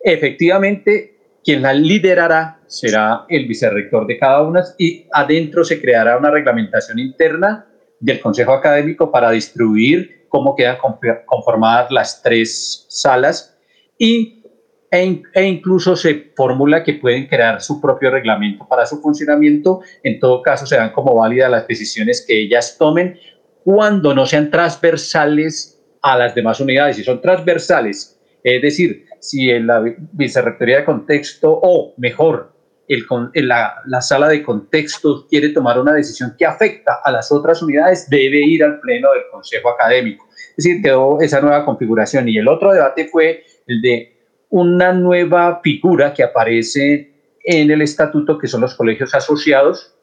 Efectivamente, 0.00 1.13
quien 1.44 1.62
la 1.62 1.72
liderará 1.72 2.60
será 2.66 3.26
el 3.28 3.46
vicerrector 3.46 4.06
de 4.06 4.18
cada 4.18 4.42
una 4.42 4.64
y 4.78 5.06
adentro 5.12 5.62
se 5.62 5.80
creará 5.80 6.16
una 6.16 6.30
reglamentación 6.30 6.98
interna 6.98 7.66
del 8.00 8.20
Consejo 8.20 8.52
Académico 8.52 9.10
para 9.10 9.30
distribuir 9.30 10.26
cómo 10.28 10.56
quedan 10.56 10.78
conformadas 11.26 11.90
las 11.90 12.22
tres 12.22 12.86
salas 12.88 13.56
y, 13.98 14.42
e, 14.90 15.22
e, 15.34 15.44
incluso 15.44 15.94
se 15.94 16.32
formula 16.34 16.82
que 16.82 16.94
pueden 16.94 17.26
crear 17.26 17.60
su 17.60 17.80
propio 17.80 18.10
reglamento 18.10 18.66
para 18.66 18.86
su 18.86 19.00
funcionamiento. 19.00 19.80
En 20.02 20.18
todo 20.18 20.42
caso, 20.42 20.66
serán 20.66 20.92
como 20.92 21.14
válidas 21.14 21.50
las 21.50 21.68
decisiones 21.68 22.24
que 22.26 22.40
ellas 22.40 22.76
tomen 22.78 23.16
cuando 23.62 24.14
no 24.14 24.26
sean 24.26 24.50
transversales 24.50 25.80
a 26.02 26.18
las 26.18 26.34
demás 26.34 26.60
unidades. 26.60 26.96
Si 26.96 27.04
son 27.04 27.20
transversales, 27.20 28.20
es 28.42 28.60
decir, 28.60 29.06
si 29.24 29.50
en 29.50 29.66
la 29.66 29.82
vicerrectoría 30.12 30.78
de 30.78 30.84
contexto 30.84 31.50
o 31.50 31.94
mejor, 31.96 32.52
el, 32.88 33.06
la, 33.48 33.76
la, 33.86 34.00
sala 34.02 34.28
de 34.28 34.42
contexto 34.42 35.26
quiere 35.26 35.48
tomar 35.48 35.80
una 35.80 35.94
decisión 35.94 36.34
que 36.38 36.44
afecta 36.44 37.00
a 37.02 37.10
las 37.10 37.32
otras 37.32 37.62
unidades, 37.62 38.10
debe 38.10 38.44
ir 38.44 38.62
al 38.62 38.80
pleno 38.80 39.10
del 39.12 39.22
Consejo 39.32 39.70
Académico. 39.70 40.26
Es 40.56 40.64
decir, 40.64 40.82
quedó 40.82 41.20
esa 41.22 41.40
nueva 41.40 41.64
configuración. 41.64 42.28
Y 42.28 42.36
el 42.36 42.46
otro 42.46 42.72
debate 42.72 43.08
fue 43.08 43.44
el 43.66 43.80
de 43.80 44.14
una 44.50 44.92
nueva 44.92 45.60
figura 45.62 46.12
que 46.12 46.22
aparece 46.22 47.14
en 47.44 47.70
el 47.70 47.80
estatuto, 47.80 48.38
que 48.38 48.46
son 48.46 48.60
los 48.60 48.74
colegios 48.74 49.14
asociados, 49.14 49.93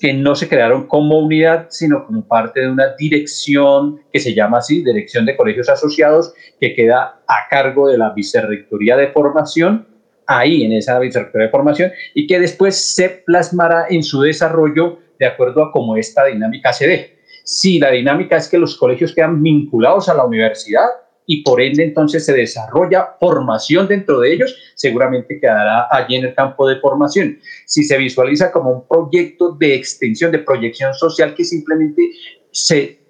que 0.00 0.14
no 0.14 0.34
se 0.34 0.48
crearon 0.48 0.86
como 0.86 1.18
unidad, 1.18 1.66
sino 1.68 2.06
como 2.06 2.26
parte 2.26 2.60
de 2.60 2.70
una 2.70 2.94
dirección 2.98 4.00
que 4.10 4.18
se 4.18 4.34
llama 4.34 4.58
así, 4.58 4.82
Dirección 4.82 5.26
de 5.26 5.36
Colegios 5.36 5.68
Asociados, 5.68 6.32
que 6.58 6.74
queda 6.74 7.20
a 7.28 7.48
cargo 7.50 7.88
de 7.88 7.98
la 7.98 8.10
Vicerrectoría 8.10 8.96
de 8.96 9.08
Formación, 9.08 9.86
ahí 10.26 10.64
en 10.64 10.72
esa 10.72 10.98
Vicerrectoría 10.98 11.46
de 11.46 11.52
Formación, 11.52 11.92
y 12.14 12.26
que 12.26 12.40
después 12.40 12.94
se 12.94 13.10
plasmará 13.10 13.86
en 13.90 14.02
su 14.02 14.22
desarrollo 14.22 14.98
de 15.18 15.26
acuerdo 15.26 15.62
a 15.62 15.70
cómo 15.70 15.96
esta 15.96 16.24
dinámica 16.24 16.72
se 16.72 16.86
ve. 16.86 17.18
Si 17.44 17.78
la 17.78 17.90
dinámica 17.90 18.36
es 18.36 18.48
que 18.48 18.58
los 18.58 18.76
colegios 18.76 19.14
quedan 19.14 19.42
vinculados 19.42 20.08
a 20.08 20.14
la 20.14 20.24
universidad, 20.24 20.86
y 21.26 21.42
por 21.42 21.60
ende 21.60 21.84
entonces 21.84 22.24
se 22.24 22.32
desarrolla 22.32 23.16
formación 23.20 23.86
dentro 23.86 24.20
de 24.20 24.32
ellos, 24.32 24.56
seguramente 24.74 25.38
quedará 25.40 25.86
allí 25.90 26.16
en 26.16 26.24
el 26.24 26.34
campo 26.34 26.68
de 26.68 26.80
formación. 26.80 27.38
Si 27.66 27.84
se 27.84 27.96
visualiza 27.98 28.50
como 28.50 28.70
un 28.70 28.88
proyecto 28.88 29.52
de 29.52 29.74
extensión, 29.74 30.32
de 30.32 30.40
proyección 30.40 30.94
social 30.94 31.34
que 31.34 31.44
simplemente 31.44 32.10
se 32.50 33.00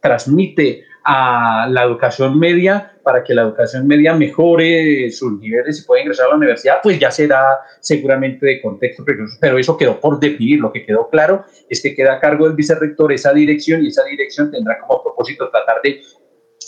transmite 0.00 0.84
a 1.04 1.66
la 1.70 1.84
educación 1.84 2.38
media 2.38 2.92
para 3.02 3.24
que 3.24 3.34
la 3.34 3.42
educación 3.42 3.86
media 3.86 4.12
mejore 4.12 5.10
sus 5.10 5.40
niveles 5.40 5.80
y 5.80 5.86
pueda 5.86 6.02
ingresar 6.02 6.26
a 6.26 6.30
la 6.30 6.36
universidad, 6.36 6.80
pues 6.82 6.98
ya 6.98 7.10
será 7.10 7.60
seguramente 7.80 8.44
de 8.44 8.60
contexto, 8.60 9.02
pero 9.40 9.56
eso 9.56 9.78
quedó 9.78 9.98
por 9.98 10.20
definir. 10.20 10.60
Lo 10.60 10.70
que 10.70 10.84
quedó 10.84 11.08
claro 11.08 11.46
es 11.70 11.80
que 11.80 11.94
queda 11.94 12.14
a 12.14 12.20
cargo 12.20 12.46
del 12.46 12.54
vicerrector 12.54 13.10
esa 13.12 13.32
dirección 13.32 13.82
y 13.82 13.88
esa 13.88 14.04
dirección 14.04 14.50
tendrá 14.50 14.78
como 14.80 15.02
propósito 15.02 15.48
tratar 15.48 15.80
de 15.82 16.02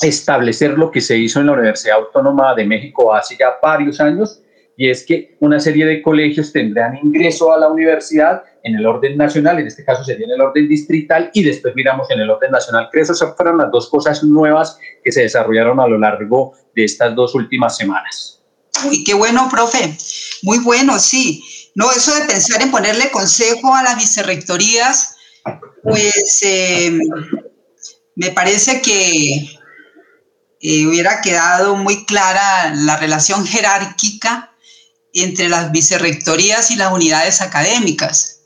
establecer 0.03 0.79
lo 0.79 0.91
que 0.91 1.01
se 1.01 1.17
hizo 1.17 1.41
en 1.41 1.47
la 1.47 1.53
Universidad 1.53 1.99
Autónoma 1.99 2.55
de 2.55 2.65
México 2.65 3.15
hace 3.15 3.37
ya 3.39 3.59
varios 3.63 4.01
años, 4.01 4.43
y 4.77 4.89
es 4.89 5.05
que 5.05 5.37
una 5.41 5.61
serie 5.61 5.85
de 5.85 6.01
colegios 6.01 6.53
tendrán 6.53 6.97
ingreso 6.97 7.53
a 7.53 7.59
la 7.59 7.69
universidad 7.69 8.43
en 8.63 8.77
el 8.77 8.87
orden 8.87 9.17
nacional, 9.17 9.59
en 9.59 9.67
este 9.67 9.85
caso 9.85 10.03
sería 10.05 10.25
en 10.27 10.33
el 10.33 10.41
orden 10.41 10.69
distrital, 10.69 11.31
y 11.35 11.43
después 11.43 11.75
miramos 11.75 12.11
en 12.11 12.21
el 12.21 12.31
orden 12.31 12.51
nacional. 12.51 12.89
Creo 12.91 13.05
que 13.05 13.13
esas 13.13 13.37
fueron 13.37 13.59
las 13.59 13.71
dos 13.71 13.91
cosas 13.91 14.23
nuevas 14.25 14.79
que 15.05 15.13
se 15.13 15.23
desarrollaron 15.23 15.81
a 15.81 15.87
lo 15.87 15.99
largo 15.99 16.55
de 16.75 16.85
estas 16.85 17.15
dos 17.15 17.35
últimas 17.35 17.77
semanas. 17.77 18.43
Uy, 18.89 19.05
qué 19.05 19.13
bueno, 19.13 19.49
profe. 19.51 19.97
Muy 20.43 20.59
bueno, 20.61 20.99
sí. 20.99 21.43
No, 21.75 21.93
eso 21.93 22.15
de 22.15 22.25
pensar 22.27 22.63
en 22.63 22.71
ponerle 22.71 23.11
consejo 23.11 23.75
a 23.75 23.83
las 23.83 23.97
vicerrectorías, 23.97 25.17
pues 25.83 26.41
eh, 26.43 26.99
me 28.15 28.31
parece 28.31 28.81
que 28.81 29.60
eh, 30.61 30.87
hubiera 30.87 31.21
quedado 31.23 31.75
muy 31.77 32.05
clara 32.05 32.75
la 32.75 32.97
relación 32.97 33.47
jerárquica 33.47 34.53
entre 35.15 35.49
las 35.49 35.73
vicerrectorías 35.73 36.71
y 36.71 36.77
las 36.77 36.93
unidades 36.93 37.41
académicas. 37.41 38.41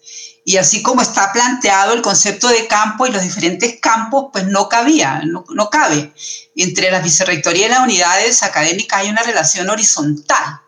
Y 0.45 0.59
así 0.59 0.83
como 0.83 1.03
está 1.03 1.33
planteado 1.33 1.95
el 1.95 2.03
concepto 2.03 2.49
de 2.49 2.67
campo 2.67 3.07
y 3.07 3.11
los 3.11 3.23
diferentes 3.23 3.81
campos, 3.81 4.27
pues 4.33 4.47
no 4.47 4.69
cabía, 4.69 5.23
no, 5.25 5.45
no 5.49 5.71
cabe. 5.71 6.13
Entre 6.55 6.91
las 6.91 7.03
vicerrectorías 7.03 7.69
y 7.69 7.71
las 7.71 7.81
unidades 7.81 8.43
académicas 8.43 9.01
hay 9.01 9.09
una 9.09 9.23
relación 9.23 9.69
horizontal 9.71 10.61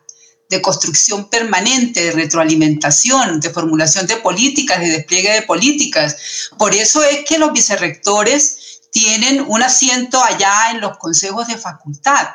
de 0.48 0.62
construcción 0.62 1.28
permanente, 1.28 2.04
de 2.04 2.12
retroalimentación, 2.12 3.40
de 3.40 3.50
formulación 3.50 4.06
de 4.06 4.16
políticas, 4.16 4.80
de 4.80 4.90
despliegue 4.90 5.32
de 5.32 5.42
políticas. 5.42 6.16
Por 6.58 6.74
eso 6.74 7.02
es 7.04 7.24
que 7.24 7.38
los 7.38 7.52
vicerrectores 7.52 8.65
tienen 8.96 9.44
un 9.46 9.62
asiento 9.62 10.24
allá 10.24 10.70
en 10.70 10.80
los 10.80 10.96
consejos 10.96 11.46
de 11.48 11.58
facultad, 11.58 12.28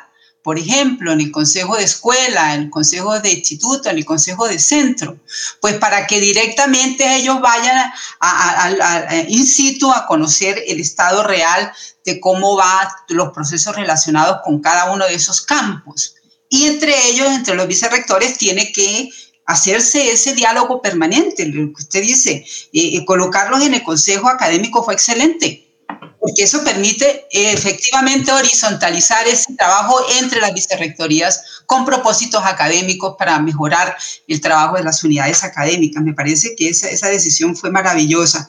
por 0.44 0.60
ejemplo, 0.60 1.10
en 1.10 1.20
el 1.20 1.32
consejo 1.32 1.76
de 1.76 1.82
escuela, 1.82 2.54
en 2.54 2.62
el 2.62 2.70
consejo 2.70 3.18
de 3.18 3.32
instituto, 3.32 3.90
en 3.90 3.98
el 3.98 4.04
consejo 4.04 4.46
de 4.46 4.60
centro, 4.60 5.18
pues 5.60 5.74
para 5.78 6.06
que 6.06 6.20
directamente 6.20 7.16
ellos 7.16 7.40
vayan 7.40 7.92
a, 8.20 9.24
in 9.26 9.44
situ 9.44 9.90
a 9.90 10.06
conocer 10.06 10.62
el 10.68 10.78
estado 10.78 11.24
real 11.24 11.72
de 12.04 12.20
cómo 12.20 12.54
van 12.54 12.86
los 13.08 13.30
procesos 13.30 13.74
relacionados 13.74 14.38
con 14.44 14.60
cada 14.60 14.92
uno 14.92 15.04
de 15.04 15.14
esos 15.14 15.40
campos. 15.40 16.14
Y 16.48 16.66
entre 16.66 17.08
ellos, 17.08 17.26
entre 17.26 17.56
los 17.56 17.66
vicerrectores, 17.66 18.38
tiene 18.38 18.70
que 18.70 19.10
hacerse 19.46 20.12
ese 20.12 20.32
diálogo 20.34 20.80
permanente. 20.80 21.44
Lo 21.44 21.72
que 21.72 21.82
usted 21.82 22.02
dice, 22.02 22.44
eh, 22.72 22.96
eh, 22.96 23.04
colocarlos 23.04 23.62
en 23.62 23.74
el 23.74 23.82
consejo 23.82 24.28
académico 24.28 24.84
fue 24.84 24.94
excelente 24.94 25.71
porque 26.22 26.44
eso 26.44 26.62
permite 26.62 27.26
eh, 27.32 27.52
efectivamente 27.52 28.30
horizontalizar 28.30 29.26
ese 29.26 29.54
trabajo 29.56 29.98
entre 30.20 30.40
las 30.40 30.54
vicerrectorías 30.54 31.64
con 31.66 31.84
propósitos 31.84 32.44
académicos 32.44 33.16
para 33.18 33.40
mejorar 33.40 33.96
el 34.28 34.40
trabajo 34.40 34.76
de 34.76 34.84
las 34.84 35.02
unidades 35.02 35.42
académicas. 35.42 36.00
Me 36.00 36.14
parece 36.14 36.54
que 36.54 36.68
esa, 36.68 36.88
esa 36.88 37.08
decisión 37.08 37.56
fue 37.56 37.72
maravillosa. 37.72 38.48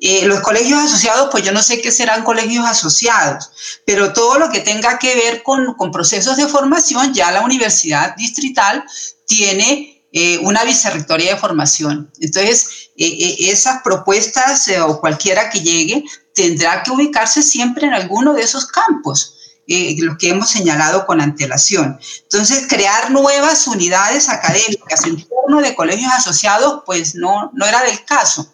Eh, 0.00 0.26
los 0.26 0.40
colegios 0.40 0.80
asociados, 0.80 1.30
pues 1.32 1.42
yo 1.44 1.50
no 1.50 1.62
sé 1.62 1.80
qué 1.80 1.90
serán 1.90 2.24
colegios 2.24 2.66
asociados, 2.66 3.50
pero 3.86 4.12
todo 4.12 4.38
lo 4.38 4.50
que 4.50 4.60
tenga 4.60 4.98
que 4.98 5.14
ver 5.14 5.42
con, 5.42 5.74
procesos 5.90 6.36
de 6.36 6.46
formación, 6.46 7.14
ya 7.14 7.32
la 7.32 7.40
universidad 7.40 8.14
distrital 8.16 8.84
tiene 9.26 10.04
eh, 10.12 10.38
una 10.42 10.62
vicerrectoría 10.62 11.32
de 11.34 11.40
formación. 11.40 12.12
Entonces, 12.20 12.90
esas 12.96 13.82
propuestas 13.82 14.68
o 14.86 15.00
cualquiera 15.00 15.50
que 15.50 15.60
llegue 15.60 16.04
tendrá 16.38 16.84
que 16.84 16.92
ubicarse 16.92 17.42
siempre 17.42 17.88
en 17.88 17.94
alguno 17.94 18.32
de 18.32 18.42
esos 18.42 18.66
campos. 18.66 19.34
Eh, 19.70 19.96
los 19.98 20.16
que 20.16 20.30
hemos 20.30 20.48
señalado 20.48 21.04
con 21.04 21.20
antelación. 21.20 21.98
Entonces, 22.22 22.66
crear 22.66 23.10
nuevas 23.10 23.66
unidades 23.66 24.30
académicas 24.30 25.04
en 25.04 25.22
torno 25.28 25.60
de 25.60 25.74
colegios 25.74 26.10
asociados, 26.10 26.84
pues 26.86 27.14
no, 27.14 27.50
no 27.52 27.66
era 27.66 27.82
del 27.82 28.02
caso, 28.06 28.50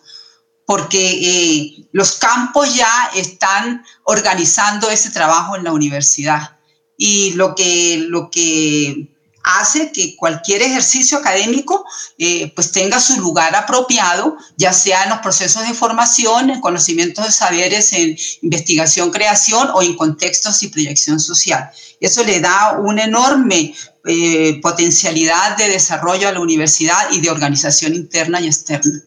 porque 0.66 1.10
eh, 1.22 1.86
los 1.92 2.14
campos 2.14 2.74
ya 2.74 3.10
están 3.14 3.84
organizando 4.02 4.90
ese 4.90 5.10
trabajo 5.10 5.54
en 5.54 5.62
la 5.62 5.72
universidad. 5.72 6.58
Y 6.96 7.34
lo 7.34 7.54
que, 7.54 8.06
lo 8.08 8.28
que 8.28 9.13
hace 9.44 9.92
que 9.92 10.16
cualquier 10.16 10.62
ejercicio 10.62 11.18
académico 11.18 11.84
eh, 12.18 12.50
pues 12.56 12.72
tenga 12.72 12.98
su 12.98 13.20
lugar 13.20 13.54
apropiado, 13.54 14.36
ya 14.56 14.72
sea 14.72 15.04
en 15.04 15.10
los 15.10 15.18
procesos 15.18 15.68
de 15.68 15.74
formación, 15.74 16.50
en 16.50 16.60
conocimientos 16.60 17.26
de 17.26 17.30
saberes, 17.30 17.92
en 17.92 18.16
investigación, 18.42 19.10
creación 19.10 19.68
o 19.74 19.82
en 19.82 19.94
contextos 19.96 20.62
y 20.62 20.68
proyección 20.68 21.20
social. 21.20 21.70
Eso 22.00 22.24
le 22.24 22.40
da 22.40 22.78
una 22.80 23.04
enorme 23.04 23.74
eh, 24.06 24.60
potencialidad 24.62 25.56
de 25.58 25.68
desarrollo 25.68 26.26
a 26.28 26.32
la 26.32 26.40
universidad 26.40 27.10
y 27.12 27.20
de 27.20 27.30
organización 27.30 27.94
interna 27.94 28.40
y 28.40 28.46
externa. 28.46 29.02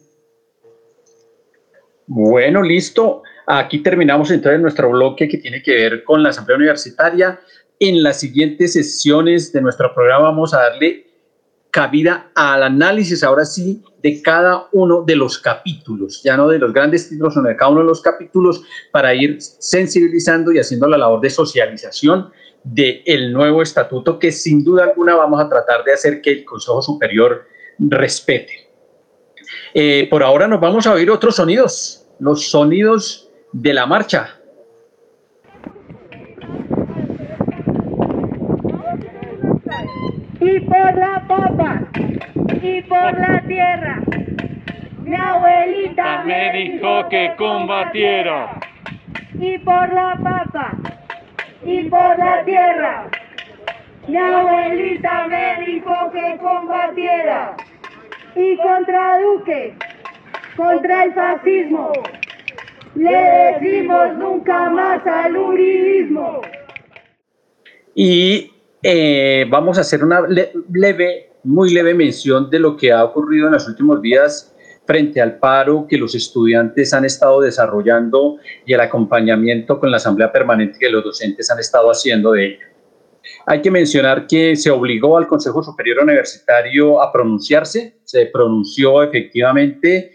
Bueno, 2.06 2.62
listo. 2.62 3.22
Aquí 3.50 3.78
terminamos 3.82 4.30
entonces 4.30 4.60
nuestro 4.60 4.90
bloque 4.90 5.26
que 5.26 5.38
tiene 5.38 5.62
que 5.62 5.72
ver 5.72 6.04
con 6.04 6.22
la 6.22 6.30
Asamblea 6.30 6.56
Universitaria. 6.56 7.40
En 7.80 8.02
las 8.02 8.20
siguientes 8.20 8.72
sesiones 8.72 9.52
de 9.52 9.60
nuestro 9.60 9.94
programa 9.94 10.24
vamos 10.24 10.52
a 10.52 10.58
darle 10.58 11.06
cabida 11.70 12.30
al 12.34 12.62
análisis, 12.62 13.22
ahora 13.22 13.44
sí, 13.44 13.82
de 14.02 14.22
cada 14.22 14.68
uno 14.72 15.02
de 15.02 15.16
los 15.16 15.38
capítulos, 15.38 16.22
ya 16.24 16.36
no 16.36 16.48
de 16.48 16.58
los 16.58 16.72
grandes 16.72 17.08
títulos, 17.08 17.34
sino 17.34 17.48
de 17.48 17.56
cada 17.56 17.70
uno 17.70 17.80
de 17.80 17.86
los 17.86 18.00
capítulos, 18.00 18.62
para 18.90 19.14
ir 19.14 19.36
sensibilizando 19.40 20.50
y 20.52 20.58
haciendo 20.58 20.88
la 20.88 20.98
labor 20.98 21.20
de 21.20 21.30
socialización 21.30 22.30
del 22.64 23.32
nuevo 23.32 23.62
estatuto 23.62 24.18
que 24.18 24.32
sin 24.32 24.64
duda 24.64 24.84
alguna 24.84 25.14
vamos 25.14 25.40
a 25.40 25.48
tratar 25.48 25.84
de 25.84 25.92
hacer 25.92 26.20
que 26.20 26.30
el 26.30 26.44
Consejo 26.44 26.82
Superior 26.82 27.44
respete. 27.78 28.70
Eh, 29.74 30.06
por 30.10 30.22
ahora 30.22 30.48
nos 30.48 30.60
vamos 30.60 30.86
a 30.86 30.92
oír 30.92 31.10
otros 31.10 31.36
sonidos, 31.36 32.06
los 32.18 32.50
sonidos 32.50 33.30
de 33.52 33.74
la 33.74 33.86
marcha. 33.86 34.37
Y 40.50 40.60
por 40.60 40.96
la 40.96 41.22
papa, 41.28 41.82
y 42.62 42.80
por 42.82 43.18
la 43.20 43.42
tierra, 43.46 44.00
mi 45.04 45.14
abuelita 45.14 46.24
me 46.24 46.52
dijo 46.52 47.06
que 47.10 47.34
combatiera. 47.36 48.58
Y 49.38 49.58
por 49.58 49.92
la 49.92 50.18
papa, 50.22 50.78
y 51.62 51.82
por 51.90 52.18
la 52.18 52.42
tierra, 52.46 53.10
mi 54.06 54.16
abuelita 54.16 55.26
me 55.26 55.66
dijo 55.66 56.10
que 56.12 56.38
combatiera. 56.38 57.54
Y 58.34 58.56
contra 58.56 59.18
Duque, 59.20 59.74
contra 60.56 61.04
el 61.04 61.12
fascismo, 61.12 61.92
le 62.94 63.18
decimos 63.18 64.14
nunca 64.16 64.70
más 64.70 65.06
al 65.06 65.36
uribismo. 65.36 66.40
Y 67.94 68.50
eh, 68.82 69.46
vamos 69.50 69.78
a 69.78 69.80
hacer 69.80 70.04
una 70.04 70.22
leve, 70.28 71.32
muy 71.44 71.72
leve 71.72 71.94
mención 71.94 72.48
de 72.50 72.58
lo 72.58 72.76
que 72.76 72.92
ha 72.92 73.04
ocurrido 73.04 73.46
en 73.46 73.54
los 73.54 73.66
últimos 73.66 74.00
días 74.00 74.54
frente 74.86 75.20
al 75.20 75.38
paro 75.38 75.86
que 75.88 75.98
los 75.98 76.14
estudiantes 76.14 76.94
han 76.94 77.04
estado 77.04 77.40
desarrollando 77.40 78.36
y 78.64 78.72
el 78.72 78.80
acompañamiento 78.80 79.78
con 79.78 79.90
la 79.90 79.98
Asamblea 79.98 80.32
Permanente 80.32 80.78
que 80.78 80.88
los 80.88 81.04
docentes 81.04 81.50
han 81.50 81.58
estado 81.58 81.90
haciendo 81.90 82.32
de 82.32 82.46
ello. 82.46 82.66
Hay 83.44 83.60
que 83.60 83.70
mencionar 83.70 84.26
que 84.26 84.56
se 84.56 84.70
obligó 84.70 85.18
al 85.18 85.26
Consejo 85.26 85.62
Superior 85.62 86.02
Universitario 86.02 87.02
a 87.02 87.12
pronunciarse, 87.12 87.98
se 88.04 88.26
pronunció 88.26 89.02
efectivamente 89.02 90.12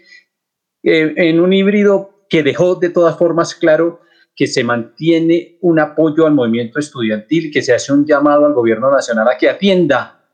eh, 0.82 1.12
en 1.16 1.40
un 1.40 1.52
híbrido 1.52 2.24
que 2.28 2.42
dejó 2.42 2.74
de 2.74 2.90
todas 2.90 3.16
formas 3.16 3.54
claro 3.54 4.00
que 4.36 4.46
se 4.46 4.64
mantiene 4.64 5.58
un 5.60 5.78
apoyo 5.78 6.26
al 6.26 6.34
movimiento 6.34 6.78
estudiantil, 6.78 7.52
que 7.52 7.62
se 7.62 7.72
hace 7.72 7.92
un 7.92 8.04
llamado 8.04 8.46
al 8.46 8.52
gobierno 8.52 8.90
nacional 8.90 9.28
a 9.28 9.38
que 9.38 9.48
atienda 9.48 10.24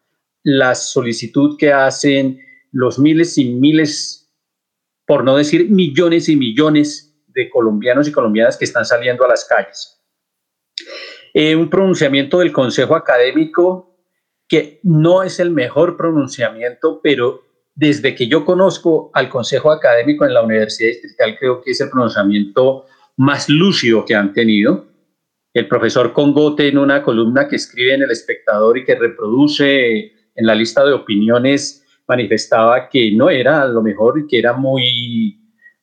la 0.42 0.74
solicitud 0.74 1.56
que 1.58 1.72
hacen 1.72 2.40
los 2.72 2.98
miles 2.98 3.36
y 3.36 3.50
miles, 3.50 4.32
por 5.06 5.24
no 5.24 5.36
decir 5.36 5.70
millones 5.70 6.28
y 6.28 6.36
millones 6.36 7.14
de 7.28 7.50
colombianos 7.50 8.08
y 8.08 8.12
colombianas 8.12 8.56
que 8.56 8.64
están 8.64 8.86
saliendo 8.86 9.24
a 9.24 9.28
las 9.28 9.44
calles. 9.44 10.00
Eh, 11.34 11.54
un 11.54 11.68
pronunciamiento 11.68 12.38
del 12.38 12.52
Consejo 12.52 12.96
Académico 12.96 13.90
que 14.48 14.80
no 14.82 15.22
es 15.22 15.38
el 15.38 15.50
mejor 15.50 15.96
pronunciamiento, 15.96 17.00
pero 17.02 17.42
desde 17.74 18.16
que 18.16 18.26
yo 18.26 18.44
conozco 18.44 19.10
al 19.14 19.28
Consejo 19.28 19.70
Académico 19.70 20.24
en 20.24 20.34
la 20.34 20.42
Universidad 20.42 20.90
Distrital, 20.90 21.36
creo 21.38 21.62
que 21.62 21.70
es 21.70 21.80
el 21.80 21.88
pronunciamiento 21.88 22.86
más 23.20 23.50
lúcido 23.50 24.06
que 24.06 24.14
han 24.14 24.32
tenido. 24.32 24.86
El 25.52 25.68
profesor 25.68 26.14
Congote 26.14 26.68
en 26.68 26.78
una 26.78 27.02
columna 27.02 27.48
que 27.48 27.56
escribe 27.56 27.92
en 27.92 28.02
El 28.02 28.10
Espectador 28.10 28.78
y 28.78 28.84
que 28.86 28.94
reproduce 28.94 30.12
en 30.34 30.46
la 30.46 30.54
lista 30.54 30.82
de 30.86 30.94
opiniones 30.94 31.84
manifestaba 32.08 32.88
que 32.88 33.12
no 33.12 33.28
era 33.28 33.66
lo 33.66 33.82
mejor 33.82 34.20
y 34.20 34.26
que 34.26 34.38
era 34.38 34.54
muy, 34.54 35.38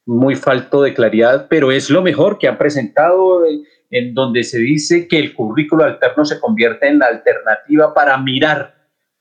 muy 0.08 0.36
falto 0.36 0.82
de 0.82 0.96
claridad, 0.96 1.46
pero 1.48 1.72
es 1.72 1.92
lo 1.92 2.02
mejor 2.02 2.40
que 2.40 2.48
han 2.48 2.58
presentado 2.58 3.44
en 3.92 4.14
donde 4.16 4.44
se 4.44 4.58
dice 4.58 5.08
que 5.08 5.20
el 5.20 5.36
currículo 5.36 5.84
alterno 5.84 6.26
se 6.26 6.40
convierte 6.40 6.88
en 6.88 6.98
la 6.98 7.06
alternativa 7.06 7.94
para 7.94 8.18
mirar 8.18 8.74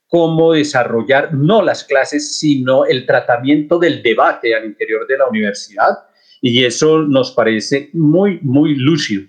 cómo 0.07 0.53
desarrollar 0.53 1.35
no 1.35 1.61
las 1.61 1.83
clases, 1.83 2.39
sino 2.39 2.83
el 2.85 3.05
tratamiento 3.05 3.77
del 3.77 4.01
debate 4.01 4.55
al 4.55 4.65
interior 4.65 5.05
de 5.05 5.17
la 5.19 5.27
universidad 5.27 6.06
y 6.47 6.63
eso 6.63 6.99
nos 6.99 7.31
parece 7.31 7.89
muy, 7.91 8.39
muy 8.41 8.73
lúcido. 8.75 9.27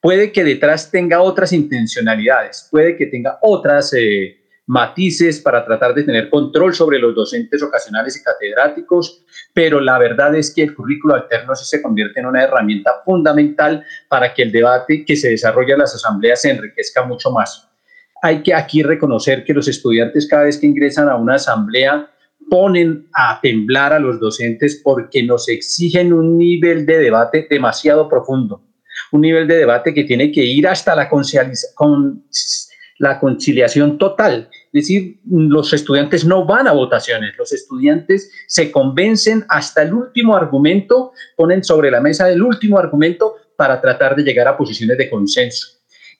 Puede 0.00 0.32
que 0.32 0.42
detrás 0.42 0.90
tenga 0.90 1.20
otras 1.20 1.52
intencionalidades, 1.52 2.66
puede 2.70 2.96
que 2.96 3.04
tenga 3.04 3.38
otras 3.42 3.92
eh, 3.92 4.38
matices 4.64 5.38
para 5.38 5.62
tratar 5.66 5.92
de 5.92 6.02
tener 6.02 6.30
control 6.30 6.74
sobre 6.74 6.98
los 6.98 7.14
docentes 7.14 7.62
ocasionales 7.62 8.16
y 8.16 8.22
catedráticos, 8.22 9.22
pero 9.52 9.80
la 9.80 9.98
verdad 9.98 10.34
es 10.34 10.54
que 10.54 10.62
el 10.62 10.74
currículo 10.74 11.14
alterno 11.14 11.54
se 11.54 11.82
convierte 11.82 12.20
en 12.20 12.26
una 12.26 12.42
herramienta 12.42 12.90
fundamental 13.04 13.84
para 14.08 14.32
que 14.32 14.40
el 14.40 14.50
debate 14.50 15.04
que 15.04 15.16
se 15.16 15.28
desarrolla 15.28 15.74
en 15.74 15.80
las 15.80 15.94
asambleas 15.94 16.40
se 16.40 16.52
enriquezca 16.52 17.04
mucho 17.04 17.30
más. 17.30 17.68
Hay 18.22 18.42
que 18.42 18.54
aquí 18.54 18.82
reconocer 18.82 19.44
que 19.44 19.52
los 19.52 19.68
estudiantes 19.68 20.26
cada 20.26 20.44
vez 20.44 20.56
que 20.56 20.66
ingresan 20.66 21.10
a 21.10 21.16
una 21.16 21.34
asamblea 21.34 22.10
ponen 22.50 23.08
a 23.14 23.40
temblar 23.40 23.92
a 23.94 24.00
los 24.00 24.20
docentes 24.20 24.80
porque 24.82 25.22
nos 25.22 25.48
exigen 25.48 26.12
un 26.12 26.36
nivel 26.36 26.84
de 26.84 26.98
debate 26.98 27.46
demasiado 27.48 28.08
profundo, 28.08 28.62
un 29.12 29.22
nivel 29.22 29.46
de 29.46 29.56
debate 29.56 29.94
que 29.94 30.04
tiene 30.04 30.32
que 30.32 30.44
ir 30.44 30.66
hasta 30.66 30.94
la, 30.96 31.08
con, 31.08 32.24
la 32.98 33.20
conciliación 33.20 33.96
total. 33.98 34.50
Es 34.72 34.82
decir, 34.82 35.20
los 35.30 35.72
estudiantes 35.72 36.24
no 36.24 36.44
van 36.44 36.66
a 36.66 36.72
votaciones, 36.72 37.34
los 37.38 37.52
estudiantes 37.52 38.30
se 38.48 38.70
convencen 38.72 39.44
hasta 39.48 39.82
el 39.82 39.94
último 39.94 40.36
argumento, 40.36 41.12
ponen 41.36 41.62
sobre 41.62 41.90
la 41.90 42.00
mesa 42.00 42.28
el 42.30 42.42
último 42.42 42.78
argumento 42.78 43.36
para 43.56 43.80
tratar 43.80 44.16
de 44.16 44.24
llegar 44.24 44.48
a 44.48 44.56
posiciones 44.56 44.98
de 44.98 45.08
consenso. 45.08 45.78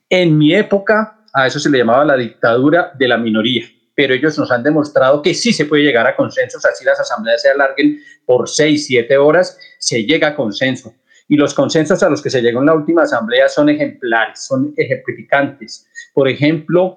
En 0.09 0.39
mi 0.39 0.55
época, 0.55 1.25
a 1.33 1.47
eso 1.49 1.59
se 1.59 1.71
le 1.71 1.79
llamaba 1.79 2.05
la 2.05 2.17
dictadura 2.17 2.93
de 2.97 3.09
la 3.09 3.19
minoría 3.19 3.67
pero 4.01 4.15
ellos 4.15 4.39
nos 4.39 4.51
han 4.51 4.63
demostrado 4.63 5.21
que 5.21 5.35
sí 5.35 5.53
se 5.53 5.67
puede 5.67 5.83
llegar 5.83 6.07
a 6.07 6.17
consensos, 6.17 6.65
así 6.65 6.87
las 6.87 6.99
asambleas 6.99 7.43
se 7.43 7.51
alarguen 7.51 8.01
por 8.25 8.49
seis, 8.49 8.87
siete 8.87 9.19
horas, 9.19 9.59
se 9.79 10.05
llega 10.05 10.29
a 10.29 10.35
consenso. 10.35 10.95
Y 11.29 11.37
los 11.37 11.53
consensos 11.53 12.03
a 12.03 12.09
los 12.09 12.23
que 12.23 12.31
se 12.31 12.41
llegó 12.41 12.61
en 12.61 12.67
la 12.67 12.73
última 12.73 13.03
asamblea 13.03 13.51
son 13.51 13.69
ejemplares, 13.69 14.47
son 14.47 14.73
ejemplificantes. 14.79 15.87
Por 16.15 16.31
ejemplo, 16.31 16.97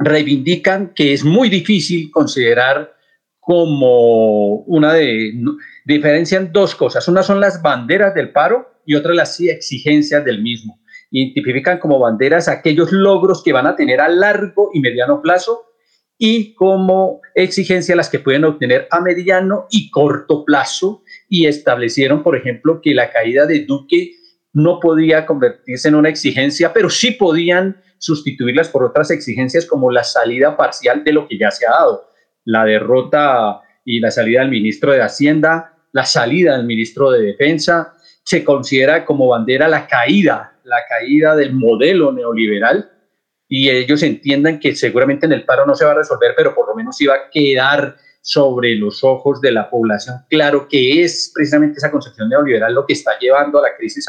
reivindican 0.00 0.94
que 0.94 1.12
es 1.12 1.22
muy 1.22 1.48
difícil 1.48 2.10
considerar 2.10 2.92
como 3.38 4.62
una 4.62 4.94
de... 4.94 5.32
diferencian 5.84 6.50
dos 6.52 6.74
cosas. 6.74 7.06
Una 7.06 7.22
son 7.22 7.38
las 7.38 7.62
banderas 7.62 8.16
del 8.16 8.32
paro 8.32 8.80
y 8.84 8.96
otra 8.96 9.14
las 9.14 9.38
exigencias 9.38 10.24
del 10.24 10.42
mismo. 10.42 10.80
Identifican 11.12 11.78
como 11.78 12.00
banderas 12.00 12.48
aquellos 12.48 12.90
logros 12.90 13.44
que 13.44 13.52
van 13.52 13.68
a 13.68 13.76
tener 13.76 14.00
a 14.00 14.08
largo 14.08 14.70
y 14.74 14.80
mediano 14.80 15.22
plazo 15.22 15.65
y 16.18 16.54
como 16.54 17.20
exigencia 17.34 17.96
las 17.96 18.08
que 18.08 18.18
pueden 18.18 18.44
obtener 18.44 18.88
a 18.90 19.00
mediano 19.00 19.66
y 19.70 19.90
corto 19.90 20.44
plazo 20.44 21.02
y 21.28 21.46
establecieron, 21.46 22.22
por 22.22 22.36
ejemplo, 22.36 22.80
que 22.82 22.94
la 22.94 23.10
caída 23.10 23.46
de 23.46 23.64
Duque 23.64 24.12
no 24.52 24.80
podía 24.80 25.26
convertirse 25.26 25.88
en 25.88 25.96
una 25.96 26.08
exigencia, 26.08 26.72
pero 26.72 26.88
sí 26.88 27.10
podían 27.12 27.76
sustituirlas 27.98 28.68
por 28.68 28.84
otras 28.84 29.10
exigencias 29.10 29.66
como 29.66 29.90
la 29.90 30.04
salida 30.04 30.56
parcial 30.56 31.04
de 31.04 31.12
lo 31.12 31.28
que 31.28 31.38
ya 31.38 31.50
se 31.50 31.66
ha 31.66 31.70
dado, 31.70 32.10
la 32.44 32.64
derrota 32.64 33.60
y 33.84 34.00
la 34.00 34.10
salida 34.10 34.40
del 34.40 34.50
ministro 34.50 34.92
de 34.92 35.02
Hacienda, 35.02 35.74
la 35.92 36.06
salida 36.06 36.56
del 36.56 36.66
ministro 36.66 37.10
de 37.10 37.22
Defensa, 37.22 37.94
se 38.22 38.42
considera 38.42 39.04
como 39.04 39.28
bandera 39.28 39.68
la 39.68 39.86
caída, 39.86 40.58
la 40.64 40.78
caída 40.88 41.36
del 41.36 41.52
modelo 41.52 42.12
neoliberal 42.12 42.95
y 43.48 43.70
ellos 43.70 44.02
entiendan 44.02 44.58
que 44.58 44.74
seguramente 44.74 45.26
en 45.26 45.32
el 45.32 45.44
paro 45.44 45.66
no 45.66 45.74
se 45.74 45.84
va 45.84 45.92
a 45.92 45.96
resolver, 45.96 46.34
pero 46.36 46.54
por 46.54 46.68
lo 46.68 46.74
menos 46.74 47.00
iba 47.00 47.14
a 47.14 47.30
quedar 47.30 47.96
sobre 48.20 48.74
los 48.74 49.04
ojos 49.04 49.40
de 49.40 49.52
la 49.52 49.70
población 49.70 50.16
claro 50.28 50.66
que 50.68 51.04
es 51.04 51.30
precisamente 51.32 51.76
esa 51.76 51.92
concepción 51.92 52.28
neoliberal 52.28 52.74
lo 52.74 52.84
que 52.84 52.94
está 52.94 53.16
llevando 53.20 53.60
a 53.60 53.62
la 53.62 53.76
crisis 53.76 54.04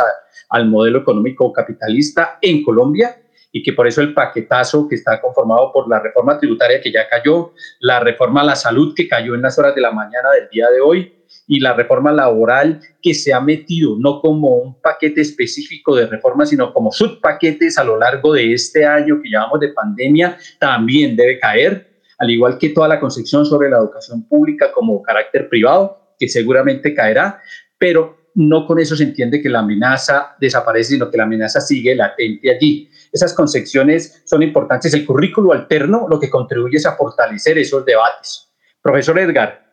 al 0.49 0.67
modelo 0.67 0.97
económico 0.97 1.53
capitalista 1.53 2.39
en 2.41 2.63
Colombia 2.63 3.15
y 3.51 3.63
que 3.63 3.73
por 3.73 3.88
eso 3.88 4.01
el 4.01 4.13
paquetazo 4.13 4.88
que 4.88 4.95
está 4.95 5.21
conformado 5.21 5.71
por 5.71 5.88
la 5.88 5.99
reforma 5.99 6.38
tributaria 6.39 6.81
que 6.81 6.91
ya 6.91 7.07
cayó, 7.07 7.53
la 7.79 7.99
reforma 7.99 8.41
a 8.41 8.45
la 8.45 8.55
salud 8.55 8.93
que 8.95 9.07
cayó 9.07 9.35
en 9.35 9.41
las 9.41 9.57
horas 9.57 9.73
de 9.73 9.81
la 9.81 9.91
mañana 9.91 10.31
del 10.31 10.49
día 10.49 10.69
de 10.69 10.81
hoy, 10.81 11.16
y 11.47 11.59
la 11.59 11.73
reforma 11.73 12.11
laboral 12.11 12.82
que 13.01 13.13
se 13.13 13.34
ha 13.34 13.39
metido 13.39 13.95
no 13.97 14.19
como 14.21 14.57
un 14.57 14.82
paquete 14.82 15.21
específico 15.21 15.95
de 15.95 16.07
reformas, 16.07 16.49
sino 16.49 16.73
como 16.73 16.91
subpaquetes 16.91 17.78
a 17.78 17.84
lo 17.84 17.97
largo 17.97 18.34
de 18.34 18.53
este 18.53 18.86
año 18.86 19.21
que 19.21 19.30
llevamos 19.30 19.59
de 19.59 19.69
pandemia, 19.69 20.38
también 20.59 21.15
debe 21.15 21.39
caer, 21.39 22.01
al 22.17 22.30
igual 22.30 22.57
que 22.57 22.69
toda 22.69 22.88
la 22.88 22.99
concepción 22.99 23.45
sobre 23.45 23.69
la 23.69 23.78
educación 23.78 24.28
pública 24.28 24.71
como 24.71 25.01
carácter 25.01 25.49
privado, 25.49 26.13
que 26.19 26.28
seguramente 26.28 26.93
caerá, 26.93 27.41
pero 27.78 28.17
no 28.38 28.67
con 28.67 28.80
eso 28.80 28.95
se 28.95 29.03
entiende 29.03 29.41
que 29.41 29.49
la 29.49 29.59
amenaza 29.59 30.36
desaparece, 30.39 30.93
sino 30.93 31.09
que 31.09 31.17
la 31.17 31.23
amenaza 31.23 31.59
sigue 31.59 31.95
latente 31.95 32.51
allí. 32.51 32.88
Esas 33.11 33.34
concepciones 33.34 34.21
son 34.25 34.43
importantes. 34.43 34.93
El 34.93 35.05
currículo 35.07 35.53
alterno 35.53 36.05
lo 36.07 36.19
que 36.19 36.30
contribuye 36.30 36.78
es 36.78 36.86
a 36.86 36.95
fortalecer 36.95 37.57
esos 37.57 37.84
debates. 37.84 38.47
Profesor 38.80 39.17
Edgar. 39.17 39.66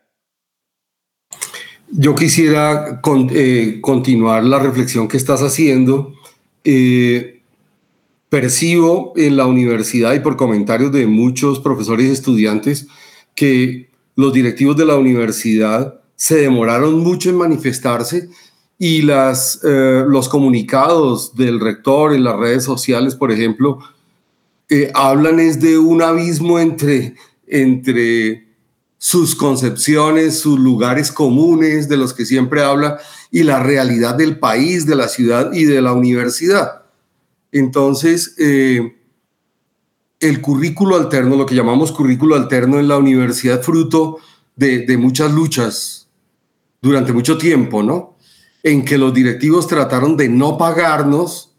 Yo 1.91 2.15
quisiera 2.15 3.01
eh, 3.31 3.79
continuar 3.81 4.45
la 4.45 4.59
reflexión 4.59 5.09
que 5.09 5.17
estás 5.17 5.43
haciendo. 5.43 6.15
Eh, 6.65 7.43
percibo 8.29 9.13
en 9.17 9.37
la 9.37 9.47
universidad 9.47 10.15
y 10.15 10.21
por 10.21 10.37
comentarios 10.37 10.91
de 10.91 11.07
muchos 11.07 11.61
profesores 11.61 12.07
y 12.07 12.11
estudiantes 12.11 12.89
que 13.35 13.91
los 14.17 14.33
directivos 14.33 14.77
de 14.77 14.87
la 14.87 14.97
universidad 14.97 16.01
se 16.17 16.37
demoraron 16.37 16.99
mucho 17.01 17.31
en 17.31 17.37
manifestarse 17.37 18.29
y 18.77 19.03
las, 19.03 19.61
eh, 19.63 20.05
los 20.09 20.29
comunicados 20.29 21.37
del 21.37 21.61
rector 21.61 22.13
en 22.13 22.25
las 22.25 22.37
redes 22.37 22.65
sociales, 22.65 23.15
por 23.15 23.31
ejemplo, 23.31 23.79
hablan 24.95 25.39
es 25.39 25.61
de 25.61 25.79
un 25.79 26.03
abismo 26.03 26.59
entre, 26.59 27.15
entre 27.47 28.44
sus 29.05 29.35
concepciones, 29.35 30.39
sus 30.39 30.59
lugares 30.59 31.13
comunes 31.13 31.91
de 31.91 31.99
los 31.99 32.15
que 32.15 32.25
siempre 32.25 32.63
habla 32.63 32.99
y 33.31 33.43
la 33.43 33.63
realidad 33.63 34.15
del 34.15 34.39
país, 34.39 34.87
de 34.87 34.97
la 34.97 35.09
ciudad 35.09 35.53
y 35.53 35.67
de 35.67 35.83
la 35.83 35.93
universidad. 35.93 36.85
Entonces, 37.53 38.35
eh, 38.39 38.97
el 40.21 40.41
currículo 40.41 40.97
alterno, 40.97 41.37
lo 41.37 41.45
que 41.45 41.55
llamamos 41.55 41.93
currículo 41.93 42.35
alterno 42.35 42.79
en 42.79 42.89
la 42.89 42.97
universidad, 42.97 43.61
fruto 43.61 44.21
de, 44.57 44.97
muchas 44.97 45.31
luchas 45.31 46.09
durante 46.81 47.13
mucho 47.13 47.37
tiempo, 47.37 47.83
¿no? 47.83 48.17
en 48.63 48.87
que 48.87 48.97
los 48.97 49.13
directivos 49.13 49.67
trataron 49.67 50.17
de 50.17 50.31
no 50.31 50.57
pagarnos 50.57 51.55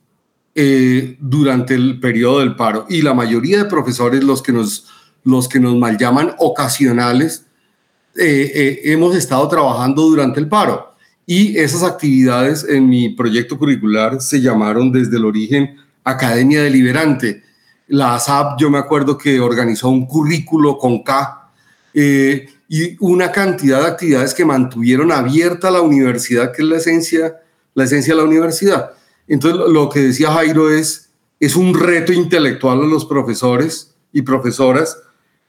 eh, 0.56 1.16
durante 1.20 1.76
el 1.76 2.00
periodo 2.00 2.40
del 2.40 2.56
paro. 2.56 2.88
Y 2.90 3.04
la 3.04 3.14
mayoría 3.14 3.60
de 3.60 3.70
profesores, 3.70 4.24
los 4.24 4.42
que 4.42 4.52
nos, 4.52 4.88
los 5.26 5.50
que 5.50 5.60
nos 5.60 5.76
mal 5.76 5.98
llaman 5.98 6.34
ocasionales, 6.38 7.46
eh, 8.16 8.52
eh, 8.56 8.82
hemos 8.86 9.16
estado 9.16 9.46
trabajando 9.50 10.04
durante 10.04 10.40
el 10.40 10.48
paro. 10.48 10.94
Y 11.26 11.58
esas 11.58 11.84
actividades 11.84 12.64
en 12.64 12.88
mi 12.88 13.10
proyecto 13.10 13.58
curricular 13.58 14.22
se 14.22 14.40
llamaron 14.40 14.92
desde 14.92 15.18
el 15.18 15.26
origen 15.26 15.76
Academia 16.04 16.62
Deliberante. 16.62 17.44
La 17.88 18.16
ASAP, 18.16 18.60
yo 18.60 18.70
me 18.70 18.78
acuerdo 18.78 19.18
que 19.18 19.40
organizó 19.40 19.90
un 19.90 20.06
currículo 20.06 20.78
con 20.78 21.04
K 21.04 21.42
y 22.68 22.98
una 23.00 23.32
cantidad 23.32 23.82
de 23.82 23.88
actividades 23.88 24.34
que 24.34 24.46
mantuvieron 24.46 25.12
abierta 25.12 25.72
la 25.72 25.82
universidad, 25.82 26.52
que 26.52 26.62
es 26.62 26.68
la 26.68 26.78
esencia, 26.78 27.38
la 27.74 27.86
esencia 27.86 28.14
de 28.14 28.22
la 28.22 28.28
universidad. 28.28 28.92
Entonces, 29.28 29.62
lo 29.70 29.90
que 29.90 30.02
decía 30.02 30.32
Jairo 30.32 30.70
es, 30.70 31.10
es 31.40 31.56
un 31.56 31.74
reto 31.74 32.14
intelectual 32.14 32.82
a 32.82 32.86
los 32.86 33.06
profesores 33.06 33.96
y 34.14 34.22
profesoras 34.22 34.98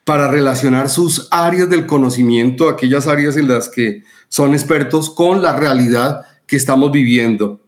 para 0.07 0.29
relacionar 0.29 0.89
sus 0.89 1.27
áreas 1.33 1.69
del 1.69 1.85
conocimiento, 1.85 2.69
aquellas 2.69 3.09
áreas 3.09 3.37
en 3.37 3.49
las 3.49 3.69
que 3.69 4.05
son 4.29 4.55
expertos, 4.55 5.11
con 5.11 5.43
la 5.43 5.57
realidad 5.57 6.21
que 6.47 6.55
estamos 6.55 6.93
viviendo. 6.93 7.61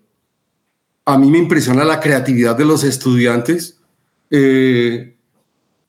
A 1.05 1.18
mí 1.18 1.32
me 1.32 1.39
impresiona 1.39 1.84
la 1.84 1.99
creatividad 1.99 2.57
de 2.57 2.64
los 2.64 2.84
estudiantes. 2.84 3.80
Eh, 4.30 5.16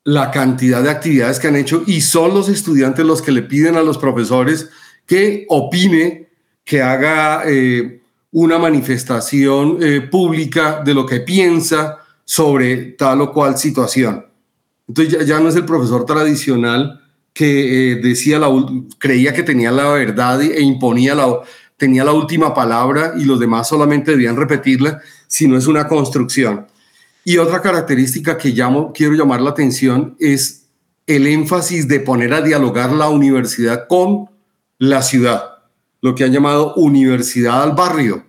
la 0.05 0.31
cantidad 0.31 0.81
de 0.81 0.89
actividades 0.89 1.37
que 1.39 1.49
han 1.49 1.55
hecho 1.55 1.83
y 1.85 2.01
son 2.01 2.33
los 2.33 2.49
estudiantes 2.49 3.05
los 3.05 3.21
que 3.21 3.31
le 3.31 3.43
piden 3.43 3.75
a 3.75 3.83
los 3.83 3.99
profesores 3.99 4.71
que 5.05 5.45
opine, 5.49 6.29
que 6.63 6.81
haga 6.81 7.43
eh, 7.45 8.01
una 8.31 8.57
manifestación 8.57 9.77
eh, 9.83 10.01
pública 10.01 10.81
de 10.83 10.95
lo 10.95 11.05
que 11.05 11.19
piensa 11.19 11.99
sobre 12.25 12.93
tal 12.93 13.21
o 13.21 13.31
cual 13.31 13.55
situación. 13.55 14.28
Entonces 14.89 15.25
ya, 15.25 15.39
no 15.39 15.49
es 15.49 15.55
el 15.55 15.65
profesor 15.65 16.05
tradicional 16.05 16.99
que 17.31 17.91
eh, 17.91 17.95
decía 17.97 18.39
la, 18.39 18.49
creía 18.97 19.33
que 19.33 19.43
tenía 19.43 19.71
la 19.71 19.87
verdad 19.89 20.41
e 20.41 20.61
imponía 20.61 21.13
la, 21.13 21.41
tenía 21.77 22.03
la 22.03 22.11
última 22.11 22.55
palabra 22.55 23.13
y 23.17 23.23
los 23.23 23.39
demás 23.39 23.69
solamente 23.69 24.11
debían 24.11 24.35
repetirla, 24.35 24.99
sino 25.27 25.57
es 25.57 25.67
una 25.67 25.87
construcción. 25.87 26.65
Y 27.23 27.37
otra 27.37 27.61
característica 27.61 28.37
que 28.37 28.49
llamo, 28.49 28.91
quiero 28.91 29.13
llamar 29.13 29.41
la 29.41 29.51
atención 29.51 30.15
es 30.19 30.65
el 31.05 31.27
énfasis 31.27 31.87
de 31.87 31.99
poner 31.99 32.33
a 32.33 32.41
dialogar 32.41 32.91
la 32.91 33.09
universidad 33.09 33.87
con 33.87 34.29
la 34.79 35.03
ciudad, 35.03 35.43
lo 36.01 36.15
que 36.15 36.23
han 36.23 36.31
llamado 36.31 36.73
universidad 36.75 37.61
al 37.61 37.73
barrio. 37.73 38.25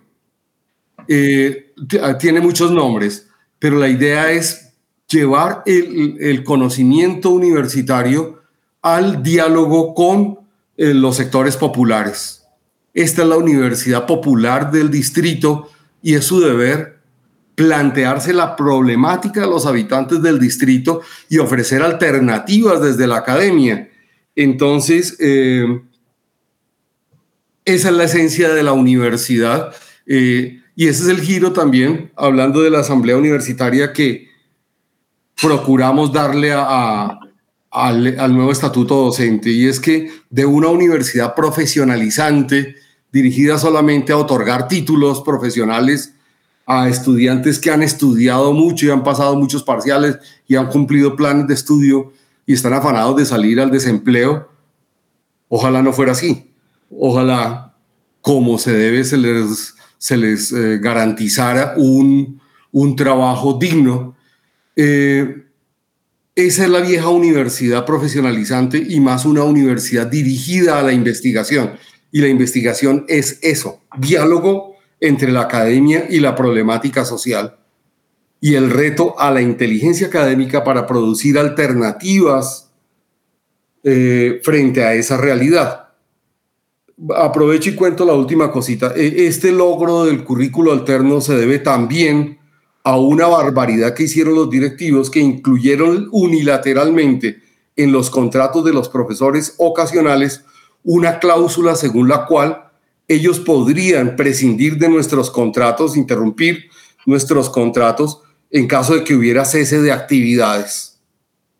Eh, 1.08 1.72
ah, 2.02 2.18
tiene 2.18 2.40
muchos 2.40 2.70
nombres, 2.70 3.28
pero 3.58 3.78
la 3.78 3.88
idea 3.88 4.30
es 4.30 4.69
llevar 5.10 5.62
el, 5.66 6.44
conocimiento 6.44 7.30
universitario 7.30 8.42
al 8.80 9.22
diálogo 9.22 9.94
con 9.94 10.38
eh, 10.76 10.94
los 10.94 11.16
sectores 11.16 11.56
populares. 11.56 12.46
Esta 12.94 13.22
es 13.22 13.28
la 13.28 13.36
universidad 13.36 14.06
popular 14.06 14.70
del 14.70 14.90
distrito 14.90 15.68
y 16.02 16.14
es 16.14 16.24
su 16.24 16.40
deber 16.40 17.00
plantearse 17.54 18.32
la 18.32 18.56
problemática 18.56 19.42
de 19.42 19.46
los 19.46 19.66
habitantes 19.66 20.22
del 20.22 20.38
distrito 20.38 21.02
y 21.28 21.38
ofrecer 21.38 21.82
alternativas 21.82 22.80
desde 22.80 23.06
la 23.06 23.18
academia. 23.18 23.90
Entonces, 24.34 25.16
eh, 25.20 25.82
esa 27.64 27.88
es 27.90 27.94
la 27.94 28.04
esencia 28.04 28.48
de 28.48 28.62
la 28.62 28.72
universidad 28.72 29.74
eh, 30.06 30.62
y 30.74 30.88
ese 30.88 31.02
es 31.02 31.08
el 31.08 31.20
giro 31.20 31.52
también, 31.52 32.10
hablando 32.16 32.62
de 32.62 32.70
la 32.70 32.80
asamblea 32.80 33.16
universitaria 33.18 33.92
que 33.92 34.29
procuramos 35.40 36.12
darle 36.12 36.52
al, 36.52 37.18
al 37.70 38.34
nuevo 38.34 38.52
estatuto 38.52 38.96
docente 38.96 39.50
y 39.50 39.66
es 39.66 39.80
que 39.80 40.10
de 40.28 40.46
una 40.46 40.68
universidad 40.68 41.34
profesionalizante 41.34 42.76
dirigida 43.12 43.58
solamente 43.58 44.12
a 44.12 44.18
otorgar 44.18 44.68
títulos 44.68 45.22
profesionales, 45.22 46.14
a 46.66 46.88
estudiantes 46.88 47.58
que 47.58 47.70
han 47.70 47.82
estudiado 47.82 48.52
mucho 48.52 48.86
y 48.86 48.90
han 48.90 49.02
pasado 49.02 49.34
muchos 49.36 49.62
parciales 49.62 50.18
y 50.46 50.56
han 50.56 50.68
cumplido 50.68 51.16
planes 51.16 51.48
de 51.48 51.54
estudio 51.54 52.12
y 52.46 52.52
están 52.52 52.72
afanados 52.72 53.16
de 53.16 53.24
salir 53.24 53.60
al 53.60 53.70
desempleo. 53.70 54.48
Ojalá 55.48 55.82
no 55.82 55.92
fuera 55.92 56.12
así. 56.12 56.52
Ojalá, 56.96 57.74
como 58.20 58.58
se 58.58 58.72
debe, 58.72 59.04
se 59.04 59.16
les, 59.16 59.74
se 59.98 60.16
les 60.16 60.52
eh, 60.52 60.78
garantizara 60.78 61.74
un, 61.76 62.40
un, 62.72 62.96
trabajo 62.96 63.54
digno. 63.54 64.16
Eh, 64.76 65.44
esa 66.34 66.64
es 66.64 66.70
la 66.70 66.80
vieja 66.80 67.08
universidad 67.08 67.84
profesionalizante 67.84 68.78
y 68.78 69.00
más 69.00 69.24
una 69.24 69.44
universidad 69.44 70.06
dirigida 70.06 70.78
a 70.78 70.82
la 70.82 70.92
investigación. 70.92 71.72
Y 72.12 72.20
la 72.20 72.28
investigación 72.28 73.04
es 73.08 73.38
eso, 73.42 73.80
diálogo 73.98 74.76
entre 75.00 75.32
la 75.32 75.42
academia 75.42 76.06
y 76.08 76.20
la 76.20 76.34
problemática 76.34 77.04
social 77.04 77.56
y 78.40 78.54
el 78.54 78.70
reto 78.70 79.18
a 79.18 79.30
la 79.30 79.42
inteligencia 79.42 80.06
académica 80.06 80.64
para 80.64 80.86
producir 80.86 81.38
alternativas 81.38 82.70
eh, 83.84 84.40
frente 84.42 84.82
a 84.82 84.94
esa 84.94 85.16
realidad. 85.18 85.88
Aprovecho 87.14 87.70
y 87.70 87.74
cuento 87.74 88.04
la 88.04 88.14
última 88.14 88.50
cosita. 88.50 88.92
E, 88.96 89.26
este 89.26 89.52
logro 89.52 90.04
del 90.04 90.24
currículo 90.24 90.72
alterno 90.72 91.20
se 91.20 91.36
debe 91.36 91.58
también 91.58 92.39
a 92.82 92.98
una 92.98 93.26
barbaridad 93.26 93.94
que 93.94 94.04
hicieron 94.04 94.34
los 94.34 94.50
directivos 94.50 95.10
que 95.10 95.20
incluyeron 95.20 96.08
unilateralmente 96.12 97.40
en 97.76 97.92
los 97.92 98.10
contratos 98.10 98.64
de 98.64 98.72
los 98.72 98.88
profesores 98.88 99.54
ocasionales 99.58 100.44
una 100.82 101.18
cláusula 101.18 101.74
según 101.74 102.08
la 102.08 102.26
cual 102.26 102.70
ellos 103.08 103.40
podrían 103.40 104.16
prescindir 104.16 104.78
de 104.78 104.88
nuestros 104.88 105.30
contratos, 105.30 105.96
interrumpir 105.96 106.70
nuestros 107.06 107.50
contratos 107.50 108.22
en 108.50 108.66
caso 108.66 108.94
de 108.94 109.04
que 109.04 109.14
hubiera 109.14 109.44
cese 109.44 109.82
de 109.82 109.92
actividades. 109.92 111.00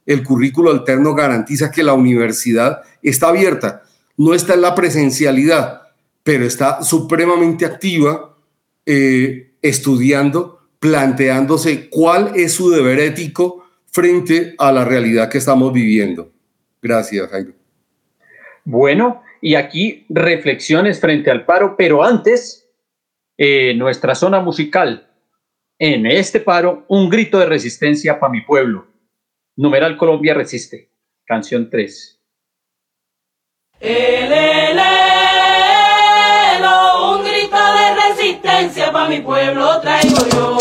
El 0.06 0.22
currículo 0.22 0.70
alterno 0.70 1.14
garantiza 1.14 1.70
que 1.70 1.82
la 1.82 1.94
universidad 1.94 2.82
está 3.02 3.28
abierta, 3.28 3.82
no 4.16 4.34
está 4.34 4.54
en 4.54 4.62
la 4.62 4.74
presencialidad, 4.74 5.82
pero 6.22 6.44
está 6.44 6.82
supremamente 6.82 7.64
activa 7.64 8.36
eh, 8.86 9.52
estudiando, 9.62 10.59
planteándose 10.80 11.88
cuál 11.90 12.32
es 12.34 12.54
su 12.54 12.70
deber 12.70 12.98
ético 12.98 13.66
frente 13.92 14.54
a 14.58 14.72
la 14.72 14.84
realidad 14.84 15.28
que 15.30 15.38
estamos 15.38 15.72
viviendo. 15.72 16.32
Gracias, 16.82 17.28
Jairo. 17.28 17.52
Bueno, 18.64 19.22
y 19.40 19.54
aquí 19.54 20.06
reflexiones 20.08 21.00
frente 21.00 21.30
al 21.30 21.44
paro, 21.44 21.76
pero 21.76 22.02
antes, 22.02 22.68
eh, 23.36 23.74
nuestra 23.74 24.14
zona 24.14 24.40
musical. 24.40 25.06
En 25.78 26.06
este 26.06 26.40
paro, 26.40 26.84
un 26.88 27.08
grito 27.08 27.38
de 27.38 27.46
resistencia 27.46 28.18
para 28.18 28.32
mi 28.32 28.42
pueblo. 28.42 28.86
Numeral 29.56 29.96
Colombia 29.96 30.34
resiste. 30.34 30.90
Canción 31.24 31.70
3. 31.70 32.20
El, 33.80 34.28
un 37.02 37.24
grito 37.24 37.56
de 37.56 38.08
resistencia 38.08 38.92
para 38.92 39.08
mi 39.08 39.20
pueblo 39.20 39.80
traigo 39.80 40.28
yo. 40.32 40.59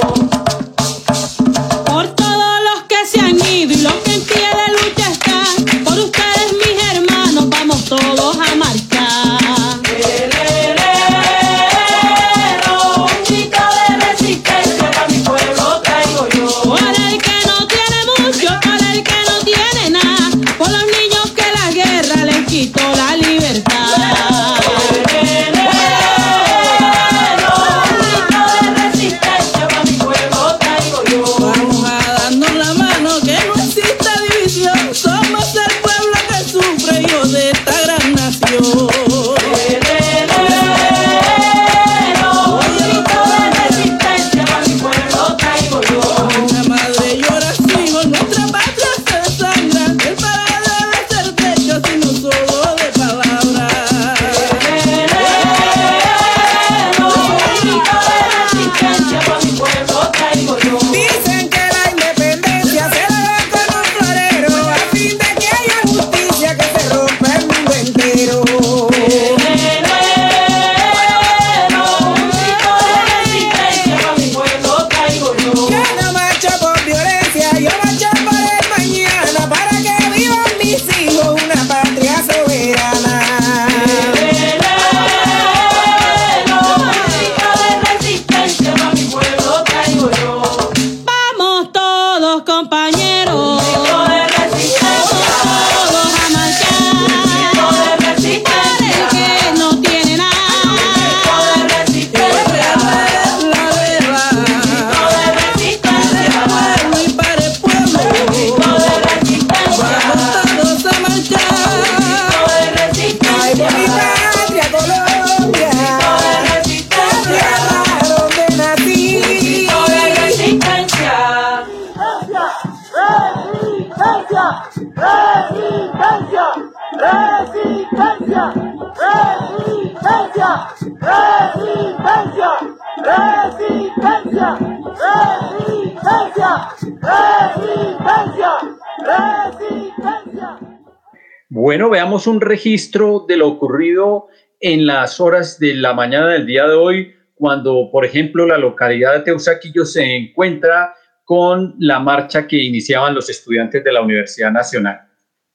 Un 142.27 142.41
registro 142.41 143.25
de 143.27 143.37
lo 143.37 143.47
ocurrido 143.47 144.27
en 144.59 144.85
las 144.85 145.19
horas 145.19 145.59
de 145.59 145.73
la 145.75 145.93
mañana 145.93 146.27
del 146.27 146.45
día 146.45 146.67
de 146.67 146.75
hoy, 146.75 147.15
cuando, 147.33 147.89
por 147.91 148.05
ejemplo, 148.05 148.45
la 148.45 148.57
localidad 148.57 149.13
de 149.13 149.21
Teusaquillo 149.21 149.85
se 149.85 150.03
encuentra 150.15 150.93
con 151.23 151.75
la 151.79 151.99
marcha 151.99 152.47
que 152.47 152.57
iniciaban 152.57 153.15
los 153.15 153.29
estudiantes 153.29 153.83
de 153.83 153.93
la 153.93 154.01
Universidad 154.01 154.51
Nacional. 154.51 155.01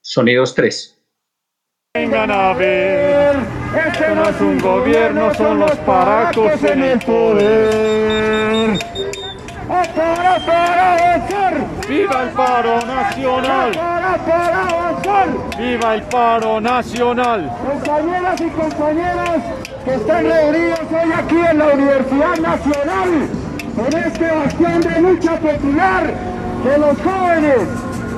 Sonidos 0.01 0.55
3. 0.55 1.03
Vengan 1.95 2.31
a 2.31 2.55
ver, 2.55 3.37
este 3.87 4.15
no 4.15 4.29
es 4.29 4.41
un 4.41 4.59
gobierno, 4.59 5.35
son 5.35 5.61
los 5.61 5.77
paracos 5.79 6.63
en 6.65 6.83
el 6.83 6.99
poder. 7.01 8.79
Para, 9.97 10.39
para 10.41 10.93
avanzar. 10.95 11.55
¡Viva 11.89 12.23
el 12.23 12.29
paro 12.31 12.81
nacional! 12.87 13.73
Para, 13.73 14.17
para 14.17 14.69
avanzar. 14.69 15.29
¡Viva 15.59 15.95
el 15.95 16.03
paro 16.03 16.61
nacional! 16.61 17.53
Compañeras 17.65 18.41
y 18.41 18.51
compañeros 18.51 19.43
que 19.85 19.95
están 19.95 20.25
reunidos 20.25 20.81
hoy 20.91 21.13
aquí 21.13 21.37
en 21.51 21.59
la 21.59 21.67
Universidad 21.67 22.37
Nacional, 22.39 23.29
en 23.87 23.99
este 23.99 24.31
bastión 24.31 24.81
de 24.81 25.01
lucha 25.01 25.37
popular 25.37 26.15
de 26.65 26.79
los 26.79 26.99
jóvenes, 27.03 27.69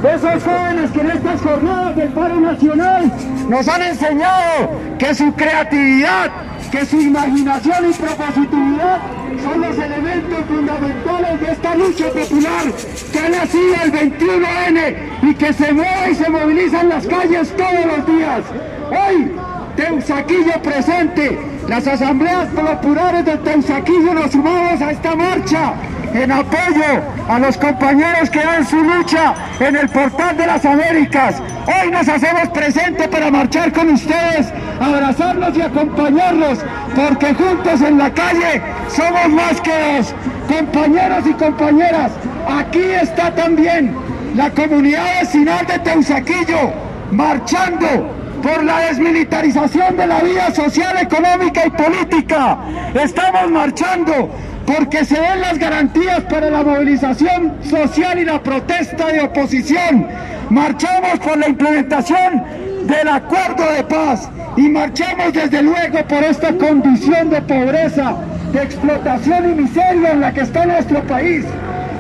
de 0.03 0.15
esos 0.15 0.45
jóvenes 0.45 0.91
que 0.93 1.01
en 1.01 1.11
estas 1.11 1.43
jornadas 1.43 1.97
del 1.97 2.09
paro 2.11 2.41
nacional 2.41 3.13
nos 3.49 3.69
han 3.69 3.83
enseñado 3.83 4.71
que 4.99 5.15
su 5.15 5.35
creatividad, 5.35 6.31
que 6.77 6.85
su 6.85 7.01
imaginación 7.01 7.91
y 7.91 7.93
propositividad 7.95 9.01
son 9.43 9.61
los 9.63 9.79
elementos 9.79 10.45
fundamentales 10.47 11.41
de 11.41 11.53
esta 11.53 11.75
lucha 11.75 12.07
popular 12.11 12.65
que 13.13 13.19
ha 13.19 13.29
nacido 13.31 13.75
el 13.83 13.93
21N 13.93 14.97
y 15.23 15.35
que 15.37 15.53
se 15.55 15.73
mueve 15.73 16.11
y 16.11 16.15
se 16.15 16.29
moviliza 16.29 16.81
en 16.83 16.89
las 16.91 17.07
calles 17.07 17.51
todos 17.57 17.87
los 17.87 18.07
días. 18.07 18.43
Hoy, 18.91 19.33
Teusaquillo 19.75 20.61
presente, 20.63 21.39
las 21.67 21.87
asambleas 21.87 22.49
populares 22.49 23.25
de 23.25 23.39
Teusaquillo 23.39 24.13
nos 24.13 24.33
sumamos 24.33 24.81
a 24.83 24.91
esta 24.91 25.17
marcha 25.17 25.75
en 26.15 26.33
apoyo 26.33 27.03
a 27.29 27.39
los 27.39 27.57
compañeros 27.57 28.31
que 28.31 28.41
dan 28.41 28.67
su 28.67 28.83
lucha 28.83 29.35
en 29.61 29.77
el 29.77 29.89
portal 29.89 30.37
de 30.37 30.47
las 30.47 30.65
Américas. 30.65 31.43
Hoy 31.67 31.91
nos 31.91 32.09
hacemos 32.09 32.49
presente 32.51 33.09
para 33.09 33.31
marchar 33.31 33.73
con 33.73 33.91
ustedes, 33.91 34.53
abrazarlos 34.81 35.57
y 35.57 35.63
acompañarlos, 35.63 36.59
porque 36.95 37.35
juntos 37.35 37.81
en 37.81 37.99
la 37.99 38.11
calle 38.13 38.63
somos 38.89 39.29
más 39.29 39.61
que 39.61 39.73
dos. 39.97 40.15
Compañeros 40.49 41.25
y 41.27 41.33
compañeras, 41.33 42.13
aquí 42.49 42.83
está 43.03 43.35
también 43.35 43.97
la 44.37 44.51
comunidad 44.51 45.21
vecinal 45.21 45.67
de 45.67 45.79
Teusaquillo, 45.81 46.73
marchando 47.11 48.15
por 48.43 48.63
la 48.63 48.81
desmilitarización 48.81 49.97
de 49.97 50.07
la 50.07 50.21
vida 50.21 50.55
social, 50.55 50.97
económica 50.99 51.67
y 51.67 51.71
política. 51.71 52.59
Estamos 52.95 53.51
marchando 53.51 54.31
porque 54.67 55.05
se 55.05 55.15
den 55.15 55.41
las 55.41 55.59
garantías 55.59 56.21
para 56.23 56.51
la 56.51 56.63
movilización 56.63 57.55
social 57.63 58.19
y 58.19 58.25
la 58.25 58.43
protesta 58.43 59.07
de 59.07 59.21
oposición. 59.21 60.07
Marchamos 60.51 61.19
por 61.21 61.39
la 61.39 61.49
implementación 61.49 62.43
del 62.87 63.09
acuerdo 63.09 63.73
de 63.73 63.85
paz 63.85 64.29
y 64.57 64.69
marchamos 64.69 65.33
desde 65.33 65.63
luego 65.63 65.99
por 66.09 66.25
esta 66.25 66.53
condición 66.53 67.31
de 67.31 67.43
pobreza, 67.43 68.17
de 68.53 68.63
explotación 68.63 69.51
y 69.51 69.63
miseria 69.63 70.13
en 70.13 70.21
la 70.21 70.33
que 70.33 70.41
está 70.41 70.67
nuestro 70.67 71.03
país, 71.05 71.45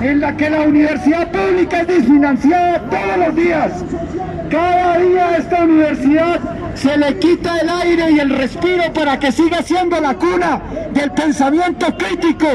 en 0.02 0.20
la 0.20 0.36
que 0.36 0.50
la 0.50 0.62
universidad 0.62 1.30
pública 1.30 1.80
es 1.80 1.86
desfinanciada 1.86 2.80
todos 2.90 3.26
los 3.26 3.36
días. 3.36 3.72
Cada 4.50 4.98
día 4.98 5.28
a 5.28 5.36
esta 5.38 5.64
universidad 5.64 6.40
se 6.74 6.96
le 6.96 7.18
quita 7.18 7.58
el 7.58 7.68
aire 7.68 8.10
y 8.12 8.20
el 8.20 8.30
respiro 8.30 8.92
para 8.92 9.18
que 9.18 9.32
siga 9.32 9.62
siendo 9.62 10.00
la 10.00 10.14
cuna 10.14 10.60
del 10.92 11.10
pensamiento 11.12 11.86
crítico 11.96 12.46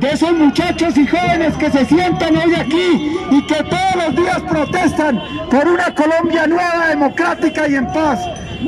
de 0.00 0.10
esos 0.10 0.32
muchachos 0.32 0.96
y 0.96 1.06
jóvenes 1.06 1.54
que 1.56 1.70
se 1.70 1.84
sientan 1.86 2.36
hoy 2.36 2.54
aquí 2.54 3.16
y 3.30 3.46
que 3.46 3.62
todos 3.62 4.06
los 4.06 4.16
días 4.16 4.40
protestan 4.42 5.20
por 5.50 5.68
una 5.68 5.94
Colombia 5.94 6.46
nueva, 6.46 6.88
democrática 6.88 7.68
y 7.68 7.76
en 7.76 7.86
paz. 7.92 8.20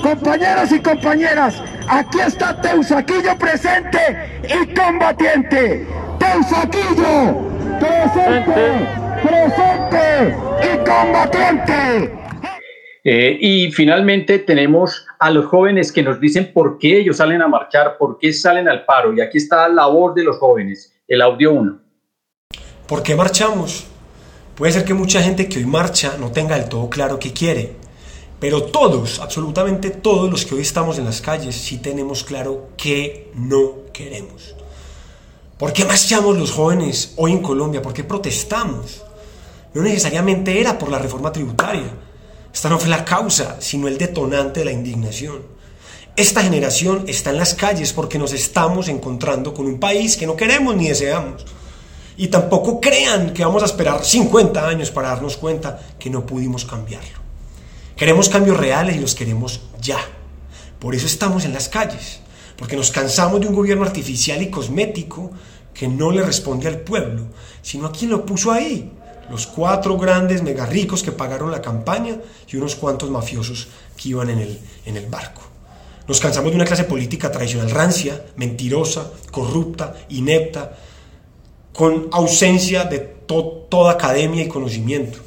Compañeros 0.03 0.71
y 0.71 0.79
compañeras, 0.81 1.63
aquí 1.89 2.21
está 2.21 2.61
Teusaquillo 2.61 3.37
presente 3.37 3.99
y 4.45 4.75
combatiente. 4.75 5.87
Teusaquillo, 6.19 7.39
presente, 7.81 8.89
presente 9.23 10.37
y 10.63 10.89
combatiente. 10.89 12.28
Eh, 13.11 13.39
y 13.41 13.73
finalmente 13.73 14.39
tenemos 14.39 15.07
a 15.19 15.31
los 15.31 15.47
jóvenes 15.47 15.93
que 15.93 16.03
nos 16.03 16.21
dicen 16.21 16.53
por 16.53 16.79
qué 16.79 16.99
ellos 16.99 17.17
salen 17.17 17.41
a 17.41 17.49
marchar, 17.49 17.97
por 17.97 18.19
qué 18.19 18.35
salen 18.35 18.69
al 18.69 18.85
paro. 18.85 19.15
Y 19.15 19.23
aquí 19.23 19.39
está 19.39 19.67
la 19.71 19.87
voz 19.87 20.15
de 20.15 20.25
los 20.25 20.37
jóvenes, 20.37 20.93
el 21.09 21.23
audio 21.23 21.55
1. 21.55 21.79
¿Por 22.87 23.03
qué 23.03 23.17
marchamos? 23.17 23.87
Puede 24.55 24.73
ser 24.73 24.85
que 24.85 24.93
mucha 24.93 25.23
gente 25.23 25.49
que 25.49 25.59
hoy 25.59 25.65
marcha 25.65 26.19
no 26.21 26.33
tenga 26.33 26.59
del 26.59 26.69
todo 26.69 26.91
claro 26.91 27.19
qué 27.19 27.33
quiere, 27.33 27.77
pero 28.39 28.65
todos, 28.65 29.21
absolutamente 29.21 29.89
todos 29.89 30.31
los 30.31 30.45
que 30.45 30.57
hoy 30.57 30.61
estamos 30.61 30.99
en 30.99 31.07
las 31.07 31.23
calles, 31.23 31.55
sí 31.55 31.79
tenemos 31.79 32.25
claro 32.25 32.73
qué 32.77 33.31
no 33.35 33.87
queremos. 33.95 34.55
¿Por 35.57 35.73
qué 35.73 35.87
marchamos 35.87 36.37
los 36.37 36.51
jóvenes 36.51 37.15
hoy 37.17 37.33
en 37.33 37.41
Colombia? 37.41 37.81
¿Por 37.81 37.95
qué 37.95 38.05
protestamos? 38.05 39.03
No 39.73 39.81
necesariamente 39.81 40.61
era 40.61 40.79
por 40.79 40.91
la 40.91 40.99
reforma 40.99 41.33
tributaria. 41.33 41.98
Esta 42.59 42.71
no 42.71 42.81
fue 42.81 42.89
la 42.89 43.05
causa, 43.05 43.59
sino 43.61 43.87
el 43.87 43.99
detonante 43.99 44.59
de 44.59 44.67
la 44.67 44.73
indignación. 44.73 45.43
Esta 46.17 46.43
generación 46.43 47.05
está 47.07 47.31
en 47.31 47.37
las 47.37 47.55
calles 47.55 47.93
porque 47.93 48.19
nos 48.19 48.33
estamos 48.33 48.89
encontrando 48.89 49.55
con 49.55 49.67
un 49.67 49.79
país 49.79 50.17
que 50.17 50.27
no 50.27 50.35
queremos 50.35 50.75
ni 50.75 50.89
deseamos. 50.89 51.47
Y 52.17 52.27
tampoco 52.27 52.81
crean 52.81 53.33
que 53.33 53.45
vamos 53.45 53.63
a 53.63 53.67
esperar 53.67 54.05
50 54.05 54.67
años 54.67 54.91
para 54.91 55.11
darnos 55.11 55.37
cuenta 55.37 55.79
que 56.01 56.11
no 56.11 56.27
pudimos 56.27 56.65
cambiarlo. 56.65 57.21
Queremos 57.95 58.29
cambios 58.29 58.57
reales 58.57 58.97
y 58.97 58.99
los 58.99 59.15
queremos 59.15 59.61
ya. 59.81 60.01
Por 60.81 60.97
eso 60.97 61.07
estamos 61.07 61.45
en 61.45 61.55
las 61.55 61.69
calles, 61.69 62.19
porque 62.57 62.75
nos 62.75 62.91
cansamos 62.91 63.41
de 63.41 63.47
un 63.47 63.55
gobierno 63.55 63.85
artificial 63.85 64.43
y 64.43 64.51
cosmético 64.51 65.31
que 65.73 65.87
no 65.87 66.11
le 66.11 66.25
responde 66.25 66.67
al 66.67 66.81
pueblo, 66.81 67.29
sino 67.63 67.87
a 67.87 67.93
quien 67.93 68.11
lo 68.11 68.27
puso 68.27 68.51
ahí, 68.51 68.91
los 69.31 69.47
cuatro 69.47 69.97
grandes 69.97 70.43
mega 70.43 70.67
ricos 70.67 71.03
que 71.03 71.13
pagaron 71.13 71.51
la 71.51 71.63
campaña 71.63 72.17
y 72.49 72.57
unos 72.57 72.75
cuantos 72.75 73.11
mafiosos 73.11 73.69
que 73.97 74.11
iban 74.11 74.31
en 74.31 74.39
el, 74.39 74.59
en 74.87 74.97
el 74.97 75.07
barco. 75.07 75.43
Nos 76.07 76.21
cansamos 76.21 76.51
de 76.51 76.57
una 76.57 76.65
clase 76.65 76.85
política 76.85 77.31
tradicional 77.31 77.71
rancia, 77.71 78.25
mentirosa, 78.37 79.11
corrupta, 79.31 79.95
inepta, 80.09 80.73
con 81.75 82.09
ausencia 82.13 82.85
de 82.85 82.99
toda 82.99 83.93
academia 83.93 84.43
y 84.43 84.49
conocimiento. 84.49 85.19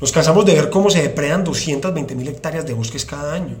Nos 0.00 0.12
cansamos 0.12 0.44
de 0.44 0.54
ver 0.54 0.70
cómo 0.70 0.90
se 0.90 1.02
depredan 1.02 1.42
220 1.42 2.14
mil 2.14 2.28
hectáreas 2.28 2.66
de 2.66 2.74
bosques 2.74 3.04
cada 3.04 3.32
año, 3.32 3.56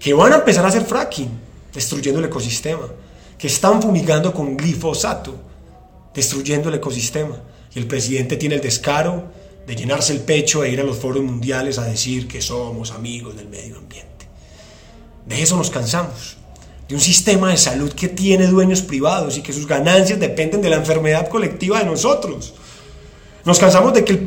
que 0.00 0.14
van 0.14 0.32
a 0.32 0.36
empezar 0.36 0.64
a 0.64 0.68
hacer 0.68 0.82
fracking, 0.82 1.30
destruyendo 1.72 2.18
el 2.18 2.26
ecosistema, 2.26 2.88
que 3.38 3.46
están 3.46 3.80
fumigando 3.80 4.32
con 4.32 4.56
glifosato, 4.56 5.34
destruyendo 6.12 6.68
el 6.68 6.76
ecosistema. 6.76 7.36
Y 7.74 7.78
el 7.78 7.86
presidente 7.86 8.36
tiene 8.36 8.56
el 8.56 8.60
descaro 8.60 9.30
de 9.66 9.76
llenarse 9.76 10.12
el 10.12 10.20
pecho 10.20 10.64
e 10.64 10.70
ir 10.70 10.80
a 10.80 10.84
los 10.84 10.98
foros 10.98 11.22
mundiales 11.22 11.78
a 11.78 11.84
decir 11.84 12.26
que 12.28 12.42
somos 12.42 12.90
amigos 12.90 13.36
del 13.36 13.48
medio 13.48 13.78
ambiente. 13.78 14.26
De 15.26 15.40
eso 15.40 15.56
nos 15.56 15.70
cansamos 15.70 16.36
de 16.88 16.94
un 16.94 17.00
sistema 17.00 17.50
de 17.50 17.56
salud 17.56 17.92
que 17.92 18.08
tiene 18.08 18.46
dueños 18.48 18.82
privados 18.82 19.38
y 19.38 19.42
que 19.42 19.52
sus 19.52 19.66
ganancias 19.66 20.18
dependen 20.18 20.60
de 20.60 20.68
la 20.68 20.76
enfermedad 20.76 21.28
colectiva 21.28 21.78
de 21.78 21.86
nosotros. 21.86 22.54
Nos 23.44 23.58
cansamos 23.58 23.94
de 23.94 24.04
que 24.04 24.12
el, 24.12 24.18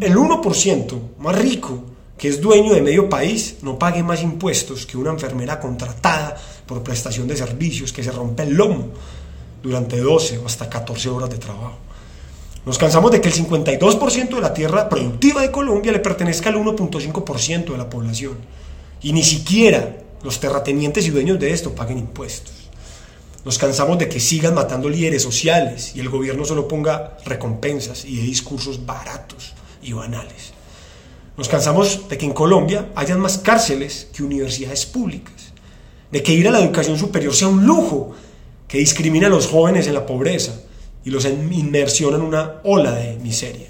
el 0.00 0.16
1% 0.16 1.00
más 1.18 1.38
rico, 1.38 1.82
que 2.16 2.28
es 2.28 2.40
dueño 2.40 2.74
de 2.74 2.82
medio 2.82 3.08
país, 3.08 3.56
no 3.62 3.78
pague 3.78 4.02
más 4.02 4.22
impuestos 4.22 4.86
que 4.86 4.96
una 4.96 5.10
enfermera 5.10 5.58
contratada 5.58 6.36
por 6.66 6.82
prestación 6.82 7.26
de 7.26 7.36
servicios 7.36 7.92
que 7.92 8.04
se 8.04 8.12
rompe 8.12 8.44
el 8.44 8.54
lomo 8.54 8.88
durante 9.62 9.98
12 9.98 10.38
o 10.38 10.46
hasta 10.46 10.68
14 10.68 11.08
horas 11.08 11.30
de 11.30 11.38
trabajo. 11.38 11.78
Nos 12.64 12.78
cansamos 12.78 13.10
de 13.10 13.20
que 13.20 13.28
el 13.28 13.34
52% 13.34 14.36
de 14.36 14.40
la 14.40 14.54
tierra 14.54 14.88
productiva 14.88 15.42
de 15.42 15.50
Colombia 15.50 15.90
le 15.90 15.98
pertenezca 15.98 16.48
al 16.48 16.56
1.5% 16.56 17.72
de 17.72 17.78
la 17.78 17.90
población. 17.90 18.38
Y 19.02 19.12
ni 19.12 19.24
siquiera 19.24 19.96
los 20.22 20.38
terratenientes 20.38 21.04
y 21.06 21.10
dueños 21.10 21.40
de 21.40 21.50
esto 21.50 21.74
paguen 21.74 21.98
impuestos. 21.98 22.54
Nos 23.44 23.58
cansamos 23.58 23.98
de 23.98 24.08
que 24.08 24.20
sigan 24.20 24.54
matando 24.54 24.88
líderes 24.88 25.22
sociales 25.22 25.96
y 25.96 26.00
el 26.00 26.08
gobierno 26.08 26.44
solo 26.44 26.68
ponga 26.68 27.18
recompensas 27.24 28.04
y 28.04 28.14
discursos 28.18 28.86
baratos 28.86 29.54
y 29.82 29.92
banales. 29.92 30.52
Nos 31.36 31.48
cansamos 31.48 32.08
de 32.08 32.16
que 32.16 32.26
en 32.26 32.32
Colombia 32.32 32.90
hayan 32.94 33.18
más 33.18 33.38
cárceles 33.38 34.06
que 34.14 34.22
universidades 34.22 34.86
públicas, 34.86 35.52
de 36.12 36.22
que 36.22 36.34
ir 36.34 36.46
a 36.46 36.52
la 36.52 36.60
educación 36.60 36.96
superior 36.96 37.34
sea 37.34 37.48
un 37.48 37.66
lujo 37.66 38.12
que 38.68 38.78
discrimina 38.78 39.26
a 39.26 39.30
los 39.30 39.48
jóvenes 39.48 39.88
en 39.88 39.94
la 39.94 40.06
pobreza 40.06 40.52
y 41.04 41.10
los 41.10 41.24
inmersiona 41.24 42.16
en 42.16 42.22
una 42.22 42.60
ola 42.64 42.92
de 42.92 43.16
miseria. 43.16 43.68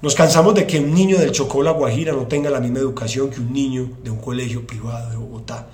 Nos 0.00 0.14
cansamos 0.14 0.54
de 0.54 0.66
que 0.66 0.80
un 0.80 0.92
niño 0.92 1.18
del 1.18 1.30
Chocó 1.30 1.62
La 1.62 1.70
Guajira 1.70 2.12
no 2.12 2.26
tenga 2.26 2.50
la 2.50 2.60
misma 2.60 2.80
educación 2.80 3.30
que 3.30 3.40
un 3.40 3.52
niño 3.52 3.88
de 4.02 4.10
un 4.10 4.18
colegio 4.18 4.66
privado 4.66 5.10
de 5.10 5.16
Bogotá. 5.16 5.68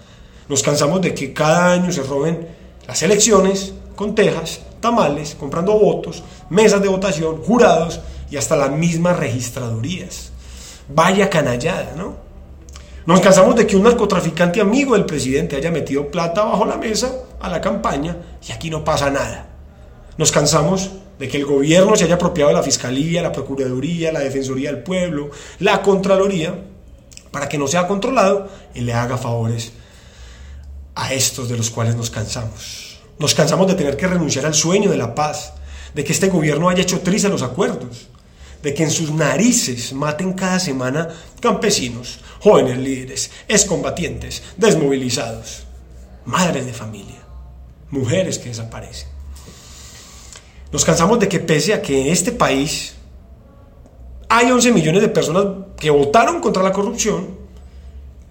Nos 0.48 0.62
cansamos 0.62 1.00
de 1.00 1.14
que 1.14 1.32
cada 1.32 1.72
año 1.72 1.90
se 1.92 2.02
roben 2.02 2.46
las 2.86 3.02
elecciones 3.02 3.72
con 3.96 4.14
tejas, 4.14 4.60
tamales, 4.80 5.34
comprando 5.34 5.78
votos, 5.78 6.22
mesas 6.50 6.82
de 6.82 6.88
votación, 6.88 7.42
jurados 7.42 8.00
y 8.30 8.36
hasta 8.36 8.56
las 8.56 8.70
mismas 8.70 9.18
registradurías. 9.18 10.30
Vaya 10.88 11.28
canallada, 11.30 11.94
¿no? 11.96 12.16
Nos 13.06 13.20
cansamos 13.20 13.56
de 13.56 13.66
que 13.66 13.76
un 13.76 13.84
narcotraficante 13.84 14.60
amigo 14.60 14.92
del 14.92 15.06
presidente 15.06 15.56
haya 15.56 15.70
metido 15.70 16.10
plata 16.10 16.44
bajo 16.44 16.66
la 16.66 16.76
mesa 16.76 17.10
a 17.40 17.48
la 17.48 17.62
campaña 17.62 18.16
y 18.46 18.52
aquí 18.52 18.68
no 18.68 18.84
pasa 18.84 19.10
nada. 19.10 19.57
Nos 20.18 20.32
cansamos 20.32 20.90
de 21.18 21.28
que 21.28 21.36
el 21.36 21.46
gobierno 21.46 21.94
se 21.96 22.04
haya 22.04 22.16
apropiado 22.16 22.50
de 22.50 22.56
la 22.56 22.62
Fiscalía, 22.64 23.22
la 23.22 23.30
Procuraduría, 23.30 24.12
la 24.12 24.18
Defensoría 24.18 24.72
del 24.72 24.82
Pueblo, 24.82 25.30
la 25.60 25.80
Contraloría, 25.80 26.54
para 27.30 27.48
que 27.48 27.56
no 27.56 27.68
sea 27.68 27.86
controlado 27.86 28.48
y 28.74 28.80
le 28.80 28.94
haga 28.94 29.16
favores 29.16 29.72
a 30.96 31.12
estos 31.14 31.48
de 31.48 31.56
los 31.56 31.70
cuales 31.70 31.94
nos 31.94 32.10
cansamos. 32.10 32.98
Nos 33.20 33.34
cansamos 33.34 33.68
de 33.68 33.74
tener 33.74 33.96
que 33.96 34.08
renunciar 34.08 34.44
al 34.44 34.54
sueño 34.54 34.90
de 34.90 34.96
la 34.96 35.14
paz, 35.14 35.52
de 35.94 36.02
que 36.02 36.12
este 36.12 36.28
gobierno 36.28 36.68
haya 36.68 36.82
hecho 36.82 37.00
trizas 37.00 37.30
los 37.30 37.42
acuerdos, 37.42 38.08
de 38.60 38.74
que 38.74 38.82
en 38.82 38.90
sus 38.90 39.12
narices 39.12 39.92
maten 39.92 40.32
cada 40.32 40.58
semana 40.58 41.10
campesinos, 41.40 42.18
jóvenes 42.40 42.78
líderes, 42.78 43.30
excombatientes, 43.46 44.42
desmovilizados, 44.56 45.64
madres 46.24 46.66
de 46.66 46.72
familia, 46.72 47.22
mujeres 47.90 48.40
que 48.40 48.48
desaparecen. 48.48 49.17
Nos 50.70 50.84
cansamos 50.84 51.18
de 51.18 51.28
que 51.28 51.40
pese 51.40 51.72
a 51.72 51.80
que 51.80 52.02
en 52.02 52.08
este 52.08 52.30
país 52.30 52.94
hay 54.28 54.50
11 54.50 54.72
millones 54.72 55.00
de 55.00 55.08
personas 55.08 55.46
que 55.78 55.88
votaron 55.88 56.40
contra 56.40 56.62
la 56.62 56.72
corrupción 56.72 57.26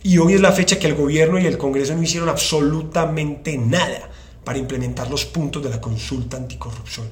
y 0.03 0.19
hoy 0.19 0.33
es 0.33 0.41
la 0.41 0.51
fecha 0.51 0.77
que 0.77 0.85
el 0.85 0.93
gobierno 0.93 1.39
y 1.39 1.47
el 1.47 1.57
Congreso 1.57 1.95
no 1.95 2.03
hicieron 2.03 2.30
absolutamente 2.30 3.57
nada 3.57 4.09
para 4.43 4.59
implementar 4.59 5.09
los 5.09 5.26
puntos 5.26 5.64
de 5.64 5.72
la 5.72 5.81
consulta 5.81 6.38
anticorrupción. 6.38 7.07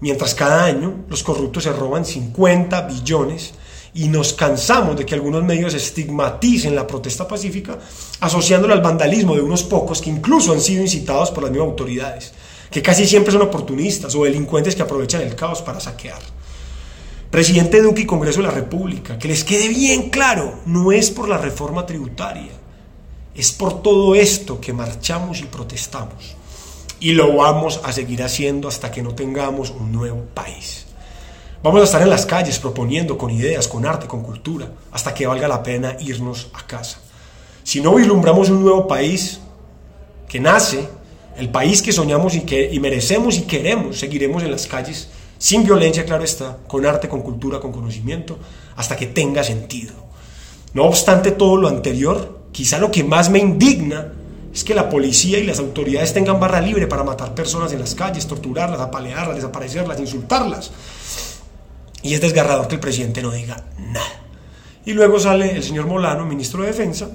Mientras 0.00 0.34
cada 0.34 0.66
año 0.66 1.06
los 1.08 1.22
corruptos 1.22 1.64
se 1.64 1.72
roban 1.72 2.04
50 2.04 2.82
billones 2.82 3.54
y 3.94 4.08
nos 4.08 4.34
cansamos 4.34 4.94
de 4.96 5.06
que 5.06 5.14
algunos 5.14 5.42
medios 5.42 5.72
estigmaticen 5.72 6.76
la 6.76 6.86
protesta 6.86 7.26
pacífica 7.26 7.78
asociándola 8.20 8.74
al 8.74 8.82
vandalismo 8.82 9.34
de 9.34 9.40
unos 9.40 9.62
pocos 9.62 10.02
que 10.02 10.10
incluso 10.10 10.52
han 10.52 10.60
sido 10.60 10.82
incitados 10.82 11.30
por 11.30 11.44
las 11.44 11.50
mismas 11.50 11.70
autoridades 11.70 12.34
que 12.74 12.82
casi 12.82 13.06
siempre 13.06 13.32
son 13.32 13.42
oportunistas 13.42 14.16
o 14.16 14.24
delincuentes 14.24 14.74
que 14.74 14.82
aprovechan 14.82 15.22
el 15.22 15.36
caos 15.36 15.62
para 15.62 15.78
saquear. 15.78 16.18
Presidente 17.30 17.80
Duque 17.80 18.02
y 18.02 18.04
Congreso 18.04 18.40
de 18.40 18.48
la 18.48 18.52
República, 18.52 19.16
que 19.16 19.28
les 19.28 19.44
quede 19.44 19.68
bien 19.68 20.10
claro, 20.10 20.58
no 20.66 20.90
es 20.90 21.08
por 21.12 21.28
la 21.28 21.38
reforma 21.38 21.86
tributaria, 21.86 22.50
es 23.32 23.52
por 23.52 23.80
todo 23.80 24.16
esto 24.16 24.60
que 24.60 24.72
marchamos 24.72 25.38
y 25.38 25.44
protestamos. 25.44 26.34
Y 26.98 27.12
lo 27.12 27.36
vamos 27.36 27.80
a 27.84 27.92
seguir 27.92 28.24
haciendo 28.24 28.66
hasta 28.66 28.90
que 28.90 29.04
no 29.04 29.14
tengamos 29.14 29.70
un 29.70 29.92
nuevo 29.92 30.24
país. 30.34 30.86
Vamos 31.62 31.80
a 31.80 31.84
estar 31.84 32.02
en 32.02 32.10
las 32.10 32.26
calles 32.26 32.58
proponiendo 32.58 33.16
con 33.16 33.30
ideas, 33.30 33.68
con 33.68 33.86
arte, 33.86 34.08
con 34.08 34.24
cultura, 34.24 34.68
hasta 34.90 35.14
que 35.14 35.28
valga 35.28 35.46
la 35.46 35.62
pena 35.62 35.96
irnos 36.00 36.48
a 36.54 36.66
casa. 36.66 36.98
Si 37.62 37.80
no 37.80 37.94
vislumbramos 37.94 38.48
un 38.48 38.64
nuevo 38.64 38.88
país 38.88 39.38
que 40.26 40.40
nace 40.40 40.88
el 41.36 41.48
país 41.50 41.82
que 41.82 41.92
soñamos 41.92 42.34
y, 42.34 42.40
que, 42.40 42.70
y 42.72 42.80
merecemos 42.80 43.36
y 43.36 43.42
queremos, 43.42 43.98
seguiremos 43.98 44.42
en 44.42 44.50
las 44.50 44.66
calles, 44.66 45.08
sin 45.38 45.64
violencia, 45.64 46.04
claro 46.04 46.24
está, 46.24 46.58
con 46.66 46.86
arte, 46.86 47.08
con 47.08 47.22
cultura, 47.22 47.60
con 47.60 47.72
conocimiento, 47.72 48.38
hasta 48.76 48.96
que 48.96 49.06
tenga 49.06 49.42
sentido. 49.44 49.92
No 50.72 50.84
obstante 50.84 51.32
todo 51.32 51.56
lo 51.56 51.68
anterior, 51.68 52.40
quizá 52.52 52.78
lo 52.78 52.90
que 52.90 53.04
más 53.04 53.30
me 53.30 53.38
indigna 53.38 54.12
es 54.52 54.62
que 54.62 54.74
la 54.74 54.88
policía 54.88 55.38
y 55.38 55.44
las 55.44 55.58
autoridades 55.58 56.14
tengan 56.14 56.38
barra 56.38 56.60
libre 56.60 56.86
para 56.86 57.02
matar 57.02 57.34
personas 57.34 57.72
en 57.72 57.80
las 57.80 57.94
calles, 57.94 58.26
torturarlas, 58.26 58.80
apalearlas, 58.80 59.36
desaparecerlas, 59.36 59.98
insultarlas. 59.98 60.70
Y 62.02 62.14
es 62.14 62.20
desgarrador 62.20 62.68
que 62.68 62.76
el 62.76 62.80
presidente 62.80 63.20
no 63.20 63.32
diga 63.32 63.64
nada. 63.78 64.22
Y 64.84 64.92
luego 64.92 65.18
sale 65.18 65.56
el 65.56 65.62
señor 65.62 65.86
Molano, 65.86 66.24
ministro 66.24 66.62
de 66.62 66.68
Defensa, 66.68 67.08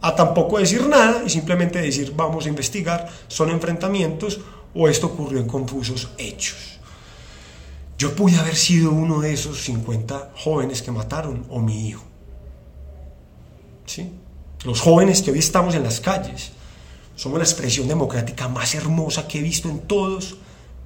a 0.00 0.14
tampoco 0.14 0.58
decir 0.58 0.86
nada 0.86 1.22
y 1.24 1.30
simplemente 1.30 1.80
decir 1.80 2.12
vamos 2.14 2.46
a 2.46 2.48
investigar, 2.48 3.08
son 3.28 3.50
enfrentamientos 3.50 4.40
o 4.74 4.88
esto 4.88 5.08
ocurrió 5.08 5.40
en 5.40 5.46
confusos 5.46 6.10
hechos. 6.18 6.78
Yo 7.98 8.14
pude 8.14 8.38
haber 8.38 8.54
sido 8.54 8.92
uno 8.92 9.20
de 9.20 9.32
esos 9.32 9.62
50 9.62 10.30
jóvenes 10.36 10.82
que 10.82 10.92
mataron 10.92 11.44
o 11.50 11.60
mi 11.60 11.88
hijo. 11.88 12.04
¿sí? 13.86 14.12
Los 14.64 14.80
jóvenes 14.80 15.22
que 15.22 15.32
hoy 15.32 15.38
estamos 15.38 15.74
en 15.74 15.82
las 15.82 16.00
calles 16.00 16.52
somos 17.16 17.38
la 17.38 17.44
expresión 17.44 17.88
democrática 17.88 18.46
más 18.46 18.76
hermosa 18.76 19.26
que 19.26 19.40
he 19.40 19.42
visto 19.42 19.68
en 19.68 19.80
todos 19.80 20.36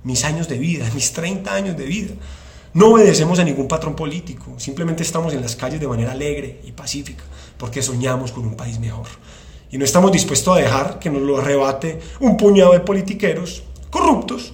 mis 0.05 0.24
años 0.24 0.48
de 0.48 0.56
vida, 0.59 0.89
mis 0.94 1.12
30 1.12 1.55
años 1.55 1.76
de 1.76 1.84
vida. 1.84 2.14
No 2.74 2.89
obedecemos 2.93 3.39
a 3.39 3.44
ningún 3.44 3.68
patrón 3.68 3.94
político, 3.94 4.55
simplemente 4.56 5.02
estamos 5.02 5.34
en 5.34 5.43
las 5.43 5.56
calles 5.56 5.78
de 5.78 5.86
manera 5.86 6.12
alegre 6.12 6.62
y 6.64 6.72
pacífica, 6.72 7.22
porque 7.62 7.80
soñamos 7.80 8.32
con 8.32 8.44
un 8.44 8.56
país 8.56 8.80
mejor. 8.80 9.06
Y 9.70 9.78
no 9.78 9.84
estamos 9.84 10.10
dispuestos 10.10 10.56
a 10.56 10.60
dejar 10.60 10.98
que 10.98 11.09
nos 11.09 11.22
lo 11.22 11.39
arrebate 11.39 12.01
un 12.18 12.36
puñado 12.36 12.72
de 12.72 12.80
politiqueros 12.80 13.62
corruptos 13.89 14.52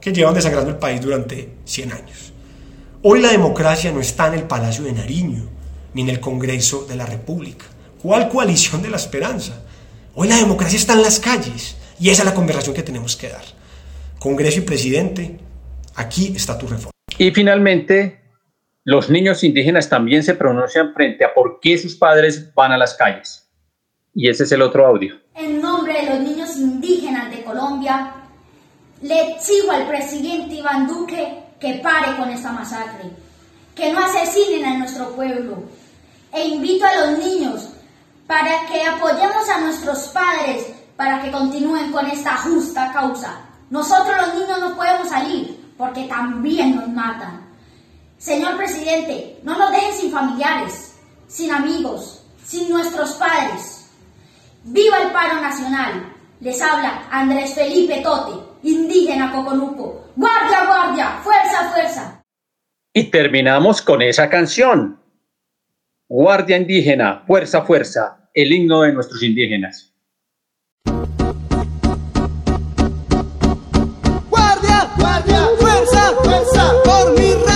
que 0.00 0.12
llevan 0.12 0.34
desangrando 0.34 0.70
el 0.70 0.76
país 0.76 1.00
durante 1.00 1.56
100 1.64 1.92
años. 1.92 2.32
Hoy 3.02 3.20
la 3.20 3.32
democracia 3.32 3.90
no 3.90 4.00
está 4.00 4.28
en 4.28 4.34
el 4.34 4.44
Palacio 4.44 4.84
de 4.84 4.92
Nariño, 4.92 5.48
ni 5.94 6.02
en 6.02 6.10
el 6.10 6.20
Congreso 6.20 6.86
de 6.88 6.94
la 6.94 7.06
República. 7.06 7.66
¿Cuál 8.00 8.28
coalición 8.28 8.82
de 8.82 8.90
la 8.90 8.98
esperanza? 8.98 9.64
Hoy 10.14 10.28
la 10.28 10.36
democracia 10.36 10.78
está 10.78 10.92
en 10.92 11.02
las 11.02 11.18
calles 11.18 11.74
y 11.98 12.10
esa 12.10 12.22
es 12.22 12.26
la 12.26 12.34
conversación 12.34 12.72
que 12.72 12.84
tenemos 12.84 13.16
que 13.16 13.30
dar. 13.30 13.42
Congreso 14.20 14.60
y 14.60 14.62
presidente, 14.62 15.38
aquí 15.96 16.32
está 16.36 16.56
tu 16.56 16.68
reforma. 16.68 16.92
Y 17.18 17.32
finalmente, 17.32 18.20
los 18.84 19.08
niños 19.08 19.42
indígenas 19.42 19.88
también 19.88 20.22
se 20.22 20.34
pronuncian 20.34 20.92
frente 20.92 21.24
a 21.24 21.32
por 21.32 21.58
qué 21.60 21.78
sus 21.78 21.96
padres 21.96 22.54
van 22.54 22.70
a 22.70 22.76
las 22.76 22.94
calles. 22.94 23.48
Y 24.14 24.28
ese 24.28 24.44
es 24.44 24.52
el 24.52 24.60
otro 24.60 24.86
audio. 24.86 25.18
En 25.34 25.60
nombre 25.60 25.94
de 25.94 26.10
los 26.10 26.20
niños 26.20 26.56
indígenas 26.56 27.30
de 27.30 27.42
Colombia, 27.42 28.12
le 29.00 29.32
exijo 29.32 29.72
al 29.72 29.88
presidente 29.88 30.56
Iván 30.56 30.86
Duque 30.86 31.44
que 31.58 31.80
pare 31.82 32.14
con 32.18 32.28
esta 32.28 32.52
masacre, 32.52 33.10
que 33.74 33.90
no 33.90 34.00
asesinen 34.00 34.66
a 34.66 34.78
nuestro 34.78 35.16
pueblo. 35.16 35.64
E 36.30 36.46
invito 36.46 36.84
a 36.84 37.06
los 37.06 37.18
niños 37.18 37.70
para 38.26 38.66
que 38.70 38.82
apoyemos 38.82 39.48
a 39.48 39.60
nuestros 39.60 40.08
padres 40.08 40.66
para 40.96 41.22
que 41.22 41.30
continúen 41.30 41.90
con 41.90 42.06
esta 42.06 42.36
justa 42.36 42.92
causa. 42.92 43.46
Nosotros 43.70 44.14
los 44.26 44.34
niños 44.34 44.60
no 44.60 44.76
podemos 44.76 45.08
salir 45.08 45.72
porque 45.78 46.04
también 46.04 46.76
nos 46.76 46.88
matan. 46.88 47.43
Señor 48.24 48.56
presidente, 48.56 49.36
no 49.42 49.58
nos 49.58 49.70
dejen 49.70 49.92
sin 49.92 50.10
familiares, 50.10 50.98
sin 51.26 51.52
amigos, 51.52 52.24
sin 52.42 52.70
nuestros 52.70 53.12
padres. 53.16 53.90
¡Viva 54.62 55.02
el 55.02 55.12
paro 55.12 55.42
nacional! 55.42 56.10
Les 56.40 56.62
habla 56.62 57.06
Andrés 57.10 57.52
Felipe 57.52 58.00
Tote, 58.02 58.32
indígena 58.62 59.30
Coconuco. 59.30 60.06
¡Guardia, 60.16 60.64
guardia! 60.64 61.20
¡Fuerza, 61.22 61.70
fuerza! 61.70 62.22
Y 62.94 63.10
terminamos 63.10 63.82
con 63.82 64.00
esa 64.00 64.30
canción. 64.30 64.98
Guardia 66.08 66.56
indígena, 66.56 67.24
fuerza, 67.26 67.60
fuerza, 67.60 68.30
el 68.32 68.54
himno 68.54 68.80
de 68.80 68.92
nuestros 68.94 69.22
indígenas. 69.22 69.92
Guardia, 74.30 74.90
guardia, 74.96 75.46
fuerza, 75.58 76.12
fuerza, 76.22 76.72
por 76.86 77.18
mi 77.18 77.34
raza, 77.34 77.53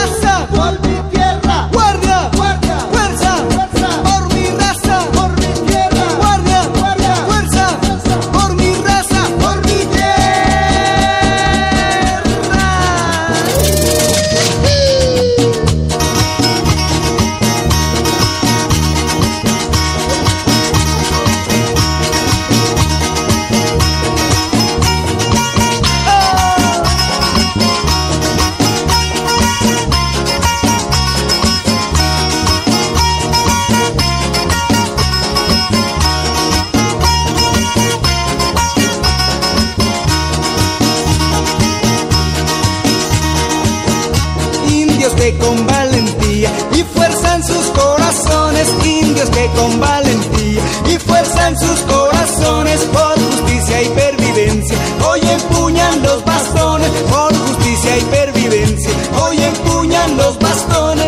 y 50.98 51.00
fuerza 51.00 51.48
en 51.48 51.58
sus 51.58 51.80
corazones, 51.80 52.80
por 52.86 53.14
justicia 53.14 53.82
y 53.82 53.88
pervivencia, 53.88 54.76
hoy 55.08 55.20
empuñan 55.20 56.02
los 56.02 56.24
bastones, 56.24 56.90
por 57.10 57.34
justicia 57.36 57.98
y 57.98 58.02
pervivencia, 58.02 58.90
hoy 59.22 59.36
empuñan 59.42 60.16
los 60.16 60.38
bastones. 60.38 61.06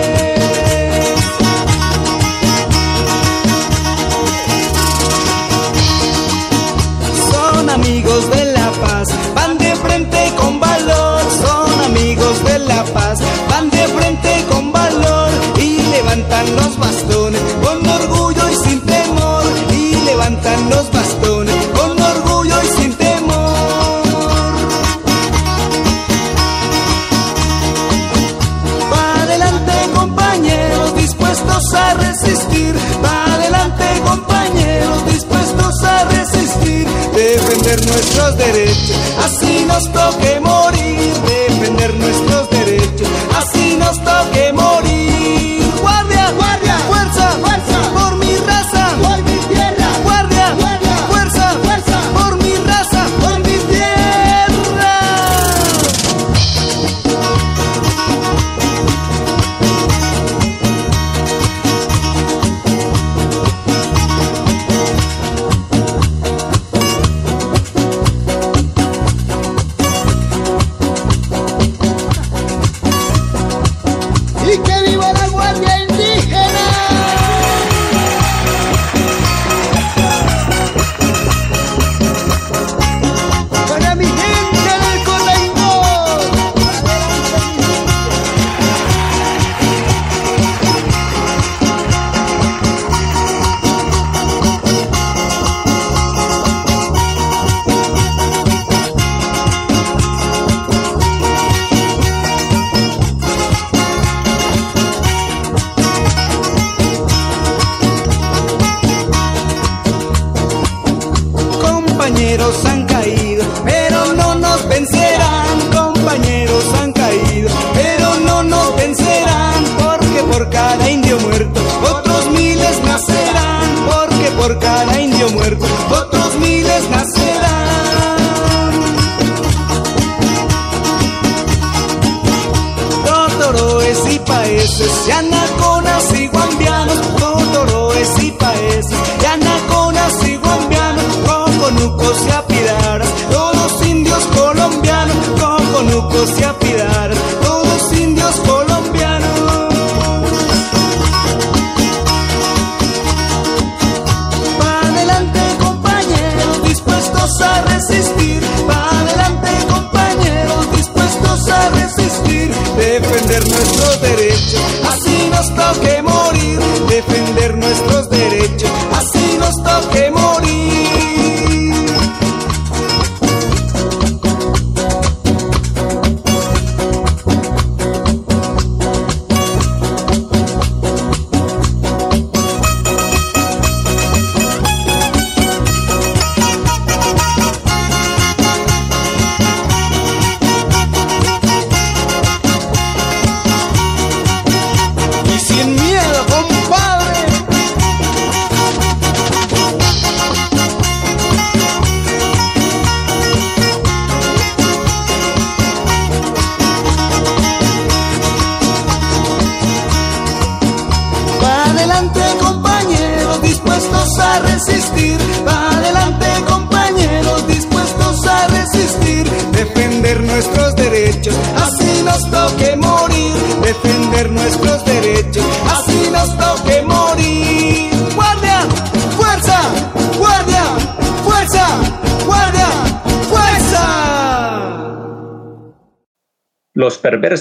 Son 7.32 7.70
amigos 7.70 8.30
de 8.30 8.44
la 8.52 8.70
paz, 8.82 9.08
van 9.34 9.58
de 9.58 9.74
frente 9.76 10.32
con 10.36 10.60
valor, 10.60 11.22
son 11.42 11.80
amigos 11.84 12.44
de 12.44 12.58
la 12.58 12.84
paz, 12.84 13.18
van 13.48 13.70
de 13.70 13.88
frente 13.88 14.44
con 14.50 14.72
valor 14.72 15.30
y 15.58 15.82
levantan 15.82 16.56
los 16.56 16.78
bastones 16.78 16.99
nuestros 37.90 38.36
derechos, 38.36 39.00
así 39.18 39.64
nos 39.66 39.92
toque 39.92 40.40
morir, 40.40 40.79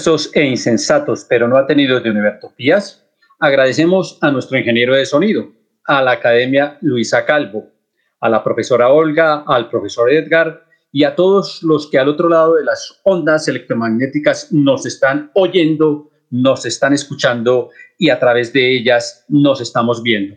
perversos 0.00 0.30
e 0.34 0.42
insensatos, 0.44 1.26
pero 1.28 1.46
no 1.46 1.58
atenidos 1.58 2.02
de 2.02 2.10
Univertopías, 2.10 3.04
agradecemos 3.38 4.16
a 4.22 4.30
nuestro 4.30 4.58
ingeniero 4.58 4.94
de 4.94 5.04
sonido, 5.04 5.52
a 5.84 6.00
la 6.00 6.12
Academia 6.12 6.78
Luisa 6.80 7.26
Calvo, 7.26 7.68
a 8.18 8.30
la 8.30 8.42
profesora 8.42 8.88
Olga, 8.88 9.44
al 9.46 9.68
profesor 9.68 10.10
Edgar 10.10 10.64
y 10.90 11.04
a 11.04 11.14
todos 11.14 11.62
los 11.62 11.90
que 11.90 11.98
al 11.98 12.08
otro 12.08 12.30
lado 12.30 12.54
de 12.54 12.64
las 12.64 12.98
ondas 13.04 13.46
electromagnéticas 13.46 14.50
nos 14.52 14.86
están 14.86 15.30
oyendo, 15.34 16.10
nos 16.30 16.64
están 16.64 16.94
escuchando 16.94 17.68
y 17.98 18.08
a 18.08 18.18
través 18.18 18.54
de 18.54 18.74
ellas 18.74 19.26
nos 19.28 19.60
estamos 19.60 20.02
viendo. 20.02 20.34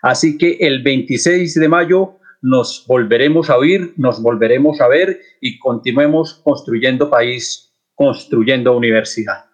Así 0.00 0.38
que 0.38 0.56
el 0.60 0.82
26 0.82 1.54
de 1.54 1.68
mayo 1.68 2.14
nos 2.40 2.86
volveremos 2.86 3.50
a 3.50 3.58
oír, 3.58 3.92
nos 3.98 4.22
volveremos 4.22 4.80
a 4.80 4.88
ver 4.88 5.20
y 5.42 5.58
continuemos 5.58 6.40
construyendo 6.42 7.10
país, 7.10 7.73
construyendo 7.94 8.76
universidad. 8.76 9.46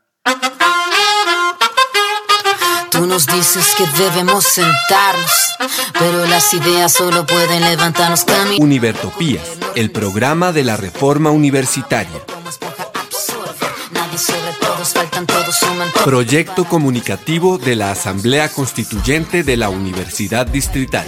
Tú 2.91 3.07
nos 3.07 3.27
dices 3.27 3.75
que 3.77 3.87
debemos 4.03 4.45
sentarnos, 4.45 5.55
pero 5.99 6.27
las 6.27 6.53
ideas 6.53 6.93
solo 6.93 7.25
pueden 7.25 7.63
levantarnos 7.63 8.25
camino. 8.25 8.63
Univertopías, 8.63 9.59
el 9.75 9.91
programa 9.91 10.53
de 10.53 10.65
la 10.65 10.77
reforma 10.77 11.31
universitaria. 11.31 12.21
Proyecto 16.05 16.65
comunicativo 16.65 17.59
de 17.59 17.77
la 17.77 17.91
Asamblea 17.93 18.51
Constituyente 18.51 19.45
de 19.45 19.57
la 19.57 19.69
Universidad 19.71 20.47
Distrital. 20.47 21.07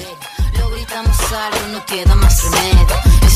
Lo 0.59 0.71
gritamos 0.71 1.17
algo, 1.33 1.69
no 1.73 1.87
queda 1.87 2.15
más 2.15 2.43
remedio. 2.45 3.12